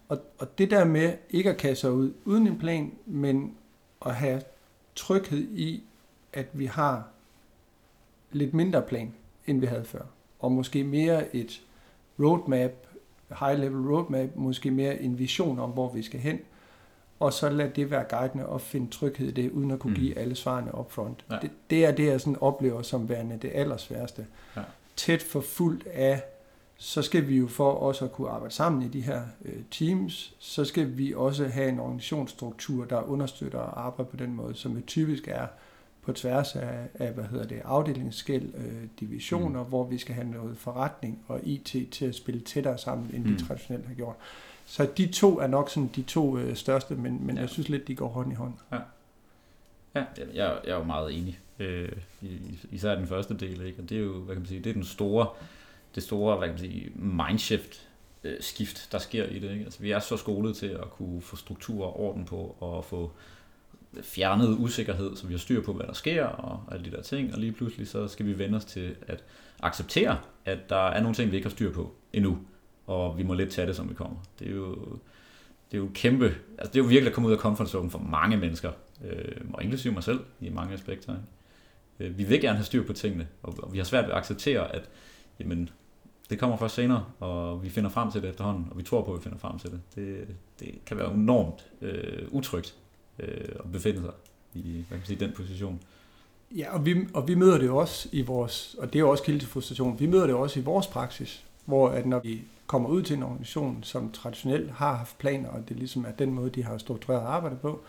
Og, 0.09 0.21
og 0.39 0.57
det 0.57 0.71
der 0.71 0.85
med 0.85 1.13
ikke 1.29 1.49
at 1.49 1.57
kaste 1.57 1.81
sig 1.81 1.91
ud 1.91 2.13
uden 2.25 2.47
en 2.47 2.59
plan, 2.59 2.91
men 3.05 3.57
at 4.05 4.15
have 4.15 4.41
tryghed 4.95 5.47
i, 5.51 5.83
at 6.33 6.47
vi 6.53 6.65
har 6.65 7.07
lidt 8.31 8.53
mindre 8.53 8.81
plan, 8.81 9.13
end 9.47 9.59
vi 9.59 9.65
havde 9.65 9.85
før. 9.85 10.03
Og 10.39 10.51
måske 10.51 10.83
mere 10.83 11.35
et 11.35 11.61
roadmap, 12.19 12.71
high-level 13.29 13.89
roadmap, 13.91 14.29
måske 14.35 14.71
mere 14.71 15.01
en 15.01 15.19
vision 15.19 15.59
om, 15.59 15.69
hvor 15.69 15.93
vi 15.93 16.01
skal 16.01 16.19
hen, 16.19 16.39
og 17.19 17.33
så 17.33 17.49
lad 17.49 17.69
det 17.69 17.91
være 17.91 18.03
guidende 18.09 18.45
og 18.45 18.61
finde 18.61 18.91
tryghed 18.91 19.27
i 19.27 19.31
det, 19.31 19.51
uden 19.51 19.71
at 19.71 19.79
kunne 19.79 19.93
mm. 19.93 19.99
give 19.99 20.17
alle 20.17 20.35
svarene 20.35 20.77
upfront. 20.77 21.25
Ja. 21.31 21.37
Det, 21.41 21.51
det 21.69 21.85
er 21.85 21.91
det, 21.91 22.05
jeg 22.05 22.21
sådan 22.21 22.37
oplever 22.41 22.81
som 22.81 23.09
værende 23.09 23.37
det 23.41 23.51
allersværeste. 23.53 24.25
Ja. 24.55 24.61
Tæt 24.95 25.21
for 25.21 25.41
fuldt 25.41 25.87
af, 25.87 26.23
så 26.77 27.01
skal 27.01 27.27
vi 27.27 27.37
jo 27.37 27.47
for 27.47 27.71
også 27.71 28.05
at 28.05 28.11
kunne 28.11 28.29
arbejde 28.29 28.53
sammen 28.53 28.81
i 28.81 28.87
de 28.87 29.01
her 29.01 29.21
øh, 29.45 29.61
teams, 29.71 30.33
så 30.39 30.65
skal 30.65 30.97
vi 30.97 31.13
også 31.13 31.47
have 31.47 31.69
en 31.69 31.79
organisationsstruktur, 31.79 32.85
der 32.85 33.01
understøtter 33.01 33.59
at 33.59 33.73
arbejde 33.77 34.11
på 34.11 34.17
den 34.17 34.33
måde, 34.33 34.55
som 34.55 34.75
jo 34.75 34.81
typisk 34.87 35.27
er 35.27 35.47
på 36.01 36.13
tværs 36.13 36.55
af, 36.55 36.77
af 36.93 37.11
hvad 37.11 37.23
hedder 37.23 37.47
det, 37.47 37.61
afdelingsskæld, 37.65 38.53
øh, 38.55 38.83
divisioner, 38.99 39.63
mm. 39.63 39.69
hvor 39.69 39.83
vi 39.83 39.97
skal 39.97 40.15
have 40.15 40.27
noget 40.27 40.57
forretning 40.57 41.19
og 41.27 41.39
IT 41.43 41.75
til 41.91 42.05
at 42.05 42.15
spille 42.15 42.41
tættere 42.41 42.77
sammen, 42.77 43.11
end 43.13 43.25
mm. 43.25 43.35
de 43.35 43.45
traditionelt 43.45 43.87
har 43.87 43.93
gjort. 43.93 44.15
Så 44.69 44.87
de 44.97 45.07
to 45.07 45.39
er 45.39 45.47
nok 45.47 45.69
sådan 45.69 45.89
de 45.95 46.01
to 46.01 46.37
øh, 46.37 46.55
største, 46.55 46.95
men, 46.95 47.25
men 47.25 47.35
ja. 47.35 47.41
jeg 47.41 47.49
synes 47.49 47.69
lidt, 47.69 47.87
de 47.87 47.95
går 47.95 48.07
hånd 48.07 48.31
i 48.31 48.35
hånd. 48.35 48.53
Ja, 48.71 48.77
ja 49.95 50.03
jeg, 50.17 50.59
jeg 50.65 50.71
er 50.71 50.77
jo 50.77 50.83
meget 50.83 51.17
enig. 51.17 51.39
Øh, 51.59 51.91
især 52.71 52.95
den 52.95 53.07
første 53.07 53.37
del, 53.37 53.65
ikke? 53.65 53.81
Og 53.81 53.89
det 53.89 53.97
er 53.97 54.01
jo, 54.01 54.19
hvad 54.19 54.35
kan 54.35 54.41
man 54.41 54.47
sige, 54.47 54.61
det 54.61 54.69
er 54.69 54.73
den 54.73 54.83
store, 54.83 55.27
det 55.95 56.03
store, 56.03 56.37
hvad 56.37 56.47
kan 56.47 56.53
man 56.53 56.59
sige, 56.59 56.91
mindshift 56.95 57.87
øh, 58.23 58.35
skift, 58.39 58.91
der 58.91 58.97
sker 58.97 59.25
i 59.25 59.39
det. 59.39 59.51
Ikke? 59.51 59.63
Altså, 59.63 59.81
vi 59.81 59.91
er 59.91 59.99
så 59.99 60.17
skolet 60.17 60.55
til 60.55 60.67
at 60.67 60.89
kunne 60.89 61.21
få 61.21 61.35
struktur 61.35 61.85
og 61.85 61.99
orden 61.99 62.25
på, 62.25 62.55
og 62.59 62.85
få 62.85 63.11
fjernet 64.01 64.57
usikkerhed, 64.59 65.15
så 65.15 65.27
vi 65.27 65.33
har 65.33 65.39
styr 65.39 65.61
på, 65.61 65.73
hvad 65.73 65.87
der 65.87 65.93
sker, 65.93 66.25
og 66.25 66.63
alle 66.71 66.85
de 66.85 66.91
der 66.91 67.01
ting, 67.01 67.33
og 67.33 67.39
lige 67.39 67.51
pludselig 67.51 67.87
så 67.87 68.07
skal 68.07 68.25
vi 68.25 68.37
vende 68.37 68.55
os 68.55 68.65
til 68.65 68.95
at 69.07 69.23
acceptere, 69.59 70.17
at 70.45 70.69
der 70.69 70.87
er 70.87 71.01
nogle 71.01 71.15
ting, 71.15 71.31
vi 71.31 71.35
ikke 71.35 71.47
har 71.49 71.55
styr 71.55 71.73
på 71.73 71.95
endnu 72.13 72.39
og 72.89 73.17
vi 73.17 73.23
må 73.23 73.33
lidt 73.33 73.51
tage 73.51 73.67
det, 73.67 73.75
som 73.75 73.89
vi 73.89 73.93
kommer. 73.93 74.17
Det 74.39 74.47
er 74.47 74.51
jo, 74.51 74.75
det 75.71 75.77
er 75.77 75.77
jo 75.77 75.89
kæmpe, 75.93 76.35
altså 76.57 76.73
det 76.73 76.79
er 76.79 76.83
jo 76.83 76.89
virkelig 76.89 77.07
at 77.07 77.13
komme 77.13 77.27
ud 77.29 77.33
af 77.33 77.39
comfort 77.39 77.69
zone 77.69 77.89
for 77.89 77.99
mange 77.99 78.37
mennesker, 78.37 78.71
øh, 79.05 79.41
og 79.53 79.63
inklusive 79.63 79.93
mig 79.93 80.03
selv 80.03 80.19
i 80.39 80.49
mange 80.49 80.73
aspekter. 80.73 81.15
Øh, 81.99 82.17
vi 82.17 82.23
vil 82.23 82.41
gerne 82.41 82.57
have 82.57 82.65
styr 82.65 82.83
på 82.83 82.93
tingene, 82.93 83.27
og, 83.43 83.55
og 83.63 83.73
vi 83.73 83.77
har 83.77 83.85
svært 83.85 84.05
ved 84.05 84.11
at 84.11 84.17
acceptere, 84.17 84.75
at 84.75 84.89
jamen, 85.39 85.69
det 86.29 86.39
kommer 86.39 86.57
først 86.57 86.75
senere, 86.75 87.05
og 87.19 87.63
vi 87.63 87.69
finder 87.69 87.89
frem 87.89 88.11
til 88.11 88.21
det 88.21 88.29
efterhånden, 88.29 88.67
og 88.71 88.77
vi 88.77 88.83
tror 88.83 89.03
på, 89.03 89.13
at 89.13 89.19
vi 89.19 89.23
finder 89.23 89.37
frem 89.37 89.59
til 89.59 89.71
det. 89.71 89.81
Det, 89.95 90.27
det 90.59 90.85
kan 90.85 90.97
være 90.97 91.13
enormt 91.13 91.65
øh, 91.81 92.27
utrygt 92.31 92.75
øh, 93.19 93.49
at 93.59 93.71
befinde 93.71 94.01
sig 94.01 94.11
i 94.53 94.71
hvad 94.71 94.83
kan 94.89 94.97
man 94.97 95.05
sige, 95.05 95.19
den 95.19 95.31
position. 95.31 95.81
Ja, 96.51 96.73
og 96.73 96.85
vi, 96.85 96.95
og 97.13 97.27
vi 97.27 97.35
møder 97.35 97.57
det 97.57 97.69
også 97.69 98.09
i 98.11 98.21
vores, 98.21 98.75
og 98.79 98.87
det 98.87 98.95
er 98.95 98.99
jo 98.99 99.09
også 99.09 99.23
kilde 99.23 99.39
til 99.39 99.47
frustration, 99.47 99.99
vi 99.99 100.05
møder 100.05 100.25
det 100.25 100.35
også 100.35 100.59
i 100.59 100.63
vores 100.63 100.87
praksis, 100.87 101.45
hvor 101.65 101.89
at 101.89 102.05
når 102.05 102.19
vi 102.19 102.41
kommer 102.69 102.89
ud 102.89 103.01
til 103.01 103.17
en 103.17 103.23
organisation, 103.23 103.83
som 103.83 104.11
traditionelt 104.11 104.71
har 104.71 104.95
haft 104.95 105.17
planer, 105.17 105.49
og 105.49 105.69
det 105.69 105.77
ligesom 105.77 106.05
er 106.05 106.11
den 106.11 106.33
måde, 106.33 106.49
de 106.49 106.63
har 106.63 106.77
struktureret 106.77 107.21
arbejdet 107.21 107.59
på, 107.59 107.81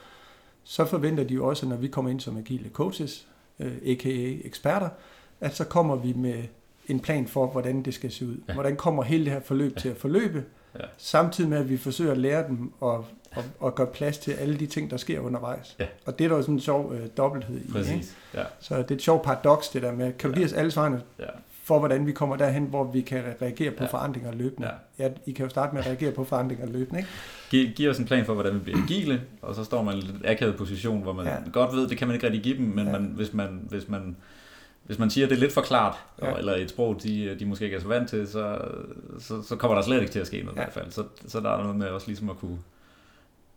så 0.64 0.84
forventer 0.84 1.24
de 1.24 1.34
jo 1.34 1.46
også, 1.46 1.66
når 1.66 1.76
vi 1.76 1.88
kommer 1.88 2.10
ind 2.10 2.20
som 2.20 2.36
agile 2.36 2.70
coaches, 2.72 3.28
øh, 3.58 3.72
a.k.a. 3.86 4.46
eksperter, 4.46 4.88
at 5.40 5.56
så 5.56 5.64
kommer 5.64 5.96
vi 5.96 6.12
med 6.12 6.44
en 6.88 7.00
plan 7.00 7.28
for, 7.28 7.46
hvordan 7.46 7.82
det 7.82 7.94
skal 7.94 8.12
se 8.12 8.26
ud. 8.26 8.36
Ja. 8.48 8.54
Hvordan 8.54 8.76
kommer 8.76 9.02
hele 9.02 9.24
det 9.24 9.32
her 9.32 9.40
forløb 9.40 9.72
ja. 9.74 9.80
til 9.80 9.88
at 9.88 9.96
forløbe, 9.96 10.44
ja. 10.78 10.84
samtidig 10.96 11.50
med, 11.50 11.58
at 11.58 11.68
vi 11.68 11.76
forsøger 11.76 12.12
at 12.12 12.18
lære 12.18 12.48
dem 12.48 12.72
at, 12.82 13.00
at, 13.32 13.44
at 13.64 13.74
gøre 13.74 13.86
plads 13.86 14.18
til 14.18 14.32
alle 14.32 14.58
de 14.58 14.66
ting, 14.66 14.90
der 14.90 14.96
sker 14.96 15.20
undervejs. 15.20 15.76
Ja. 15.78 15.86
Og 16.06 16.18
det 16.18 16.24
er 16.24 16.28
der 16.28 16.36
jo 16.36 16.42
sådan 16.42 16.54
en 16.54 16.60
sjov 16.60 16.92
øh, 16.92 17.08
dobbelthed 17.16 17.60
i. 17.60 17.72
Præcis. 17.72 17.92
Ikke? 17.94 18.06
Ja. 18.34 18.44
Så 18.60 18.78
det 18.78 18.90
er 18.90 18.94
et 18.94 19.02
sjovt 19.02 19.22
paradoks, 19.22 19.68
det 19.68 19.82
der 19.82 19.92
med, 19.92 20.12
kan 20.12 20.30
du 20.30 20.34
ja. 20.34 20.38
give 20.38 20.46
os 20.46 20.52
alle 20.52 20.70
svarene 20.70 21.02
ja 21.18 21.26
for, 21.70 21.78
hvordan 21.78 22.06
vi 22.06 22.12
kommer 22.12 22.36
derhen, 22.36 22.64
hvor 22.64 22.84
vi 22.84 23.00
kan 23.00 23.22
reagere 23.42 23.70
på 23.70 23.84
ja. 23.84 23.90
forandringer 23.90 24.32
løbende. 24.32 24.68
Ja. 24.98 25.04
Ja, 25.04 25.10
I 25.26 25.32
kan 25.32 25.44
jo 25.44 25.50
starte 25.50 25.74
med 25.74 25.82
at 25.82 25.86
reagere 25.86 26.12
på 26.12 26.24
forandringer 26.24 26.66
løbende, 26.66 27.00
ikke? 27.00 27.10
Giv, 27.50 27.68
giv 27.68 27.90
os 27.90 27.98
en 27.98 28.04
plan 28.04 28.24
for, 28.24 28.34
hvordan 28.34 28.54
vi 28.54 28.58
bliver 28.58 28.78
agile, 28.82 29.22
og 29.42 29.54
så 29.54 29.64
står 29.64 29.82
man 29.82 29.96
i 29.96 30.00
en 30.00 30.22
akavet 30.24 30.56
position, 30.56 31.02
hvor 31.02 31.12
man 31.12 31.26
ja. 31.26 31.36
godt 31.52 31.72
ved, 31.76 31.88
det 31.88 31.98
kan 31.98 32.08
man 32.08 32.14
ikke 32.14 32.26
rigtig 32.26 32.42
give 32.42 32.56
dem, 32.56 32.66
men 32.66 32.86
ja. 32.86 32.92
man, 32.92 33.12
hvis, 33.16 33.34
man, 33.34 33.60
hvis, 33.68 33.88
man, 33.88 34.16
hvis 34.86 34.98
man 34.98 35.10
siger, 35.10 35.26
at 35.26 35.30
det 35.30 35.36
er 35.36 35.40
lidt 35.40 35.52
for 35.52 35.60
klart, 35.60 35.94
ja. 36.22 36.34
eller 36.34 36.54
et 36.54 36.70
sprog, 36.70 37.02
de, 37.02 37.36
de 37.38 37.46
måske 37.46 37.64
ikke 37.64 37.76
er 37.76 37.80
så 37.80 37.88
vant 37.88 38.08
til, 38.08 38.28
så, 38.28 38.58
så, 39.18 39.42
så 39.42 39.56
kommer 39.56 39.74
der 39.74 39.82
slet 39.82 40.00
ikke 40.00 40.12
til 40.12 40.20
at 40.20 40.26
ske 40.26 40.42
noget 40.42 40.56
ja. 40.56 40.62
i 40.62 40.64
hvert 40.64 40.74
fald. 40.74 40.90
Så, 40.90 41.04
så 41.26 41.40
der 41.40 41.50
er 41.50 41.62
noget 41.62 41.76
med 41.76 41.86
også 41.86 42.06
ligesom 42.06 42.30
at 42.30 42.36
kunne, 42.36 42.58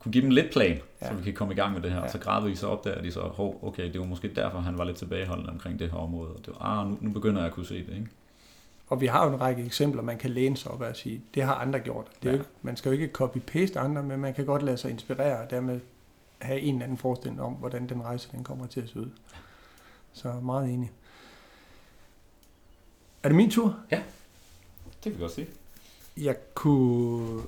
kunne 0.03 0.11
give 0.11 0.21
dem 0.21 0.31
lidt 0.31 0.51
plan, 0.51 0.79
ja. 1.01 1.07
så 1.07 1.13
vi 1.13 1.23
kan 1.23 1.33
komme 1.33 1.53
i 1.53 1.57
gang 1.57 1.73
med 1.73 1.81
det 1.81 1.91
her. 1.91 2.01
Ja. 2.01 2.11
Så 2.11 2.19
gradvist 2.19 2.61
så 2.61 2.67
opdager 2.67 3.01
de 3.01 3.11
så, 3.11 3.19
hov, 3.19 3.59
okay, 3.61 3.93
det 3.93 3.99
var 3.99 4.05
måske 4.05 4.35
derfor, 4.35 4.59
han 4.59 4.77
var 4.77 4.83
lidt 4.83 4.97
tilbageholdende 4.97 5.51
omkring 5.51 5.79
det 5.79 5.91
her 5.91 5.97
område. 5.97 6.31
Og 6.31 6.45
det 6.45 6.53
var, 6.59 6.61
ah, 6.61 6.89
nu, 6.89 6.97
nu 7.01 7.09
begynder 7.09 7.41
jeg 7.41 7.47
at 7.47 7.53
kunne 7.53 7.65
se 7.65 7.75
det, 7.75 7.93
ikke? 7.93 8.07
Og 8.87 9.01
vi 9.01 9.05
har 9.05 9.25
jo 9.25 9.33
en 9.33 9.41
række 9.41 9.65
eksempler, 9.65 10.01
man 10.01 10.17
kan 10.17 10.29
læne 10.29 10.57
sig 10.57 10.71
op 10.71 10.81
og 10.81 10.95
sige, 10.95 11.21
det 11.33 11.43
har 11.43 11.55
andre 11.55 11.79
gjort. 11.79 12.07
Det 12.23 12.31
er 12.31 12.35
ja. 12.35 12.41
man 12.61 12.77
skal 12.77 12.89
jo 12.89 12.93
ikke 12.93 13.09
copy-paste 13.21 13.79
andre, 13.79 14.03
men 14.03 14.19
man 14.19 14.33
kan 14.33 14.45
godt 14.45 14.63
lade 14.63 14.77
sig 14.77 14.91
inspirere 14.91 15.39
og 15.39 15.49
dermed 15.49 15.79
have 16.39 16.59
en 16.59 16.73
eller 16.75 16.83
anden 16.83 16.97
forestilling 16.97 17.41
om, 17.41 17.53
hvordan 17.53 17.89
den 17.89 18.03
rejse 18.03 18.29
den 18.31 18.43
kommer 18.43 18.67
til 18.67 18.81
at 18.81 18.89
se 18.89 18.99
ud. 18.99 19.09
Så 20.13 20.33
meget 20.33 20.69
enig. 20.69 20.91
Er 23.23 23.27
det 23.27 23.35
min 23.35 23.51
tur? 23.51 23.79
Ja, 23.91 24.01
det 24.85 25.11
kan 25.11 25.13
vi 25.13 25.17
godt 25.17 25.31
sige. 25.31 25.47
Jeg 26.17 26.35
kunne 26.53 27.41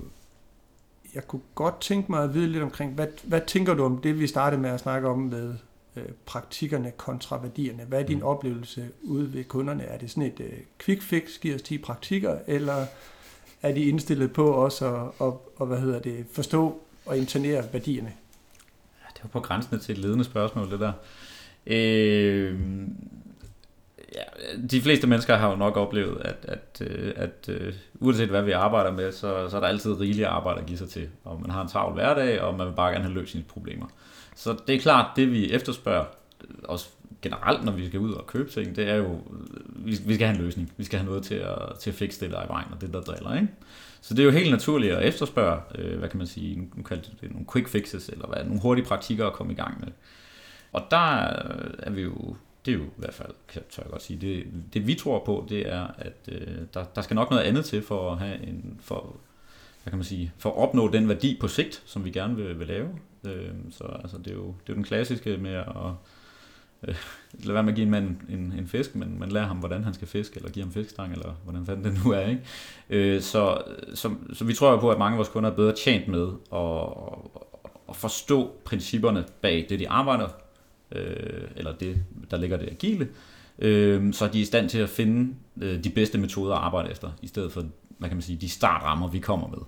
jeg 1.16 1.28
kunne 1.28 1.42
godt 1.54 1.80
tænke 1.80 2.12
mig 2.12 2.22
at 2.22 2.34
vide 2.34 2.48
lidt 2.48 2.62
omkring, 2.62 2.92
hvad, 2.92 3.06
hvad 3.24 3.40
tænker 3.46 3.74
du 3.74 3.84
om 3.84 3.98
det, 3.98 4.20
vi 4.20 4.26
startede 4.26 4.62
med 4.62 4.70
at 4.70 4.80
snakke 4.80 5.08
om 5.08 5.18
med 5.18 5.54
øh, 5.96 6.04
praktikkerne 6.26 6.92
kontra 6.96 7.40
værdierne? 7.42 7.84
Hvad 7.84 8.00
er 8.00 8.06
din 8.06 8.18
mm. 8.18 8.24
oplevelse 8.24 8.88
ude 9.02 9.32
ved 9.32 9.44
kunderne? 9.44 9.82
Er 9.82 9.98
det 9.98 10.10
sådan 10.10 10.22
et 10.22 10.40
øh, 10.40 10.52
quick 10.78 11.02
fix, 11.02 11.38
giver 11.40 11.54
os 11.54 11.62
10 11.62 11.78
praktikker, 11.78 12.38
eller 12.46 12.86
er 13.62 13.72
de 13.72 13.80
indstillet 13.80 14.32
på 14.32 14.46
også 14.46 14.94
at, 14.94 15.10
og, 15.18 15.52
og, 15.56 15.66
hvad 15.66 15.80
hedder 15.80 15.98
det, 15.98 16.26
forstå 16.32 16.80
og 17.06 17.18
internere 17.18 17.64
værdierne? 17.72 18.12
Ja, 19.02 19.06
det 19.14 19.22
var 19.22 19.28
på 19.28 19.40
grænsen 19.40 19.80
til 19.80 19.92
et 19.92 19.98
ledende 19.98 20.24
spørgsmål, 20.24 20.70
det 20.70 20.80
der. 20.80 20.92
Øh, 21.66 22.60
ja, 24.16 24.22
de 24.70 24.80
fleste 24.80 25.06
mennesker 25.06 25.36
har 25.36 25.50
jo 25.50 25.56
nok 25.56 25.76
oplevet, 25.76 26.20
at, 26.20 26.36
at, 26.42 26.82
øh, 26.90 27.12
at, 27.16 27.48
at 27.48 27.74
uanset 27.94 28.28
hvad 28.28 28.42
vi 28.42 28.52
arbejder 28.52 28.92
med, 28.92 29.12
så, 29.12 29.48
så 29.48 29.56
er 29.56 29.60
der 29.60 29.68
altid 29.68 30.00
rigeligt 30.00 30.26
arbejde 30.26 30.60
at 30.60 30.66
give 30.66 30.78
sig 30.78 30.88
til. 30.88 31.08
Og 31.24 31.40
man 31.40 31.50
har 31.50 31.62
en 31.62 31.68
travl 31.68 31.94
hverdag, 31.94 32.40
og 32.40 32.54
man 32.54 32.66
vil 32.66 32.72
bare 32.72 32.90
gerne 32.90 33.04
have 33.04 33.14
løst 33.14 33.32
sine 33.32 33.44
problemer. 33.48 33.86
Så 34.36 34.56
det 34.66 34.74
er 34.74 34.80
klart, 34.80 35.16
det 35.16 35.32
vi 35.32 35.52
efterspørger, 35.52 36.04
øh, 36.48 36.56
også 36.64 36.88
generelt, 37.22 37.64
når 37.64 37.72
vi 37.72 37.86
skal 37.86 38.00
ud 38.00 38.12
og 38.12 38.26
købe 38.26 38.50
ting, 38.50 38.76
det 38.76 38.88
er 38.88 38.94
jo, 38.94 39.20
vi, 39.66 39.98
vi 40.06 40.14
skal 40.14 40.26
have 40.26 40.38
en 40.38 40.44
løsning. 40.44 40.72
Vi 40.76 40.84
skal 40.84 40.98
have 40.98 41.08
noget 41.08 41.22
til 41.22 41.34
at, 41.34 41.58
til 41.80 41.90
at 41.90 41.96
fikse 41.96 42.20
det, 42.20 42.30
der 42.30 42.38
er 42.38 42.44
i 42.44 42.48
vejen, 42.48 42.68
og 42.72 42.80
det, 42.80 42.92
der 42.92 43.00
driller, 43.00 43.34
ikke? 43.34 43.48
Så 44.00 44.14
det 44.14 44.20
er 44.20 44.24
jo 44.24 44.30
helt 44.30 44.50
naturligt 44.50 44.92
at 44.92 45.08
efterspørge, 45.08 45.60
øh, 45.74 45.98
hvad 45.98 46.08
kan 46.08 46.18
man 46.18 46.26
sige, 46.26 46.68
nu 46.74 46.82
kalder 46.82 47.02
det 47.20 47.30
nogle 47.30 47.46
quick 47.52 47.68
fixes, 47.68 48.08
eller 48.08 48.26
hvad, 48.26 48.44
nogle 48.44 48.60
hurtige 48.60 48.84
praktikker 48.86 49.26
at 49.26 49.32
komme 49.32 49.52
i 49.52 49.56
gang 49.56 49.80
med. 49.80 49.88
Og 50.72 50.82
der 50.90 51.18
er 51.78 51.90
vi 51.90 52.02
jo 52.02 52.36
det 52.66 52.74
er 52.74 52.78
jo 52.78 52.84
i 52.84 52.96
hvert 52.96 53.14
fald, 53.14 53.32
kan 53.48 53.62
tør 53.70 53.82
jeg 53.82 53.90
godt 53.90 54.02
sige, 54.02 54.20
det, 54.20 54.46
det 54.74 54.86
vi 54.86 54.94
tror 54.94 55.24
på, 55.24 55.46
det 55.48 55.72
er, 55.72 55.86
at 55.98 56.28
øh, 56.28 56.56
der, 56.74 56.84
der 56.84 57.02
skal 57.02 57.14
nok 57.14 57.30
noget 57.30 57.42
andet 57.42 57.64
til 57.64 57.82
for 57.82 58.12
at 58.12 58.18
have 58.18 58.46
en, 58.46 58.80
for, 58.82 59.16
hvad 59.82 59.90
kan 59.90 59.98
man 59.98 60.04
sige, 60.04 60.32
for 60.38 60.50
at 60.50 60.56
opnå 60.56 60.88
den 60.88 61.08
værdi 61.08 61.36
på 61.40 61.48
sigt, 61.48 61.82
som 61.86 62.04
vi 62.04 62.10
gerne 62.10 62.36
vil, 62.36 62.58
vil 62.58 62.66
lave. 62.66 62.88
Øh, 63.24 63.50
så 63.70 63.84
altså, 63.84 64.18
det, 64.18 64.26
er 64.26 64.34
jo, 64.34 64.46
det 64.46 64.68
er 64.68 64.68
jo 64.68 64.74
den 64.74 64.84
klassiske 64.84 65.36
med 65.36 65.54
at 65.54 65.66
øh, 66.88 66.94
lade 67.32 67.54
være 67.54 67.62
med 67.62 67.72
at 67.72 67.76
give 67.76 67.84
en 67.84 67.90
mand 67.90 68.16
en, 68.28 68.54
en 68.58 68.68
fisk, 68.68 68.94
men 68.94 69.18
man 69.18 69.28
lærer 69.28 69.46
ham, 69.46 69.56
hvordan 69.56 69.84
han 69.84 69.94
skal 69.94 70.08
fiske, 70.08 70.36
eller 70.36 70.50
give 70.50 70.64
ham 70.64 70.72
fiskestang, 70.72 71.12
eller 71.12 71.40
hvordan 71.44 71.66
fanden 71.66 71.84
det 71.84 72.04
nu 72.04 72.12
er. 72.12 72.26
Ikke? 72.26 72.42
Øh, 72.90 73.20
så, 73.20 73.62
så, 73.94 74.14
så 74.32 74.44
vi 74.44 74.54
tror 74.54 74.70
jo 74.70 74.76
på, 74.76 74.90
at 74.90 74.98
mange 74.98 75.14
af 75.14 75.18
vores 75.18 75.28
kunder 75.28 75.50
er 75.50 75.54
bedre 75.54 75.74
tjent 75.74 76.08
med 76.08 76.28
at, 76.52 76.88
at 77.88 77.96
forstå 77.96 78.50
principperne 78.64 79.24
bag 79.40 79.66
det, 79.68 79.78
de 79.78 79.88
arbejder 79.88 80.28
øh, 80.92 81.48
eller 81.56 81.76
det, 81.76 82.04
der 82.30 82.36
ligger 82.36 82.56
det 82.56 82.68
agile, 82.70 83.08
øh, 83.58 84.12
så 84.12 84.24
er 84.24 84.28
de 84.28 84.40
i 84.40 84.44
stand 84.44 84.68
til 84.68 84.78
at 84.78 84.88
finde 84.88 85.34
øh, 85.62 85.84
de 85.84 85.90
bedste 85.90 86.18
metoder 86.18 86.54
at 86.54 86.62
arbejde 86.62 86.90
efter, 86.90 87.10
i 87.22 87.26
stedet 87.26 87.52
for, 87.52 87.64
hvad 87.98 88.08
kan 88.08 88.16
man 88.16 88.22
sige, 88.22 88.36
de 88.36 88.48
startrammer, 88.48 89.08
vi 89.08 89.18
kommer 89.18 89.48
med. 89.48 89.58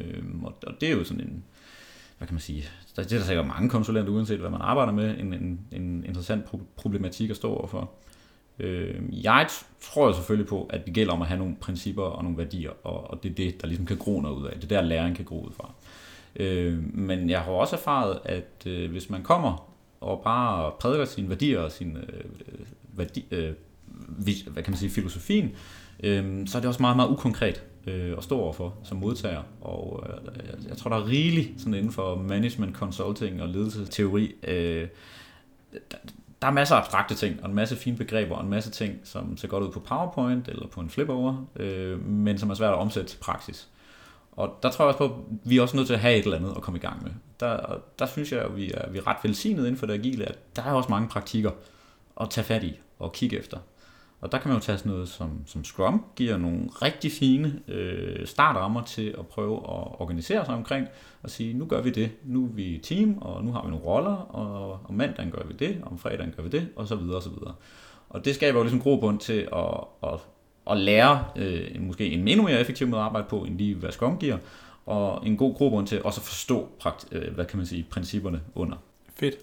Øh, 0.00 0.22
og, 0.42 0.54
og 0.66 0.74
det 0.80 0.88
er 0.88 0.92
jo 0.92 1.04
sådan 1.04 1.20
en, 1.20 1.44
hvad 2.18 2.28
kan 2.28 2.34
man 2.34 2.40
sige, 2.40 2.64
der, 2.96 3.02
det 3.02 3.12
er 3.12 3.18
der 3.18 3.24
sikkert 3.24 3.46
mange 3.46 3.68
konsulenter, 3.68 4.12
uanset 4.12 4.40
hvad 4.40 4.50
man 4.50 4.60
arbejder 4.60 4.92
med, 4.92 5.18
en, 5.18 5.34
en, 5.34 5.60
en 5.72 6.04
interessant 6.04 6.44
problematik 6.76 7.30
at 7.30 7.36
stå 7.36 7.54
overfor. 7.54 7.90
Øh, 8.58 9.24
jeg 9.24 9.46
tror 9.80 10.12
selvfølgelig 10.12 10.48
på, 10.48 10.66
at 10.70 10.86
det 10.86 10.94
gælder 10.94 11.12
om 11.12 11.22
at 11.22 11.28
have 11.28 11.38
nogle 11.38 11.56
principper 11.60 12.02
og 12.02 12.24
nogle 12.24 12.38
værdier, 12.38 12.70
og, 12.86 13.10
og 13.10 13.22
det 13.22 13.30
er 13.30 13.34
det, 13.34 13.60
der 13.60 13.66
ligesom 13.66 13.86
kan 13.86 13.96
gro 13.96 14.20
noget 14.20 14.36
ud 14.36 14.46
af. 14.46 14.54
Det 14.54 14.72
er 14.72 14.80
der, 14.80 14.88
læring 14.88 15.16
kan 15.16 15.24
gro 15.24 15.44
ud 15.46 15.52
fra. 15.52 15.72
Øh, 16.36 16.94
men 16.94 17.30
jeg 17.30 17.40
har 17.40 17.52
også 17.52 17.76
erfaret, 17.76 18.18
at 18.24 18.66
øh, 18.66 18.90
hvis 18.90 19.10
man 19.10 19.22
kommer 19.22 19.67
og 20.00 20.20
bare 20.24 20.72
prædiker 20.80 21.04
sine 21.04 21.28
værdier 21.28 21.60
og 21.60 21.72
sin 21.72 21.96
øh, 21.96 22.24
værdi, 22.92 23.26
øh, 23.30 23.52
hvad 24.46 24.62
kan 24.62 24.70
man 24.70 24.78
sige, 24.78 24.90
filosofien, 24.90 25.50
øh, 26.02 26.46
så 26.46 26.58
er 26.58 26.60
det 26.60 26.68
også 26.68 26.82
meget, 26.82 26.96
meget 26.96 27.08
ukonkret 27.08 27.64
øh, 27.86 28.14
at 28.18 28.24
stå 28.24 28.40
overfor 28.40 28.74
som 28.84 28.96
modtager. 28.96 29.42
Og 29.60 30.06
øh, 30.06 30.36
jeg, 30.46 30.68
jeg 30.68 30.76
tror, 30.76 30.90
der 30.90 30.96
er 30.96 31.06
rigeligt 31.08 31.50
sådan 31.58 31.74
inden 31.74 31.92
for 31.92 32.16
management 32.16 32.76
consulting 32.76 33.42
og 33.42 33.48
ledelsesteori, 33.48 34.34
øh, 34.42 34.88
der, 35.72 35.96
der 36.42 36.48
er 36.48 36.52
masser 36.52 36.74
af 36.74 36.80
abstrakte 36.80 37.14
ting, 37.14 37.42
og 37.42 37.48
en 37.48 37.54
masse 37.54 37.76
fine 37.76 37.96
begreber, 37.96 38.36
og 38.36 38.44
en 38.44 38.50
masse 38.50 38.70
ting, 38.70 39.00
som 39.04 39.36
ser 39.36 39.48
godt 39.48 39.64
ud 39.64 39.72
på 39.72 39.80
PowerPoint 39.80 40.48
eller 40.48 40.66
på 40.66 40.80
en 40.80 40.90
flipover, 40.90 41.46
øh, 41.56 42.06
men 42.06 42.38
som 42.38 42.50
er 42.50 42.54
svært 42.54 42.72
at 42.72 42.78
omsætte 42.78 43.10
til 43.10 43.18
praksis. 43.18 43.68
Og 44.32 44.58
der 44.62 44.70
tror 44.70 44.84
jeg 44.84 44.94
også 44.94 44.98
på, 44.98 45.04
at 45.04 45.50
vi 45.50 45.58
er 45.58 45.62
også 45.62 45.76
nødt 45.76 45.86
til 45.86 45.94
at 45.94 46.00
have 46.00 46.16
et 46.16 46.24
eller 46.24 46.36
andet 46.36 46.52
at 46.56 46.62
komme 46.62 46.78
i 46.78 46.80
gang 46.80 47.02
med. 47.02 47.10
Der, 47.40 47.80
der 47.98 48.06
synes 48.06 48.32
jeg, 48.32 48.40
at 48.40 48.56
vi 48.56 48.72
er, 48.72 48.90
vi 48.90 48.98
er 48.98 49.06
ret 49.06 49.16
velsignet 49.22 49.62
inden 49.62 49.76
for 49.76 49.86
det 49.86 49.94
agile, 49.94 50.24
at 50.24 50.38
der 50.56 50.62
er 50.62 50.72
også 50.72 50.90
mange 50.90 51.08
praktikker 51.08 51.50
at 52.20 52.30
tage 52.30 52.44
fat 52.44 52.64
i 52.64 52.80
og 52.98 53.12
kigge 53.12 53.38
efter. 53.38 53.58
Og 54.20 54.32
der 54.32 54.38
kan 54.38 54.48
man 54.48 54.56
jo 54.56 54.64
tage 54.64 54.78
sådan 54.78 54.92
noget 54.92 55.08
som, 55.08 55.30
som 55.46 55.64
Scrum, 55.64 56.04
giver 56.16 56.36
nogle 56.36 56.68
rigtig 56.82 57.12
fine 57.12 57.60
øh, 57.68 58.26
startrammer 58.26 58.82
til 58.82 59.14
at 59.18 59.26
prøve 59.26 59.56
at 59.56 60.00
organisere 60.00 60.44
sig 60.44 60.54
omkring, 60.54 60.86
og 61.22 61.30
sige, 61.30 61.54
nu 61.54 61.64
gør 61.64 61.80
vi 61.80 61.90
det, 61.90 62.10
nu 62.24 62.44
er 62.44 62.48
vi 62.48 62.80
team, 62.82 63.18
og 63.20 63.44
nu 63.44 63.52
har 63.52 63.62
vi 63.62 63.70
nogle 63.70 63.84
roller, 63.84 64.14
og 64.14 64.80
om 64.88 64.94
mandagen 64.94 65.30
gør 65.30 65.42
vi 65.46 65.52
det, 65.52 65.78
og 65.82 65.92
om 65.92 65.98
fredagen 65.98 66.34
gør 66.36 66.42
vi 66.42 66.48
det, 66.48 66.68
og 66.76 66.88
så 66.88 66.96
videre, 66.96 67.16
og 67.16 67.22
så 67.22 67.30
videre. 67.30 67.54
Og 68.08 68.24
det 68.24 68.34
skaber 68.34 68.58
jo 68.58 68.62
ligesom 68.62 68.80
grobund 68.80 69.18
til 69.18 69.48
at, 69.52 69.84
at, 70.02 70.20
at 70.70 70.76
lære 70.76 71.24
øh, 71.36 71.82
måske 71.82 72.06
en 72.06 72.28
endnu 72.28 72.44
mere 72.44 72.60
effektiv 72.60 72.86
måde 72.86 73.00
at 73.00 73.06
arbejde 73.06 73.26
på, 73.30 73.44
end 73.44 73.58
lige 73.58 73.74
hvad 73.74 73.92
Scrum 73.92 74.18
giver, 74.18 74.38
og 74.88 75.26
en 75.26 75.36
god 75.36 75.54
grobund 75.54 75.86
til 75.86 76.02
også 76.02 76.20
at 76.20 76.24
forstå, 76.24 76.68
øh, 77.12 77.34
hvad 77.34 77.44
kan 77.44 77.56
man 77.56 77.66
sige, 77.66 77.86
principperne 77.90 78.40
under. 78.54 78.76
Fedt. 79.14 79.34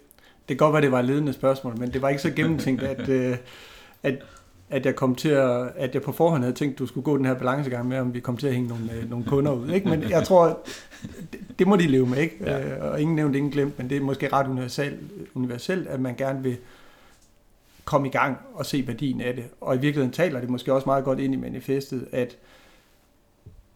Det 0.49 0.58
kan 0.58 0.58
godt 0.58 0.73
være, 0.73 0.81
det 0.81 0.91
var 0.91 0.99
et 0.99 1.05
ledende 1.05 1.34
spørgsmål, 1.34 1.79
men 1.79 1.93
det 1.93 2.01
var 2.01 2.10
ikke 2.10 2.21
så 2.21 2.31
gennemtænkt, 2.31 2.84
at, 2.84 3.10
øh, 3.19 3.38
at 4.03 4.23
at 4.69 4.86
jeg 4.86 4.95
kom 4.95 5.15
til 5.15 5.29
at, 5.29 5.67
at 5.75 5.93
jeg 5.93 6.01
på 6.01 6.12
forhånd 6.12 6.43
havde 6.43 6.55
tænkt, 6.55 6.73
at 6.73 6.79
du 6.79 6.86
skulle 6.86 7.03
gå 7.03 7.17
den 7.17 7.25
her 7.25 7.34
balancegang 7.34 7.88
med, 7.88 7.97
om 7.97 8.13
vi 8.13 8.19
kom 8.19 8.38
til 8.38 8.47
at 8.47 8.53
hænge 8.53 8.69
nogle, 8.69 8.93
øh, 8.93 9.10
nogle 9.10 9.25
kunder 9.25 9.51
ud. 9.51 9.69
Ikke? 9.69 9.89
Men 9.89 10.10
jeg 10.10 10.23
tror, 10.23 10.60
det, 11.31 11.39
det 11.60 11.67
må 11.67 11.75
de 11.75 11.88
leve 11.88 12.08
med, 12.08 12.17
ikke? 12.17 12.38
Ja. 12.41 12.75
Øh, 12.75 12.91
og 12.91 13.01
ingen 13.01 13.15
nævnt, 13.15 13.36
ingen 13.36 13.51
glemt, 13.51 13.77
men 13.77 13.89
det 13.89 13.97
er 13.97 14.01
måske 14.01 14.34
ret 14.34 14.47
universelt, 14.47 14.99
universelt, 15.34 15.88
at 15.88 15.99
man 15.99 16.15
gerne 16.15 16.43
vil 16.43 16.58
komme 17.86 18.08
i 18.08 18.12
gang 18.12 18.38
og 18.53 18.65
se 18.65 18.84
værdien 18.88 19.21
af 19.21 19.36
det. 19.36 19.43
Og 19.62 19.75
i 19.75 19.79
virkeligheden 19.79 20.13
taler 20.13 20.39
det 20.39 20.49
måske 20.49 20.73
også 20.73 20.86
meget 20.86 21.03
godt 21.03 21.19
ind 21.19 21.34
i 21.34 21.38
manifestet, 21.38 22.08
at 22.12 22.38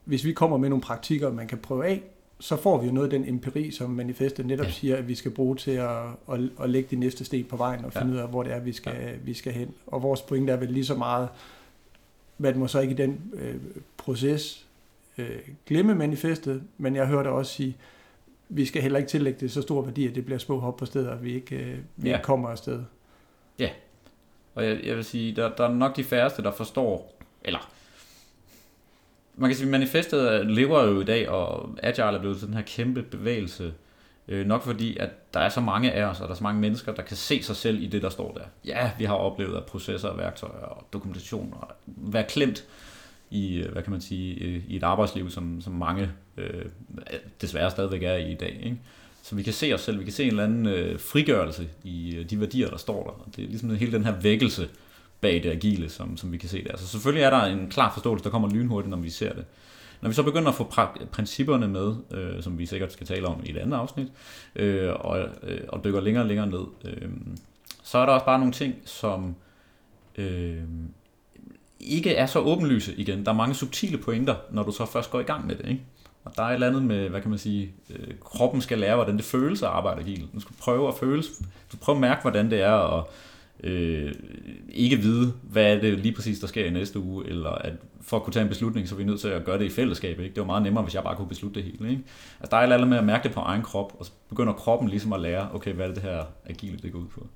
hvis 0.10 0.26
vi 0.26 0.34
kommer 0.34 0.58
med 0.58 0.70
nogle 0.70 0.82
praktikker, 0.82 1.32
man 1.32 1.48
kan 1.48 1.58
prøve 1.58 1.86
af, 1.86 2.04
så 2.40 2.56
får 2.56 2.82
vi 2.82 2.88
jo 2.88 2.94
noget 2.94 3.14
af 3.14 3.20
den 3.20 3.30
empiri, 3.30 3.72
som 3.72 3.90
manifestet 3.90 4.46
netop 4.46 4.66
ja. 4.66 4.72
siger, 4.72 4.98
at 4.98 5.08
vi 5.08 5.16
skal 5.16 5.32
bruge 5.32 5.56
til 5.56 5.72
at, 5.72 5.98
at, 6.32 6.40
at 6.62 6.70
lægge 6.70 6.88
de 6.92 6.96
næste 6.96 7.26
sten 7.26 7.46
på 7.46 7.58
vejen 7.58 7.86
og 7.86 7.94
finde 7.94 8.08
ja. 8.08 8.14
ud 8.14 8.18
af, 8.18 8.30
hvor 8.30 8.44
det 8.44 8.54
er, 8.54 8.60
vi 8.60 8.74
skal, 8.74 8.96
ja. 9.02 9.12
vi 9.24 9.34
skal 9.34 9.54
hen. 9.54 9.74
Og 9.88 10.04
vores 10.04 10.22
pointe 10.22 10.54
er 10.54 10.58
vel 10.58 10.72
lige 10.72 10.86
så 10.86 10.96
meget, 10.96 11.30
man 12.38 12.60
må 12.60 12.68
så 12.68 12.80
ikke 12.80 12.94
i 12.94 12.98
den 12.98 13.32
øh, 13.34 13.56
proces 13.98 14.66
øh, 15.18 15.40
glemme 15.66 15.96
manifestet, 15.96 16.64
men 16.78 16.96
jeg 16.96 17.08
hørte 17.08 17.28
også 17.28 17.54
sige, 17.54 17.78
vi 18.50 18.66
skal 18.66 18.82
heller 18.82 19.00
ikke 19.00 19.10
tillægge 19.10 19.40
det 19.40 19.52
så 19.52 19.62
stor 19.62 19.82
værdi, 19.82 20.08
at 20.08 20.16
det 20.16 20.26
bliver 20.26 20.40
små 20.40 20.60
hop 20.60 20.78
på 20.78 20.86
steder, 20.86 21.12
at 21.12 21.24
vi 21.24 21.34
ikke, 21.34 21.56
øh, 21.56 21.78
vi 21.96 22.10
ja. 22.10 22.16
ikke 22.16 22.26
kommer 22.26 22.50
afsted. 22.50 22.84
Ja, 23.60 23.70
og 24.56 24.66
jeg, 24.66 24.80
jeg 24.84 24.96
vil 24.96 25.04
sige, 25.04 25.36
der, 25.36 25.56
der 25.56 25.64
er 25.68 25.74
nok 25.74 25.96
de 25.96 26.04
færreste, 26.04 26.44
der 26.44 26.52
forstår, 26.52 27.16
eller 27.44 27.72
man 29.40 29.50
kan 29.50 29.58
sige, 29.58 29.66
at 29.66 29.72
manifestet 29.72 30.48
lever 30.48 30.84
jo 30.84 31.02
i 31.02 31.04
dag, 31.04 31.30
og 31.30 31.70
Agile 31.84 32.06
er 32.06 32.20
blevet 32.20 32.40
sådan 32.40 32.56
her 32.56 32.62
kæmpe 32.62 33.04
bevægelse, 33.04 33.74
øh, 34.28 34.46
nok 34.46 34.64
fordi, 34.64 34.98
at 34.98 35.34
der 35.34 35.40
er 35.40 35.50
så 35.50 35.62
mange 35.62 35.92
af 35.92 36.04
os, 36.04 36.20
og 36.20 36.28
der 36.28 36.34
er 36.34 36.38
så 36.38 36.44
mange 36.44 36.62
mennesker, 36.62 36.94
der 36.94 37.02
kan 37.02 37.18
se 37.18 37.44
sig 37.44 37.56
selv 37.56 37.84
i 37.84 37.88
det, 37.88 38.02
der 38.02 38.10
står 38.10 38.34
der. 38.34 38.44
Ja, 38.66 38.92
vi 38.98 39.06
har 39.06 39.14
oplevet, 39.14 39.58
at 39.58 39.66
processer, 39.66 40.16
værktøjer 40.16 40.66
og 40.66 40.88
dokumentation 40.94 41.54
og 41.62 41.68
være 41.86 42.24
klemt 42.30 42.66
i, 43.30 43.58
øh, 43.58 43.72
hvad 43.72 43.84
kan 43.84 43.92
man 43.92 44.02
sige, 44.02 44.44
øh, 44.44 44.64
i 44.68 44.76
et 44.76 44.84
arbejdsliv, 44.84 45.30
som, 45.30 45.62
som 45.62 45.74
mange 45.74 46.12
øh, 46.38 46.66
desværre 47.42 47.72
stadigvæk 47.72 48.04
er 48.04 48.16
i 48.16 48.32
i 48.32 48.36
dag. 48.36 48.60
Ikke? 48.64 48.78
Så 49.24 49.36
vi 49.36 49.44
kan 49.44 49.54
se 49.54 49.74
os 49.74 49.82
selv, 49.82 50.00
vi 50.00 50.04
kan 50.04 50.14
se 50.14 50.24
en 50.24 50.30
eller 50.30 50.44
anden 50.44 50.66
øh, 50.66 51.00
frigørelse 51.00 51.70
i 51.84 52.16
øh, 52.16 52.30
de 52.30 52.40
værdier, 52.40 52.70
der 52.70 52.78
står 52.78 53.04
der. 53.04 53.10
Og 53.10 53.36
det 53.36 53.44
er 53.44 53.48
ligesom 53.48 53.70
hele 53.70 53.92
den 53.92 54.06
her 54.06 54.20
vækkelse, 54.22 54.70
bag 55.22 55.44
det 55.44 55.50
agile, 55.50 55.90
som, 55.90 56.18
som 56.18 56.32
vi 56.32 56.38
kan 56.38 56.50
se 56.50 56.64
der. 56.64 56.78
Så 56.78 56.88
selvfølgelig 56.88 57.24
er 57.24 57.30
der 57.30 57.44
en 57.44 57.70
klar 57.70 57.94
forståelse, 57.94 58.24
der 58.24 58.30
kommer 58.30 58.50
lynhurtigt, 58.50 58.90
når 58.90 58.98
vi 58.98 59.10
ser 59.10 59.34
det. 59.34 59.46
Når 60.02 60.10
vi 60.10 60.16
så 60.16 60.24
begynder 60.24 60.50
at 60.50 60.56
få 60.56 60.74
principperne 61.12 61.68
med, 61.68 61.96
øh, 62.12 62.44
som 62.44 62.60
vi 62.60 62.66
sikkert 62.66 62.94
skal 62.94 63.08
tale 63.08 63.28
om 63.28 63.42
i 63.46 63.50
et 63.50 63.58
andet 63.58 63.78
afsnit, 63.78 64.08
øh, 64.56 64.94
og, 64.94 65.20
øh, 65.44 65.60
og 65.68 65.84
dykker 65.84 66.02
længere 66.02 66.24
og 66.24 66.28
længere 66.28 66.48
ned, 66.48 66.66
øh, 66.86 67.10
så 67.84 67.98
er 67.98 68.06
der 68.06 68.14
også 68.14 68.26
bare 68.26 68.40
nogle 68.40 68.54
ting, 68.54 68.76
som 68.86 69.36
øh, 70.18 70.64
ikke 71.80 72.16
er 72.16 72.26
så 72.26 72.40
åbenlyse 72.40 72.96
igen. 72.96 73.26
Der 73.26 73.32
er 73.32 73.36
mange 73.36 73.56
subtile 73.56 73.98
pointer, 73.98 74.36
når 74.52 74.64
du 74.64 74.72
så 74.72 74.86
først 74.86 75.12
går 75.12 75.20
i 75.20 75.24
gang 75.24 75.48
med 75.48 75.56
det. 75.56 75.70
Ikke? 75.70 75.82
Og 76.24 76.36
der 76.36 76.44
er 76.44 76.48
et 76.48 76.54
eller 76.54 76.68
andet 76.68 76.84
med, 76.84 77.10
hvad 77.10 77.22
kan 77.22 77.30
man 77.30 77.40
sige, 77.40 77.74
øh, 77.90 78.14
kroppen 78.22 78.62
skal 78.62 78.80
lære, 78.80 78.96
hvordan 78.96 79.18
det 79.18 79.26
føles 79.26 79.64
at 79.64 79.70
arbejde 79.70 80.02
agilt. 80.02 80.34
Du 80.34 80.40
skal 80.40 80.56
prøve 80.60 80.88
at 80.88 80.94
føles, 81.00 81.28
du 81.28 81.44
skal 81.68 81.80
prøve 81.80 81.96
at 81.96 82.02
mærke, 82.02 82.22
hvordan 82.22 82.52
det 82.52 82.62
er 82.62 82.98
at 82.98 83.04
øh, 83.64 84.14
ikke 84.70 84.98
vide, 84.98 85.34
hvad 85.44 85.76
er 85.76 85.82
det 85.82 86.00
lige 86.00 86.16
præcis, 86.16 86.40
der 86.40 86.48
sker 86.48 86.66
i 86.66 86.70
næste 86.70 87.00
uge, 87.00 87.28
eller 87.28 87.50
at 87.50 87.74
for 88.02 88.18
at 88.18 88.24
kunne 88.24 88.34
tage 88.34 88.44
en 88.44 88.50
beslutning, 88.50 88.88
så 88.88 88.96
er 88.96 88.98
vi 88.98 89.04
nødt 89.04 89.22
til 89.22 89.28
at 89.28 89.46
gøre 89.46 89.60
det 89.60 89.66
i 89.66 89.70
fællesskab. 89.70 90.20
Ikke? 90.20 90.36
Det 90.36 90.42
var 90.42 90.46
meget 90.46 90.64
nemmere, 90.64 90.84
hvis 90.84 90.96
jeg 90.96 91.04
bare 91.04 91.16
kunne 91.16 91.28
beslutte 91.28 91.62
det 91.62 91.64
hele. 91.64 91.90
Ikke? 91.90 92.04
Altså, 92.40 92.56
der 92.56 92.58
er 92.58 92.78
et 92.78 92.88
med 92.88 92.98
at 92.98 93.04
mærke 93.04 93.24
det 93.24 93.32
på 93.32 93.40
egen 93.40 93.62
krop, 93.62 93.96
og 94.00 94.06
så 94.06 94.12
begynder 94.30 94.54
kroppen 94.54 94.90
ligesom 94.90 95.14
at 95.14 95.20
lære, 95.20 95.50
okay, 95.54 95.74
hvad 95.74 95.86
er 95.86 95.94
det, 95.94 95.96
det 95.96 96.12
her 96.12 96.24
agile, 96.46 96.78
det 96.78 96.92
går 96.92 97.00
ud 97.00 97.08
på. 97.08 97.28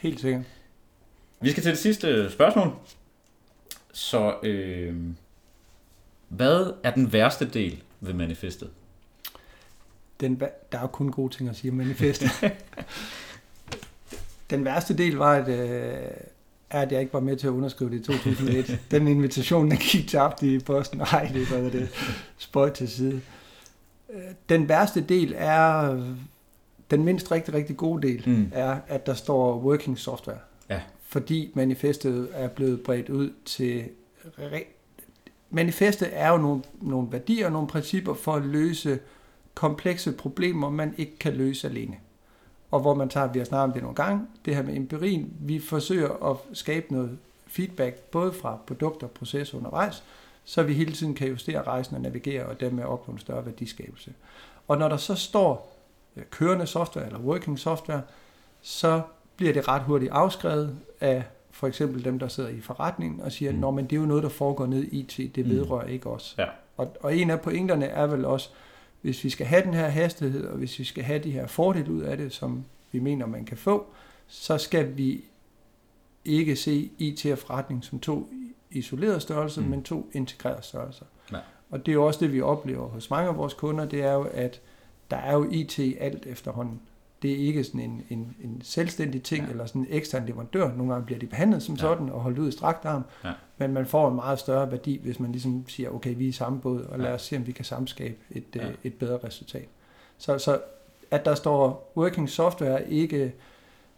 Helt 0.00 0.20
sikkert. 0.20 0.42
Vi 1.40 1.50
skal 1.50 1.62
til 1.62 1.70
det 1.70 1.78
sidste 1.78 2.30
spørgsmål. 2.30 2.72
Så 3.92 4.34
øh, 4.42 4.94
hvad 6.28 6.72
er 6.82 6.90
den 6.90 7.12
værste 7.12 7.48
del 7.48 7.82
ved 8.00 8.14
manifestet? 8.14 8.70
Den, 10.20 10.40
der 10.40 10.78
er 10.78 10.80
jo 10.80 10.86
kun 10.86 11.10
gode 11.10 11.34
ting 11.34 11.48
at 11.48 11.56
sige 11.56 11.70
om 11.70 11.76
manifestet. 11.76 12.30
Den 14.50 14.64
værste 14.64 14.96
del 14.96 15.16
var, 15.16 15.32
at, 15.32 15.48
øh, 15.48 16.10
at 16.70 16.92
jeg 16.92 17.00
ikke 17.00 17.12
var 17.12 17.20
med 17.20 17.36
til 17.36 17.46
at 17.46 17.50
underskrive 17.50 17.90
det 17.90 17.96
i 17.96 18.02
2001. 18.02 18.80
Den 18.90 19.08
invitation, 19.08 19.70
der 19.70 19.76
gik 19.76 20.08
tabt 20.08 20.42
i 20.42 20.58
posten. 20.58 20.98
Nej, 20.98 21.30
det 21.34 21.50
var 21.50 21.70
det 21.70 21.88
spøjt 22.38 22.72
til 22.72 22.88
side. 22.88 23.20
Øh, 24.14 24.20
den 24.48 24.68
værste 24.68 25.00
del 25.00 25.34
er, 25.36 25.96
den 26.90 27.04
mindst 27.04 27.32
rigtig, 27.32 27.54
rigtig 27.54 27.76
gode 27.76 28.08
del, 28.08 28.22
mm. 28.26 28.50
er, 28.52 28.76
at 28.88 29.06
der 29.06 29.14
står 29.14 29.58
working 29.58 29.98
software. 29.98 30.38
Ja. 30.70 30.80
Fordi 31.02 31.52
manifestet 31.54 32.28
er 32.32 32.48
blevet 32.48 32.80
bredt 32.80 33.08
ud 33.08 33.32
til... 33.44 33.84
Manifestet 35.50 36.08
er 36.12 36.28
jo 36.30 36.36
nogle, 36.36 36.62
nogle 36.82 37.08
værdier 37.12 37.46
og 37.46 37.52
nogle 37.52 37.68
principper 37.68 38.14
for 38.14 38.34
at 38.34 38.42
løse 38.42 38.98
komplekse 39.54 40.12
problemer, 40.12 40.70
man 40.70 40.94
ikke 40.98 41.18
kan 41.18 41.32
løse 41.32 41.68
alene 41.68 41.96
og 42.70 42.80
hvor 42.80 42.94
man 42.94 43.08
tager, 43.08 43.32
vi 43.32 43.38
har 43.38 43.46
snakket 43.46 43.64
om 43.64 43.72
det 43.72 43.82
nogle 43.82 43.94
gange, 43.94 44.26
det 44.44 44.54
her 44.54 44.62
med 44.62 44.76
empirien, 44.76 45.32
vi 45.40 45.58
forsøger 45.58 46.30
at 46.30 46.36
skabe 46.52 46.86
noget 46.92 47.18
feedback, 47.46 47.98
både 47.98 48.32
fra 48.32 48.58
produkter 48.66 49.06
og 49.06 49.10
processer 49.10 49.58
undervejs, 49.58 50.04
så 50.44 50.62
vi 50.62 50.72
hele 50.72 50.92
tiden 50.92 51.14
kan 51.14 51.28
justere 51.28 51.62
rejsen 51.62 51.96
og 51.96 52.02
navigere, 52.02 52.46
og 52.46 52.60
dermed 52.60 52.84
opnå 52.84 53.12
en 53.12 53.18
større 53.18 53.46
værdiskabelse. 53.46 54.12
Og 54.68 54.78
når 54.78 54.88
der 54.88 54.96
så 54.96 55.14
står 55.14 55.76
øh, 56.16 56.22
kørende 56.30 56.66
software 56.66 57.06
eller 57.06 57.18
working 57.18 57.58
software, 57.58 58.02
så 58.62 59.02
bliver 59.36 59.52
det 59.52 59.68
ret 59.68 59.82
hurtigt 59.82 60.12
afskrevet 60.12 60.76
af 61.00 61.24
for 61.50 61.66
eksempel 61.66 62.04
dem, 62.04 62.18
der 62.18 62.28
sidder 62.28 62.50
i 62.50 62.60
forretningen 62.60 63.20
og 63.20 63.32
siger, 63.32 63.52
mm. 63.52 63.74
men 63.74 63.84
det 63.84 63.96
er 63.96 64.00
jo 64.00 64.06
noget, 64.06 64.22
der 64.22 64.28
foregår 64.28 64.66
ned 64.66 64.82
i 64.82 65.00
IT, 65.00 65.36
det 65.36 65.44
mm. 65.44 65.50
vedrører 65.50 65.86
mm. 65.86 65.92
ikke 65.92 66.10
os. 66.10 66.34
Ja. 66.38 66.46
Og, 66.76 66.96
og 67.00 67.16
en 67.16 67.30
af 67.30 67.40
pointerne 67.40 67.86
er 67.86 68.06
vel 68.06 68.24
også, 68.24 68.50
hvis 69.06 69.24
vi 69.24 69.30
skal 69.30 69.46
have 69.46 69.62
den 69.62 69.74
her 69.74 69.88
hastighed, 69.88 70.46
og 70.46 70.58
hvis 70.58 70.78
vi 70.78 70.84
skal 70.84 71.04
have 71.04 71.18
de 71.18 71.30
her 71.30 71.46
fordele 71.46 71.92
ud 71.92 72.02
af 72.02 72.16
det, 72.16 72.32
som 72.32 72.64
vi 72.92 72.98
mener, 72.98 73.26
man 73.26 73.44
kan 73.44 73.56
få, 73.56 73.86
så 74.26 74.58
skal 74.58 74.96
vi 74.96 75.24
ikke 76.24 76.56
se 76.56 76.90
IT 76.98 77.26
og 77.26 77.38
forretning 77.38 77.84
som 77.84 78.00
to 78.00 78.28
isolerede 78.70 79.20
størrelser, 79.20 79.62
mm. 79.62 79.68
men 79.68 79.82
to 79.82 80.10
integrerede 80.12 80.62
størrelser. 80.62 81.04
Ja. 81.32 81.38
Og 81.70 81.86
det 81.86 81.92
er 81.92 81.94
jo 81.94 82.06
også 82.06 82.20
det, 82.20 82.32
vi 82.32 82.40
oplever 82.40 82.88
hos 82.88 83.10
mange 83.10 83.28
af 83.28 83.36
vores 83.36 83.54
kunder, 83.54 83.84
det 83.84 84.02
er 84.02 84.12
jo, 84.12 84.22
at 84.22 84.60
der 85.10 85.16
er 85.16 85.32
jo 85.32 85.50
IT 85.50 85.78
alt 86.00 86.26
efterhånden. 86.26 86.80
Det 87.22 87.32
er 87.32 87.36
ikke 87.36 87.64
sådan 87.64 87.80
en, 87.80 88.02
en, 88.10 88.36
en 88.44 88.60
selvstændig 88.64 89.22
ting, 89.22 89.44
ja. 89.44 89.50
eller 89.50 89.66
sådan 89.66 89.82
en 89.82 89.88
ekstern 89.90 90.26
leverandør. 90.26 90.72
Nogle 90.76 90.92
gange 90.92 91.06
bliver 91.06 91.18
de 91.18 91.26
behandlet 91.26 91.62
som 91.62 91.74
ja. 91.74 91.80
sådan, 91.80 92.10
og 92.10 92.20
holdt 92.20 92.38
ud 92.38 92.48
i 92.48 92.52
strakt 92.52 92.84
arm. 92.84 93.04
Ja. 93.24 93.32
Men 93.58 93.72
man 93.72 93.86
får 93.86 94.08
en 94.08 94.14
meget 94.14 94.38
større 94.38 94.70
værdi, 94.70 95.00
hvis 95.02 95.20
man 95.20 95.32
ligesom 95.32 95.68
siger, 95.68 95.90
okay, 95.90 96.14
vi 96.16 96.24
er 96.24 96.28
i 96.28 96.32
samme 96.32 96.60
båd, 96.60 96.82
og 96.82 96.98
lad 96.98 97.12
os 97.12 97.22
se, 97.22 97.36
om 97.36 97.46
vi 97.46 97.52
kan 97.52 97.64
samskabe 97.64 98.16
et, 98.30 98.44
ja. 98.54 98.68
øh, 98.68 98.74
et 98.84 98.94
bedre 98.94 99.18
resultat. 99.24 99.68
Så, 100.18 100.38
så 100.38 100.60
at 101.10 101.24
der 101.24 101.34
står 101.34 101.92
working 101.96 102.30
software, 102.30 102.90
ikke 102.90 103.32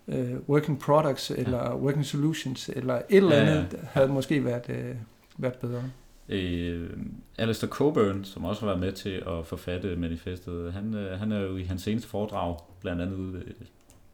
uh, 0.06 0.48
working 0.48 0.80
products, 0.80 1.30
eller 1.30 1.58
ja. 1.58 1.76
working 1.76 2.04
solutions, 2.04 2.68
eller 2.68 2.94
et 2.94 3.04
eller 3.08 3.36
andet, 3.36 3.68
ja, 3.72 3.78
ja. 3.78 3.88
havde 3.92 4.08
måske 4.08 4.44
været, 4.44 4.68
uh, 4.68 4.96
været 5.42 5.54
bedre. 5.54 5.82
Øh, 6.28 6.90
Alistair 7.38 7.70
Coburn, 7.70 8.24
som 8.24 8.44
også 8.44 8.60
har 8.60 8.66
været 8.66 8.80
med 8.80 8.92
til 8.92 9.22
at 9.26 9.46
forfatte 9.46 9.96
manifestet, 9.96 10.72
han, 10.72 10.94
han 11.18 11.32
er 11.32 11.40
jo 11.40 11.56
i 11.56 11.62
hans 11.62 11.82
seneste 11.82 12.08
foredrag, 12.08 12.56
blandt 12.80 13.02
andet 13.02 13.16
ude 13.16 13.42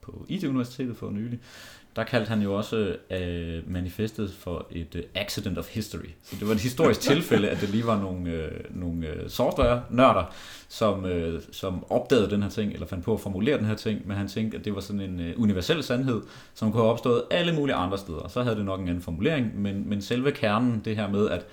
på 0.01 0.27
IT-universitetet 0.29 0.97
for 0.97 1.11
nylig, 1.11 1.41
der 1.97 2.05
kaldte 2.05 2.29
han 2.29 2.43
jo 2.43 2.55
også 2.55 2.97
uh, 3.11 3.73
manifestet 3.73 4.33
for 4.33 4.67
et 4.71 4.95
uh, 4.95 5.01
accident 5.15 5.59
of 5.59 5.69
history. 5.69 6.11
Så 6.25 6.37
det 6.41 6.49
var 6.49 6.55
et 6.55 6.61
historisk 6.61 7.01
tilfælde, 7.11 7.49
at 7.49 7.61
det 7.61 7.69
lige 7.69 7.87
var 7.87 8.01
nogle, 8.01 8.33
uh, 8.33 8.81
nogle 8.81 9.09
uh, 9.09 9.31
software-nørder, 9.31 10.35
som, 10.69 11.05
uh, 11.05 11.41
som 11.53 11.85
opdagede 11.91 12.31
den 12.31 12.43
her 12.43 12.51
ting, 12.51 12.73
eller 12.73 12.87
fandt 12.87 13.05
på 13.05 13.15
at 13.15 13.21
formulere 13.21 13.59
den 13.59 13.67
her 13.67 13.75
ting, 13.75 14.09
men 14.09 14.17
han 14.17 14.29
tænkte, 14.29 14.59
at 14.59 14.65
det 14.65 14.75
var 14.75 14.81
sådan 14.81 15.01
en 15.01 15.21
uh, 15.21 15.43
universel 15.43 15.83
sandhed, 15.83 16.23
som 16.55 16.73
kunne 16.73 16.83
have 16.83 16.93
opstået 16.93 17.23
alle 17.31 17.55
mulige 17.55 17.75
andre 17.75 17.99
steder. 17.99 18.29
Så 18.29 18.43
havde 18.43 18.57
det 18.57 18.65
nok 18.65 18.81
en 18.81 18.89
anden 18.89 19.03
formulering, 19.03 19.61
men, 19.61 19.89
men 19.89 20.03
selve 20.03 20.33
kernen, 20.33 20.83
det 20.85 20.97
her 20.97 21.09
med, 21.09 21.29
at 21.29 21.47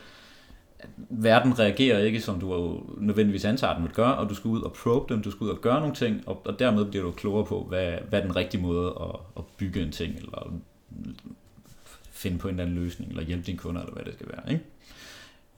verden 1.09 1.59
reagerer 1.59 1.99
ikke, 1.99 2.21
som 2.21 2.39
du 2.39 2.53
jo 2.53 2.83
nødvendigvis 2.97 3.45
antager, 3.45 3.73
den 3.73 3.83
vil 3.83 3.91
gøre, 3.91 4.15
og 4.15 4.29
du 4.29 4.35
skal 4.35 4.49
ud 4.49 4.61
og 4.61 4.73
probe 4.73 5.13
dem, 5.13 5.23
du 5.23 5.31
skal 5.31 5.45
ud 5.45 5.49
og 5.49 5.61
gøre 5.61 5.79
nogle 5.79 5.95
ting, 5.95 6.27
og, 6.27 6.41
og 6.45 6.59
dermed 6.59 6.85
bliver 6.85 7.03
du 7.03 7.11
klogere 7.11 7.45
på, 7.45 7.65
hvad, 7.69 7.93
hvad 8.09 8.21
den 8.21 8.35
rigtige 8.35 8.61
måde 8.61 8.87
at, 9.01 9.19
at 9.37 9.43
bygge 9.57 9.81
en 9.81 9.91
ting, 9.91 10.15
eller 10.15 10.53
finde 12.11 12.37
på 12.37 12.47
en 12.47 12.53
eller 12.53 12.63
anden 12.63 12.83
løsning, 12.83 13.11
eller 13.11 13.23
hjælpe 13.23 13.45
dine 13.45 13.57
kunder, 13.57 13.81
eller 13.81 13.93
hvad 13.93 14.05
det 14.05 14.13
skal 14.13 14.27
være. 14.27 14.51
Ikke? 14.51 14.63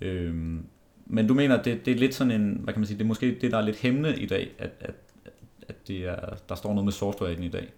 Øhm, 0.02 0.66
men 1.06 1.28
du 1.28 1.34
mener, 1.34 1.62
det, 1.62 1.86
det 1.86 1.94
er 1.94 2.00
lidt 2.00 2.16
sådan 2.16 2.42
en, 2.42 2.60
hvad 2.64 2.74
kan 2.74 2.80
man 2.80 2.88
sige, 2.88 2.98
det 2.98 3.04
er 3.04 3.08
måske 3.08 3.38
det, 3.42 3.52
der 3.52 3.58
er 3.58 3.62
lidt 3.62 3.78
hæmmende 3.78 4.20
i 4.20 4.26
dag, 4.26 4.52
at, 4.60 4.72
at, 4.80 4.96
at 5.68 5.88
det 5.88 5.98
er, 5.98 6.16
der 6.50 6.56
står 6.56 6.70
noget 6.70 6.86
med 6.86 6.94
software 6.94 7.32
i 7.32 7.36
den 7.36 7.44
i 7.44 7.50
dag. 7.50 7.74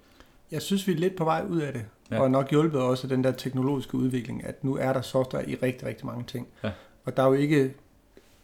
Jeg 0.51 0.61
synes, 0.61 0.87
vi 0.87 0.91
er 0.91 0.97
lidt 0.97 1.15
på 1.15 1.23
vej 1.23 1.45
ud 1.49 1.61
af 1.61 1.73
det, 1.73 1.85
ja. 2.11 2.21
og 2.21 2.31
nok 2.31 2.49
hjulpet 2.49 2.81
også 2.81 3.07
den 3.07 3.23
der 3.23 3.31
teknologiske 3.31 3.95
udvikling, 3.95 4.45
at 4.45 4.63
nu 4.63 4.75
er 4.75 4.93
der 4.93 5.01
software 5.01 5.49
i 5.49 5.55
rigtig, 5.55 5.87
rigtig 5.87 6.05
mange 6.05 6.23
ting. 6.23 6.47
Ja. 6.63 6.71
Og 7.05 7.17
der 7.17 7.23
er 7.23 7.27
jo 7.27 7.33
ikke, 7.33 7.73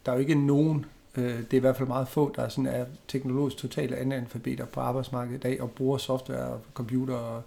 der 0.06 0.12
er 0.12 0.16
jo 0.16 0.20
ikke 0.20 0.34
nogen, 0.34 0.86
øh, 1.16 1.24
det 1.24 1.52
er 1.52 1.56
i 1.56 1.60
hvert 1.60 1.76
fald 1.76 1.88
meget 1.88 2.08
få, 2.08 2.32
der 2.36 2.42
er, 2.42 2.48
sådan 2.48 2.66
er 2.66 2.84
teknologisk 3.08 3.56
totale 3.56 3.96
analfabeter 3.96 4.64
på 4.64 4.80
arbejdsmarkedet 4.80 5.38
i 5.38 5.40
dag, 5.40 5.60
og 5.60 5.70
bruger 5.70 5.98
software 5.98 6.44
og 6.44 6.60
computer 6.74 7.14
og 7.14 7.42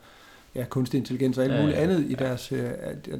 ja, 0.55 0.65
kunstig 0.69 0.97
intelligens 0.97 1.37
og 1.37 1.43
alt 1.43 1.53
muligt 1.53 1.77
ja, 1.77 1.81
ja, 1.83 1.87
ja. 1.87 1.93
andet 1.93 2.11
i 2.11 2.13
deres, 2.13 2.51
øh, 2.51 2.69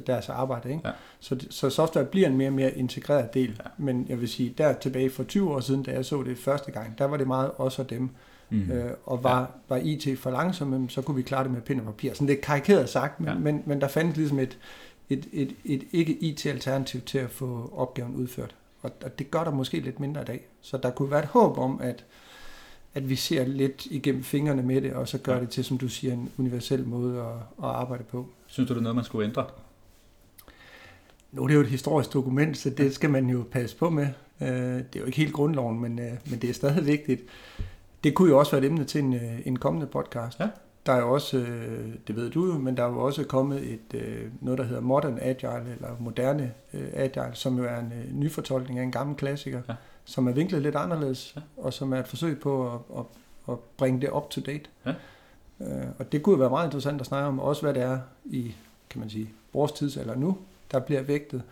deres 0.06 0.28
arbejde. 0.28 0.68
Ikke? 0.68 0.88
Ja. 0.88 0.92
Så, 1.20 1.46
så 1.50 1.70
software 1.70 2.04
bliver 2.04 2.28
en 2.28 2.36
mere 2.36 2.48
og 2.48 2.54
mere 2.54 2.78
integreret 2.78 3.34
del. 3.34 3.60
Ja. 3.64 3.70
Men 3.78 4.06
jeg 4.08 4.20
vil 4.20 4.28
sige, 4.28 4.54
der 4.58 4.72
tilbage 4.72 5.10
for 5.10 5.24
20 5.24 5.54
år 5.54 5.60
siden, 5.60 5.82
da 5.82 5.92
jeg 5.92 6.04
så 6.04 6.22
det 6.22 6.38
første 6.38 6.70
gang, 6.70 6.98
der 6.98 7.04
var 7.04 7.16
det 7.16 7.26
meget 7.26 7.50
os 7.58 7.78
og 7.78 7.90
dem. 7.90 8.10
Mm. 8.50 8.70
Øh, 8.70 8.90
og 9.04 9.24
var, 9.24 9.40
ja. 9.40 9.46
var 9.68 9.76
IT 9.76 10.18
for 10.18 10.30
langsomme, 10.30 10.90
så 10.90 11.02
kunne 11.02 11.16
vi 11.16 11.22
klare 11.22 11.44
det 11.44 11.52
med 11.52 11.60
pind 11.60 11.80
og 11.80 11.86
papir. 11.86 12.14
Sådan 12.14 12.28
det 12.28 12.38
er 12.38 12.42
karikeret 12.42 12.88
sagt, 12.88 13.20
men, 13.20 13.28
ja. 13.28 13.34
men, 13.34 13.62
men 13.66 13.80
der 13.80 13.88
fandt 13.88 14.16
ligesom 14.16 14.38
et, 14.38 14.58
et, 15.10 15.28
et, 15.32 15.56
et 15.64 15.82
ikke-IT-alternativ 15.92 17.00
til 17.00 17.18
at 17.18 17.30
få 17.30 17.72
opgaven 17.76 18.14
udført. 18.14 18.54
Og, 18.82 18.90
og 19.04 19.18
det 19.18 19.30
gør 19.30 19.44
der 19.44 19.50
måske 19.50 19.80
lidt 19.80 20.00
mindre 20.00 20.22
i 20.22 20.24
dag. 20.24 20.46
Så 20.60 20.76
der 20.76 20.90
kunne 20.90 21.10
være 21.10 21.22
et 21.22 21.28
håb 21.28 21.58
om, 21.58 21.80
at, 21.80 22.04
at 22.94 23.08
vi 23.08 23.16
ser 23.16 23.44
lidt 23.44 23.86
igennem 23.86 24.22
fingrene 24.22 24.62
med 24.62 24.80
det, 24.80 24.92
og 24.92 25.08
så 25.08 25.18
gør 25.18 25.40
det 25.40 25.48
til, 25.50 25.64
som 25.64 25.78
du 25.78 25.88
siger, 25.88 26.12
en 26.12 26.30
universel 26.38 26.86
måde 26.86 27.20
at, 27.20 27.64
at 27.64 27.74
arbejde 27.74 28.04
på. 28.04 28.26
Synes 28.46 28.68
du, 28.68 28.74
det 28.74 28.78
er 28.78 28.82
noget, 28.82 28.96
man 28.96 29.04
skulle 29.04 29.28
ændre? 29.28 29.46
Nu 31.32 31.42
er 31.42 31.46
det 31.46 31.54
jo 31.54 31.60
et 31.60 31.66
historisk 31.66 32.12
dokument, 32.12 32.58
så 32.58 32.70
det 32.70 32.94
skal 32.94 33.10
man 33.10 33.30
jo 33.30 33.44
passe 33.50 33.76
på 33.76 33.90
med. 33.90 34.06
Øh, 34.40 34.48
det 34.48 34.96
er 34.96 35.00
jo 35.00 35.04
ikke 35.04 35.18
helt 35.18 35.32
grundloven, 35.32 35.80
men, 35.80 35.98
øh, 35.98 36.12
men 36.30 36.40
det 36.40 36.50
er 36.50 36.54
stadig 36.54 36.86
vigtigt. 36.86 37.22
Det 38.04 38.14
kunne 38.14 38.30
jo 38.30 38.38
også 38.38 38.52
være 38.52 38.64
et 38.64 38.66
emne 38.66 38.84
til 38.84 39.04
en, 39.04 39.14
øh, 39.14 39.46
en 39.46 39.58
kommende 39.58 39.86
podcast. 39.86 40.40
Ja. 40.40 40.48
Der 40.86 40.92
er 40.92 41.00
jo 41.00 41.12
også, 41.12 41.36
øh, 41.36 41.94
det 42.06 42.16
ved 42.16 42.30
du 42.30 42.46
jo, 42.46 42.58
men 42.58 42.76
der 42.76 42.82
er 42.82 42.88
jo 42.88 42.98
også 42.98 43.24
kommet 43.24 43.72
et, 43.72 43.94
øh, 43.94 44.30
noget, 44.40 44.58
der 44.58 44.64
hedder 44.64 44.80
Modern 44.80 45.18
Agile, 45.22 45.72
eller 45.74 45.88
Moderne 46.00 46.52
øh, 46.74 46.88
Agile, 46.92 47.30
som 47.32 47.58
jo 47.58 47.64
er 47.64 47.78
en 47.78 47.92
nyfortolkning 48.12 48.78
af 48.78 48.82
en 48.82 48.92
gammel 48.92 49.16
klassiker, 49.16 49.62
ja. 49.68 49.74
som 50.04 50.28
er 50.28 50.32
vinklet 50.32 50.62
lidt 50.62 50.76
anderledes, 50.76 51.32
ja. 51.36 51.40
og 51.56 51.72
som 51.72 51.92
er 51.92 51.98
et 51.98 52.08
forsøg 52.08 52.40
på 52.40 52.72
at, 52.74 52.98
at, 52.98 53.04
at 53.48 53.58
bringe 53.76 54.00
det 54.00 54.10
up 54.10 54.30
to 54.30 54.40
date. 54.40 54.64
Ja. 54.86 54.94
Og 55.98 56.12
det 56.12 56.22
kunne 56.22 56.40
være 56.40 56.50
meget 56.50 56.66
interessant 56.66 57.00
at 57.00 57.06
snakke 57.06 57.28
om, 57.28 57.40
også 57.40 57.62
hvad 57.62 57.74
det 57.74 57.82
er 57.82 57.98
i, 58.24 58.54
kan 58.90 59.00
man 59.00 59.10
sige, 59.10 59.30
vores 59.52 59.72
tidsalder 59.72 60.14
nu, 60.14 60.38
der 60.72 60.78
bliver 60.80 61.02
vægtet, 61.02 61.42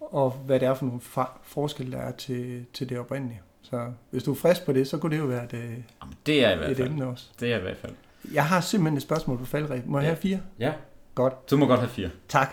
og 0.00 0.30
hvad 0.30 0.60
det 0.60 0.68
er 0.68 0.74
for 0.74 0.86
nogle 0.86 1.00
forskelle, 1.42 1.92
der 1.92 1.98
er 1.98 2.12
til, 2.12 2.64
til 2.72 2.88
det 2.88 2.98
oprindelige. 2.98 3.40
Så 3.62 3.92
hvis 4.10 4.22
du 4.22 4.30
er 4.30 4.34
frisk 4.34 4.64
på 4.64 4.72
det, 4.72 4.88
så 4.88 4.98
kunne 4.98 5.16
det 5.16 5.22
jo 5.22 5.26
være 5.26 5.44
et, 5.44 5.52
Jamen, 5.52 6.14
det 6.26 6.44
er 6.44 6.52
i 6.52 6.56
hvert 6.56 6.76
fald. 6.76 6.86
et 6.86 6.92
emne 6.92 7.06
også. 7.06 7.28
Det 7.40 7.52
er 7.52 7.58
i 7.58 7.62
hvert 7.62 7.76
fald. 7.76 7.92
Jeg 8.32 8.46
har 8.46 8.60
simpelthen 8.60 8.96
et 8.96 9.02
spørgsmål 9.02 9.38
på 9.38 9.44
faldrebet. 9.44 9.88
Må 9.88 9.98
jeg 9.98 10.04
ja. 10.04 10.08
have 10.08 10.16
fire? 10.16 10.40
Ja. 10.58 10.72
Godt. 11.14 11.50
Du 11.50 11.56
må 11.56 11.66
godt 11.66 11.80
have 11.80 11.90
fire. 11.90 12.10
Tak. 12.28 12.48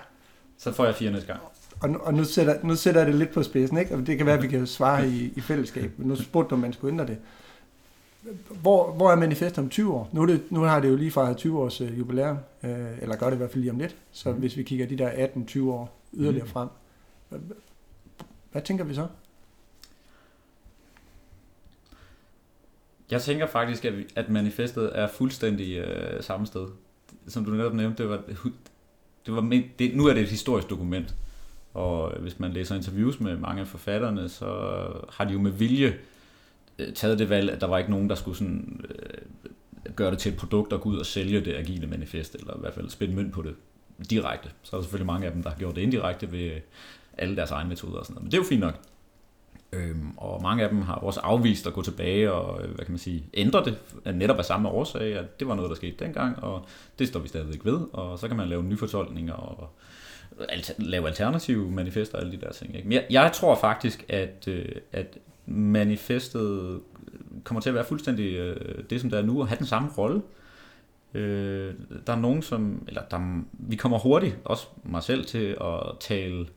Så 0.57 0.71
får 0.71 0.85
jeg 0.85 0.95
fire 0.95 1.11
næste 1.11 1.27
gang. 1.27 1.39
Og, 1.81 1.89
nu, 1.89 1.99
og 1.99 2.13
nu, 2.13 2.23
sætter, 2.23 2.63
nu 2.63 2.75
sætter 2.75 3.01
jeg 3.01 3.07
det 3.07 3.15
lidt 3.15 3.33
på 3.33 3.43
spidsen, 3.43 3.77
ikke? 3.77 3.95
Og 3.95 4.07
det 4.07 4.17
kan 4.17 4.25
være, 4.25 4.35
at 4.35 4.43
vi 4.43 4.47
kan 4.47 4.67
svare 4.67 5.07
i, 5.07 5.33
i 5.35 5.41
fællesskab. 5.41 5.91
Nu 5.97 6.15
spurgte 6.15 6.49
du, 6.49 6.55
om 6.55 6.61
man 6.61 6.73
skulle 6.73 6.91
ændre 6.91 7.07
det. 7.07 7.17
Hvor, 8.61 8.91
hvor 8.91 9.11
er 9.11 9.15
manifestet 9.15 9.59
om 9.59 9.69
20 9.69 9.93
år? 9.93 10.09
Nu, 10.11 10.25
det, 10.25 10.41
nu 10.49 10.61
har 10.61 10.79
det 10.79 10.89
jo 10.89 10.95
lige 10.95 11.11
fra 11.11 11.33
20 11.33 11.59
års 11.59 11.81
uh, 11.81 11.99
jubilæum, 11.99 12.37
uh, 12.63 12.69
eller 13.01 13.15
gør 13.15 13.25
det 13.25 13.33
i 13.33 13.37
hvert 13.37 13.51
fald 13.51 13.61
lige 13.61 13.71
om 13.71 13.79
lidt. 13.79 13.95
Så 14.11 14.31
mm. 14.31 14.37
hvis 14.37 14.57
vi 14.57 14.63
kigger 14.63 14.87
de 14.87 14.97
der 14.97 15.09
18-20 15.09 15.61
år 15.61 15.99
yderligere 16.13 16.45
mm. 16.45 16.51
frem, 16.51 16.69
hvad 18.51 18.61
tænker 18.61 18.83
vi 18.83 18.93
så? 18.93 19.07
Jeg 23.11 23.21
tænker 23.21 23.47
faktisk, 23.47 23.85
at, 23.85 23.93
at 24.15 24.29
manifestet 24.29 24.91
er 24.93 25.07
fuldstændig 25.07 25.77
øh, 25.77 26.23
samme 26.23 26.47
sted. 26.47 26.67
Som 27.27 27.45
du 27.45 27.51
netop 27.51 27.73
nævnte, 27.73 28.03
det 28.03 28.09
var, 28.09 28.21
det 29.25 29.35
var, 29.35 29.61
det, 29.79 29.95
nu 29.95 30.05
er 30.05 30.13
det 30.13 30.23
et 30.23 30.29
historisk 30.29 30.69
dokument. 30.69 31.15
Og 31.73 32.19
hvis 32.19 32.39
man 32.39 32.51
læser 32.51 32.75
interviews 32.75 33.19
med 33.19 33.37
mange 33.37 33.61
af 33.61 33.67
forfatterne, 33.67 34.29
så 34.29 34.45
har 35.09 35.25
de 35.25 35.33
jo 35.33 35.39
med 35.39 35.51
vilje 35.51 35.97
øh, 36.79 36.93
taget 36.93 37.19
det 37.19 37.29
valg, 37.29 37.51
at 37.51 37.61
der 37.61 37.67
var 37.67 37.77
ikke 37.77 37.91
nogen, 37.91 38.09
der 38.09 38.15
skulle 38.15 38.37
sådan, 38.37 38.85
øh, 38.89 39.95
gøre 39.95 40.11
det 40.11 40.19
til 40.19 40.31
et 40.31 40.37
produkt 40.37 40.73
og 40.73 40.81
gå 40.81 40.89
ud 40.89 40.97
og 40.97 41.05
sælge 41.05 41.41
det 41.41 41.55
agile 41.55 41.87
manifest, 41.87 42.35
eller 42.35 42.57
i 42.57 42.59
hvert 42.59 42.73
fald 42.73 42.89
spille 42.89 43.15
mønt 43.15 43.33
på 43.33 43.41
det 43.41 43.55
direkte. 44.09 44.49
Så 44.63 44.75
er 44.75 44.79
der 44.79 44.83
selvfølgelig 44.83 45.05
mange 45.05 45.27
af 45.27 45.33
dem, 45.33 45.43
der 45.43 45.49
har 45.49 45.57
gjort 45.57 45.75
det 45.75 45.81
indirekte 45.81 46.31
ved 46.31 46.43
øh, 46.43 46.59
alle 47.17 47.35
deres 47.35 47.51
egne 47.51 47.69
metoder 47.69 47.97
og 47.97 48.05
sådan 48.05 48.13
noget. 48.13 48.23
Men 48.23 48.31
det 48.31 48.37
er 48.37 48.41
jo 48.41 48.47
fint 48.47 48.61
nok. 48.61 48.79
Øhm, 49.73 50.11
og 50.17 50.41
mange 50.41 50.63
af 50.63 50.69
dem 50.69 50.81
har 50.81 50.95
også 50.95 51.19
afvist 51.19 51.67
at 51.67 51.73
gå 51.73 51.81
tilbage 51.81 52.31
og 52.31 52.63
øh, 52.63 52.75
hvad 52.75 52.85
kan 52.85 52.91
man 52.91 52.99
sige, 52.99 53.25
ændre 53.33 53.65
det, 53.65 53.77
netop 54.15 54.37
af 54.37 54.45
samme 54.45 54.69
årsag, 54.69 55.17
at 55.17 55.39
det 55.39 55.47
var 55.47 55.55
noget, 55.55 55.69
der 55.69 55.75
skete 55.75 56.05
dengang, 56.05 56.43
og 56.43 56.65
det 56.99 57.07
står 57.07 57.19
vi 57.19 57.27
stadigvæk 57.27 57.65
ved, 57.65 57.79
og 57.93 58.19
så 58.19 58.27
kan 58.27 58.37
man 58.37 58.47
lave 58.47 58.63
nye 58.63 58.77
fortolkninger 58.77 59.33
og 59.33 59.69
alter, 60.49 60.73
lave 60.77 61.07
alternative 61.07 61.71
manifester 61.71 62.17
og 62.17 62.23
alle 62.23 62.37
de 62.37 62.41
der 62.41 62.51
ting. 62.51 62.75
Ikke? 62.75 62.87
Men 62.87 62.93
jeg, 62.93 63.05
jeg 63.09 63.31
tror 63.33 63.55
faktisk, 63.55 64.05
at, 64.09 64.47
øh, 64.47 64.65
at 64.91 65.17
manifestet 65.45 66.73
øh, 66.73 66.79
kommer 67.43 67.61
til 67.61 67.69
at 67.69 67.75
være 67.75 67.85
fuldstændig 67.85 68.55
det, 68.89 69.01
som 69.01 69.09
det 69.09 69.19
er 69.19 69.23
nu, 69.23 69.41
og 69.41 69.47
have 69.47 69.57
den 69.57 69.65
samme 69.65 69.89
rolle. 69.97 70.21
Øh, 71.13 71.73
der 72.07 72.13
er 72.13 72.19
nogen, 72.19 72.41
som, 72.41 72.83
eller 72.87 73.01
der, 73.11 73.41
vi 73.53 73.75
kommer 73.75 73.99
hurtigt, 73.99 74.37
også 74.45 74.67
mig 74.83 75.03
selv, 75.03 75.25
til 75.25 75.57
at 75.61 75.97
tale 75.99 76.47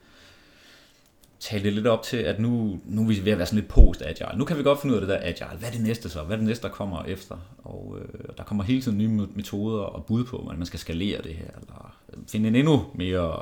tale 1.43 1.65
det 1.65 1.73
lidt 1.73 1.87
op 1.87 2.03
til, 2.03 2.17
at 2.17 2.41
nu, 2.41 2.81
nu 2.85 3.03
er 3.03 3.07
vi 3.07 3.25
ved 3.25 3.33
at 3.33 3.39
være 3.39 3.47
sådan 3.47 3.59
lidt 3.59 3.69
post-agile. 3.69 4.39
Nu 4.39 4.45
kan 4.45 4.59
vi 4.59 4.63
godt 4.63 4.81
finde 4.81 4.95
ud 4.95 5.01
af 5.01 5.07
det 5.07 5.21
der 5.21 5.29
agile. 5.29 5.59
Hvad 5.59 5.69
er 5.69 5.73
det 5.73 5.83
næste 5.83 6.09
så? 6.09 6.23
Hvad 6.23 6.37
er 6.37 6.39
det 6.39 6.49
næste, 6.49 6.69
der 6.69 6.75
kommer 6.75 7.05
efter? 7.05 7.37
Og 7.65 7.99
øh, 8.01 8.25
der 8.39 8.45
kommer 8.45 8.65
hele 8.65 8.83
tiden 8.83 8.99
nye 8.99 9.09
metoder 9.09 9.83
og 9.83 10.05
bud 10.05 10.25
på, 10.25 10.39
hvordan 10.39 10.59
man 10.59 10.67
skal 10.67 10.81
skalere 10.81 11.23
det 11.23 11.35
her, 11.35 11.47
eller 11.61 11.97
øh, 12.13 12.19
finde 12.29 12.49
en 12.49 12.55
endnu 12.55 12.85
mere 12.95 13.37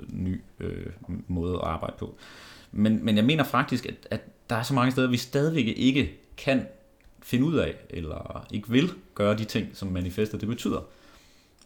øh, 0.00 0.06
ny 0.10 0.40
øh, 0.60 0.86
måde 1.28 1.54
at 1.54 1.62
arbejde 1.62 1.96
på. 1.98 2.14
Men, 2.72 3.04
men 3.04 3.16
jeg 3.16 3.24
mener 3.24 3.44
faktisk, 3.44 3.86
at, 3.86 3.94
at 4.10 4.20
der 4.50 4.56
er 4.56 4.62
så 4.62 4.74
mange 4.74 4.92
steder, 4.92 5.08
vi 5.08 5.16
stadigvæk 5.16 5.66
ikke 5.76 6.12
kan 6.36 6.66
finde 7.22 7.44
ud 7.44 7.56
af, 7.56 7.74
eller 7.90 8.46
ikke 8.52 8.70
vil 8.70 8.90
gøre 9.14 9.36
de 9.36 9.44
ting, 9.44 9.68
som 9.72 9.88
manifestet 9.88 10.40
det 10.40 10.48
betyder 10.48 10.80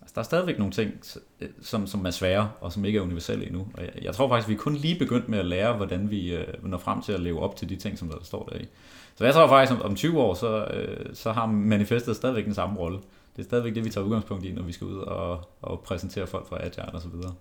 Altså, 0.06 0.14
der 0.14 0.20
er 0.20 0.24
stadigvæk 0.24 0.58
nogle 0.58 0.72
ting, 0.72 0.92
øh, 1.40 1.48
som, 1.62 1.86
som 1.86 2.06
er 2.06 2.10
svære, 2.10 2.50
og 2.60 2.72
som 2.72 2.84
ikke 2.84 2.98
er 2.98 3.02
universelle 3.02 3.46
endnu. 3.46 3.66
Og 3.74 3.82
jeg, 3.82 3.90
jeg 4.02 4.14
tror 4.14 4.28
faktisk, 4.28 4.48
vi 4.48 4.54
er 4.54 4.58
kun 4.58 4.74
lige 4.74 4.98
begyndt 4.98 5.28
med 5.28 5.38
at 5.38 5.46
lære, 5.46 5.76
hvordan 5.76 6.10
vi 6.10 6.34
øh, 6.34 6.46
når 6.62 6.78
frem 6.78 7.02
til 7.02 7.12
at 7.12 7.20
leve 7.20 7.40
op 7.40 7.56
til 7.56 7.68
de 7.68 7.76
ting, 7.76 7.98
som 7.98 8.08
der 8.08 8.16
står 8.22 8.48
der 8.52 8.58
i. 8.58 8.68
Så 9.16 9.24
jeg 9.24 9.34
tror 9.34 9.48
faktisk, 9.48 9.80
om, 9.80 9.90
om 9.90 9.96
20 9.96 10.20
år, 10.20 10.34
så, 10.34 10.64
øh, 10.64 11.14
så 11.14 11.32
har 11.32 11.46
manifestet 11.46 12.16
stadigvæk 12.16 12.44
den 12.44 12.54
samme 12.54 12.78
rolle. 12.78 12.98
Det 13.36 13.42
er 13.42 13.46
stadigvæk 13.46 13.74
det, 13.74 13.84
vi 13.84 13.90
tager 13.90 14.04
udgangspunkt 14.04 14.44
i, 14.44 14.52
når 14.52 14.62
vi 14.62 14.72
skal 14.72 14.86
ud 14.86 14.96
og, 14.96 15.48
og 15.62 15.80
præsentere 15.80 16.26
folk 16.26 16.48
fra 16.48 16.64
Agile 16.64 16.94
og 16.94 17.02
så 17.02 17.08
videre. 17.08 17.34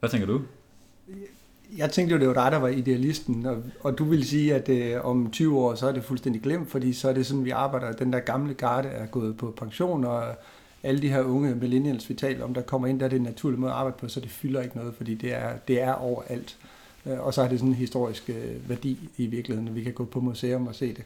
Hvad 0.00 0.10
tænker 0.10 0.26
du? 0.26 0.40
Jeg 1.76 1.90
tænkte 1.90 2.14
jo, 2.14 2.20
det 2.20 2.28
var 2.28 2.34
dig, 2.34 2.52
der 2.52 2.58
var 2.58 2.68
idealisten, 2.68 3.46
og, 3.46 3.62
og 3.80 3.98
du 3.98 4.04
vil 4.04 4.24
sige, 4.24 4.54
at 4.54 4.68
øh, 4.68 5.04
om 5.04 5.30
20 5.30 5.58
år, 5.58 5.74
så 5.74 5.86
er 5.86 5.92
det 5.92 6.04
fuldstændig 6.04 6.42
glemt, 6.42 6.70
fordi 6.70 6.92
så 6.92 7.08
er 7.08 7.12
det 7.12 7.26
sådan, 7.26 7.44
vi 7.44 7.50
arbejder. 7.50 7.92
Den 7.92 8.12
der 8.12 8.20
gamle 8.20 8.54
garde 8.54 8.88
er 8.88 9.06
gået 9.06 9.36
på 9.36 9.54
pension, 9.56 10.04
og 10.04 10.22
alle 10.82 11.02
de 11.02 11.08
her 11.08 11.22
unge 11.22 11.54
millennials, 11.54 12.08
vi 12.08 12.14
taler 12.14 12.44
om, 12.44 12.54
der 12.54 12.62
kommer 12.62 12.88
ind, 12.88 13.00
der 13.00 13.04
er 13.04 13.10
det 13.10 13.16
en 13.16 13.22
naturlig 13.22 13.58
måde 13.60 13.72
at 13.72 13.78
arbejde 13.78 13.96
på, 13.98 14.08
så 14.08 14.20
det 14.20 14.30
fylder 14.30 14.62
ikke 14.62 14.76
noget, 14.76 14.94
fordi 14.94 15.14
det 15.14 15.34
er, 15.34 15.56
det 15.68 15.82
er 15.82 15.92
overalt. 15.92 16.56
Øh, 17.06 17.26
og 17.26 17.34
så 17.34 17.42
har 17.42 17.48
det 17.48 17.58
sådan 17.58 17.68
en 17.68 17.76
historisk 17.76 18.30
øh, 18.30 18.68
værdi 18.68 19.10
i 19.16 19.26
virkeligheden, 19.26 19.68
at 19.68 19.74
vi 19.74 19.82
kan 19.82 19.92
gå 19.92 20.04
på 20.04 20.20
museum 20.20 20.66
og 20.66 20.74
se 20.74 20.88
det. 20.88 21.04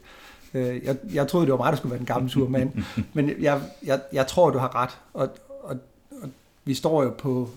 Øh, 0.55 0.85
jeg, 0.85 0.97
jeg 1.13 1.29
troede, 1.29 1.47
det 1.47 1.53
var 1.53 1.59
mig, 1.59 1.73
der 1.73 1.77
skulle 1.77 1.91
være 1.91 1.99
den 1.99 2.07
gamle 2.07 2.31
surmand, 2.31 2.73
men 3.15 3.43
jeg, 3.43 3.63
jeg, 3.85 4.01
jeg 4.13 4.27
tror, 4.27 4.51
du 4.51 4.59
har 4.59 4.75
ret. 4.83 4.99
Og, 5.13 5.29
og, 5.63 5.77
og 6.23 6.29
vi 6.65 6.75
står 6.75 7.03
jo 7.03 7.11
på 7.19 7.51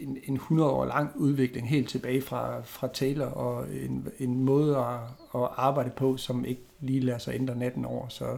en, 0.00 0.18
en 0.24 0.34
100 0.34 0.70
år 0.70 0.84
lang 0.84 1.10
udvikling 1.14 1.68
helt 1.68 1.88
tilbage 1.88 2.22
fra, 2.22 2.60
fra 2.64 2.88
Taylor, 2.94 3.26
og 3.26 3.64
en, 3.84 4.08
en 4.18 4.44
måde 4.44 4.76
at, 4.76 4.94
at 5.34 5.48
arbejde 5.56 5.90
på, 5.90 6.16
som 6.16 6.44
ikke 6.44 6.60
lige 6.80 7.00
lader 7.00 7.18
sig 7.18 7.34
ændre 7.34 7.56
natten 7.56 7.84
over. 7.84 8.08
Så, 8.08 8.36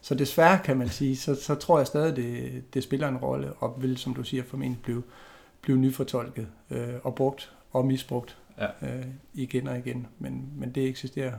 så 0.00 0.14
desværre 0.14 0.58
kan 0.64 0.76
man 0.76 0.88
sige, 0.88 1.16
så, 1.16 1.34
så 1.34 1.54
tror 1.54 1.78
jeg 1.78 1.86
stadig, 1.86 2.16
det, 2.16 2.62
det 2.74 2.82
spiller 2.82 3.08
en 3.08 3.16
rolle, 3.16 3.52
og 3.52 3.82
vil, 3.82 3.96
som 3.96 4.14
du 4.14 4.22
siger, 4.22 4.42
formentlig 4.42 4.82
blive, 4.82 5.02
blive 5.60 5.78
nyfortolket 5.78 6.48
øh, 6.70 6.94
og 7.02 7.14
brugt 7.14 7.52
og 7.72 7.86
misbrugt 7.86 8.36
ja. 8.58 8.66
øh, 8.82 9.04
igen 9.34 9.68
og 9.68 9.78
igen. 9.78 10.06
Men, 10.18 10.50
men 10.56 10.72
det 10.72 10.88
eksisterer 10.88 11.32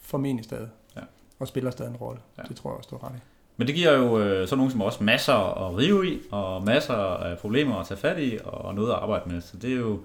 formentlig 0.00 0.44
stadig, 0.44 0.68
ja. 0.96 1.00
og 1.38 1.48
spiller 1.48 1.70
stadig 1.70 1.90
en 1.90 1.96
rolle. 1.96 2.20
Ja. 2.38 2.42
Det 2.42 2.56
tror 2.56 2.70
jeg 2.70 2.76
også, 2.76 2.88
du 2.90 2.98
har 3.00 3.08
ret 3.08 3.16
i. 3.16 3.20
Men 3.56 3.66
det 3.66 3.74
giver 3.74 3.92
jo 3.92 4.18
øh, 4.18 4.48
så 4.48 4.56
nogen 4.56 4.70
som 4.70 4.80
også 4.80 5.04
masser 5.04 5.66
at 5.68 5.76
rive 5.76 6.08
i, 6.08 6.20
og 6.30 6.64
masser 6.64 6.94
af 6.94 7.38
problemer 7.38 7.76
at 7.76 7.86
tage 7.86 7.98
fat 7.98 8.18
i, 8.18 8.38
og 8.44 8.74
noget 8.74 8.90
at 8.90 8.96
arbejde 8.96 9.30
med. 9.30 9.40
Så 9.40 9.56
det 9.56 9.72
er 9.72 9.76
jo 9.76 10.00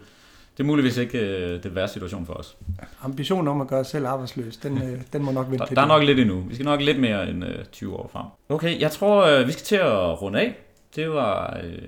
det 0.58 0.64
er 0.64 0.68
muligvis 0.68 0.98
ikke 0.98 1.20
øh, 1.20 1.64
det 1.64 1.76
værste 1.76 1.94
situation 1.94 2.26
for 2.26 2.34
os. 2.34 2.58
Ambitionen 3.02 3.48
om 3.48 3.62
at 3.62 3.68
gøre 3.68 3.80
os 3.80 3.88
selv 3.88 4.06
arbejdsløs, 4.06 4.58
den, 4.58 4.78
øh, 4.78 5.02
den 5.14 5.24
må 5.24 5.32
nok 5.32 5.46
vente 5.50 5.66
der, 5.66 5.74
der 5.74 5.82
er 5.82 5.88
nok 5.88 6.04
lidt 6.04 6.20
endnu. 6.20 6.40
Vi 6.40 6.54
skal 6.54 6.66
nok 6.66 6.82
lidt 6.82 7.00
mere 7.00 7.30
end 7.30 7.46
øh, 7.46 7.66
20 7.72 7.96
år 7.96 8.10
frem. 8.14 8.26
Okay, 8.50 8.80
jeg 8.80 8.92
tror, 8.92 9.26
øh, 9.26 9.48
vi 9.48 9.52
skal 9.52 9.64
til 9.64 9.76
at 9.76 10.22
runde 10.22 10.40
af. 10.40 10.58
Det 10.96 11.10
var, 11.10 11.60
øh, 11.64 11.80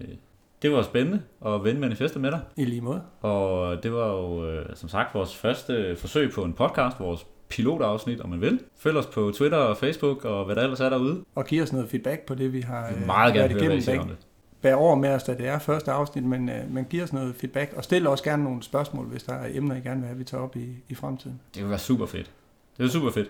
det 0.62 0.72
var 0.72 0.82
spændende 0.82 1.22
at 1.46 1.64
vende 1.64 1.82
manifestet 1.82 2.22
med 2.22 2.32
dig. 2.32 2.40
I 2.58 2.66
lige 2.66 2.82
måde. 2.82 3.02
Og 3.22 3.84
det 3.84 3.94
var 3.94 4.08
jo, 4.08 4.50
øh, 4.50 4.66
som 4.76 4.90
sagt, 4.90 5.16
vores 5.16 5.36
første 5.36 5.96
forsøg 5.96 6.32
på 6.32 6.44
en 6.44 6.54
podcast, 6.54 7.00
vores 7.00 7.26
pilotafsnit, 7.50 8.22
om 8.22 8.30
man 8.30 8.42
vil. 8.42 8.60
Følg 8.78 8.98
os 8.98 9.06
på 9.06 9.32
Twitter 9.36 9.58
og 9.58 9.78
Facebook 9.78 10.26
og 10.26 10.46
hvad 10.46 10.56
der 10.56 10.64
ellers 10.64 10.80
er 10.80 10.90
derude. 10.90 11.24
Og 11.36 11.46
giv 11.46 11.64
os 11.64 11.74
noget 11.74 11.90
feedback 11.90 12.26
på 12.26 12.36
det, 12.36 12.54
vi 12.54 12.62
har 12.62 12.94
vi 13.00 13.06
meget 13.06 13.34
gerne 13.34 13.56
været 13.56 13.88
igennem. 13.88 14.08
Høre, 14.08 14.16
Bær 14.64 14.76
over 14.76 14.96
med 14.96 15.10
os, 15.10 15.24
da 15.24 15.34
det 15.34 15.48
er 15.48 15.60
første 15.60 15.92
afsnit, 15.92 16.24
men, 16.24 16.50
uh, 16.50 16.74
men 16.74 16.86
giv 16.86 17.04
os 17.04 17.14
noget 17.14 17.36
feedback, 17.36 17.74
og 17.78 17.84
stil 17.84 18.08
også 18.08 18.24
gerne 18.24 18.44
nogle 18.44 18.64
spørgsmål, 18.64 19.06
hvis 19.06 19.24
der 19.24 19.34
er 19.34 19.48
emner, 19.54 19.76
I 19.76 19.80
gerne 19.80 20.00
vil 20.00 20.08
have, 20.08 20.18
vi 20.18 20.24
tager 20.24 20.44
op 20.44 20.56
i, 20.56 20.70
i 20.90 20.96
fremtiden. 20.96 21.40
Det 21.56 21.62
vil 21.62 21.70
være 21.70 21.80
super 21.80 22.06
fedt. 22.06 22.32
Det 22.78 22.86
er 22.86 22.90
super 22.90 23.12
fedt. 23.12 23.30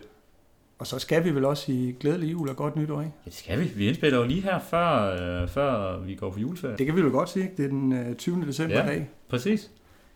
Og 0.80 0.88
så 0.88 1.00
skal 1.00 1.24
vi 1.24 1.36
vel 1.36 1.46
også 1.46 1.72
i 1.72 1.96
glædelig 2.00 2.32
jul 2.32 2.50
og 2.50 2.56
godt 2.56 2.76
nytår, 2.76 3.02
ikke? 3.02 3.14
Ja, 3.26 3.30
det 3.30 3.38
skal 3.38 3.60
vi. 3.60 3.72
Vi 3.76 3.88
indspiller 3.88 4.20
jo 4.20 4.26
lige 4.26 4.42
her, 4.42 4.60
før, 4.60 5.14
øh, 5.42 5.50
før 5.50 6.00
vi 6.00 6.16
går 6.16 6.30
på 6.30 6.40
juleferie. 6.40 6.78
Det 6.78 6.86
kan 6.86 6.96
vi 6.96 7.02
jo 7.02 7.10
godt 7.10 7.30
sige, 7.30 7.44
ikke? 7.44 7.58
Det 7.58 7.66
er 7.66 7.70
den 7.70 7.94
øh, 7.94 8.16
20. 8.16 8.46
december 8.46 8.76
ja, 8.76 8.86
dag. 8.86 9.10
præcis. 9.30 9.72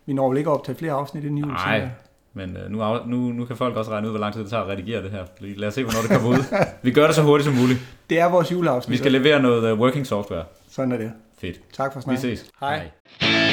Vi 0.06 0.12
når 0.12 0.28
vel 0.28 0.38
ikke 0.38 0.50
op 0.50 0.64
til 0.64 0.74
flere 0.74 0.92
afsnit 0.92 1.24
i 1.24 1.26
jul. 1.26 1.48
Nej, 1.48 1.88
men 2.34 2.56
øh, 2.56 2.70
nu, 2.70 2.98
nu, 3.06 3.16
nu 3.16 3.44
kan 3.44 3.56
folk 3.56 3.76
også 3.76 3.90
regne 3.90 4.06
ud, 4.06 4.12
hvor 4.12 4.20
lang 4.20 4.34
tid 4.34 4.42
det 4.42 4.50
tager 4.50 4.62
at 4.62 4.68
redigere 4.68 5.02
det 5.02 5.10
her. 5.10 5.24
Lad 5.40 5.68
os 5.68 5.74
se, 5.74 5.82
hvornår 5.82 6.00
det 6.00 6.10
kommer 6.10 6.30
ud. 6.30 6.64
Vi 6.82 6.90
gør 6.90 7.06
det 7.06 7.14
så 7.14 7.22
hurtigt 7.22 7.44
som 7.44 7.54
muligt. 7.54 7.80
Det 8.10 8.20
er 8.20 8.30
vores 8.30 8.52
juleafsnit. 8.52 8.92
Vi 8.92 8.96
skal 8.96 9.12
levere 9.12 9.42
noget 9.42 9.72
uh, 9.72 9.80
working 9.80 10.06
software. 10.06 10.44
Sådan 10.78 10.92
er 10.92 10.96
det. 10.96 11.12
Fedt. 11.38 11.60
Tak 11.72 11.92
for 11.92 12.00
snakken. 12.00 12.28
Vi 12.30 12.36
ses. 12.36 12.50
Hej. 12.60 12.90
Hej. 13.20 13.47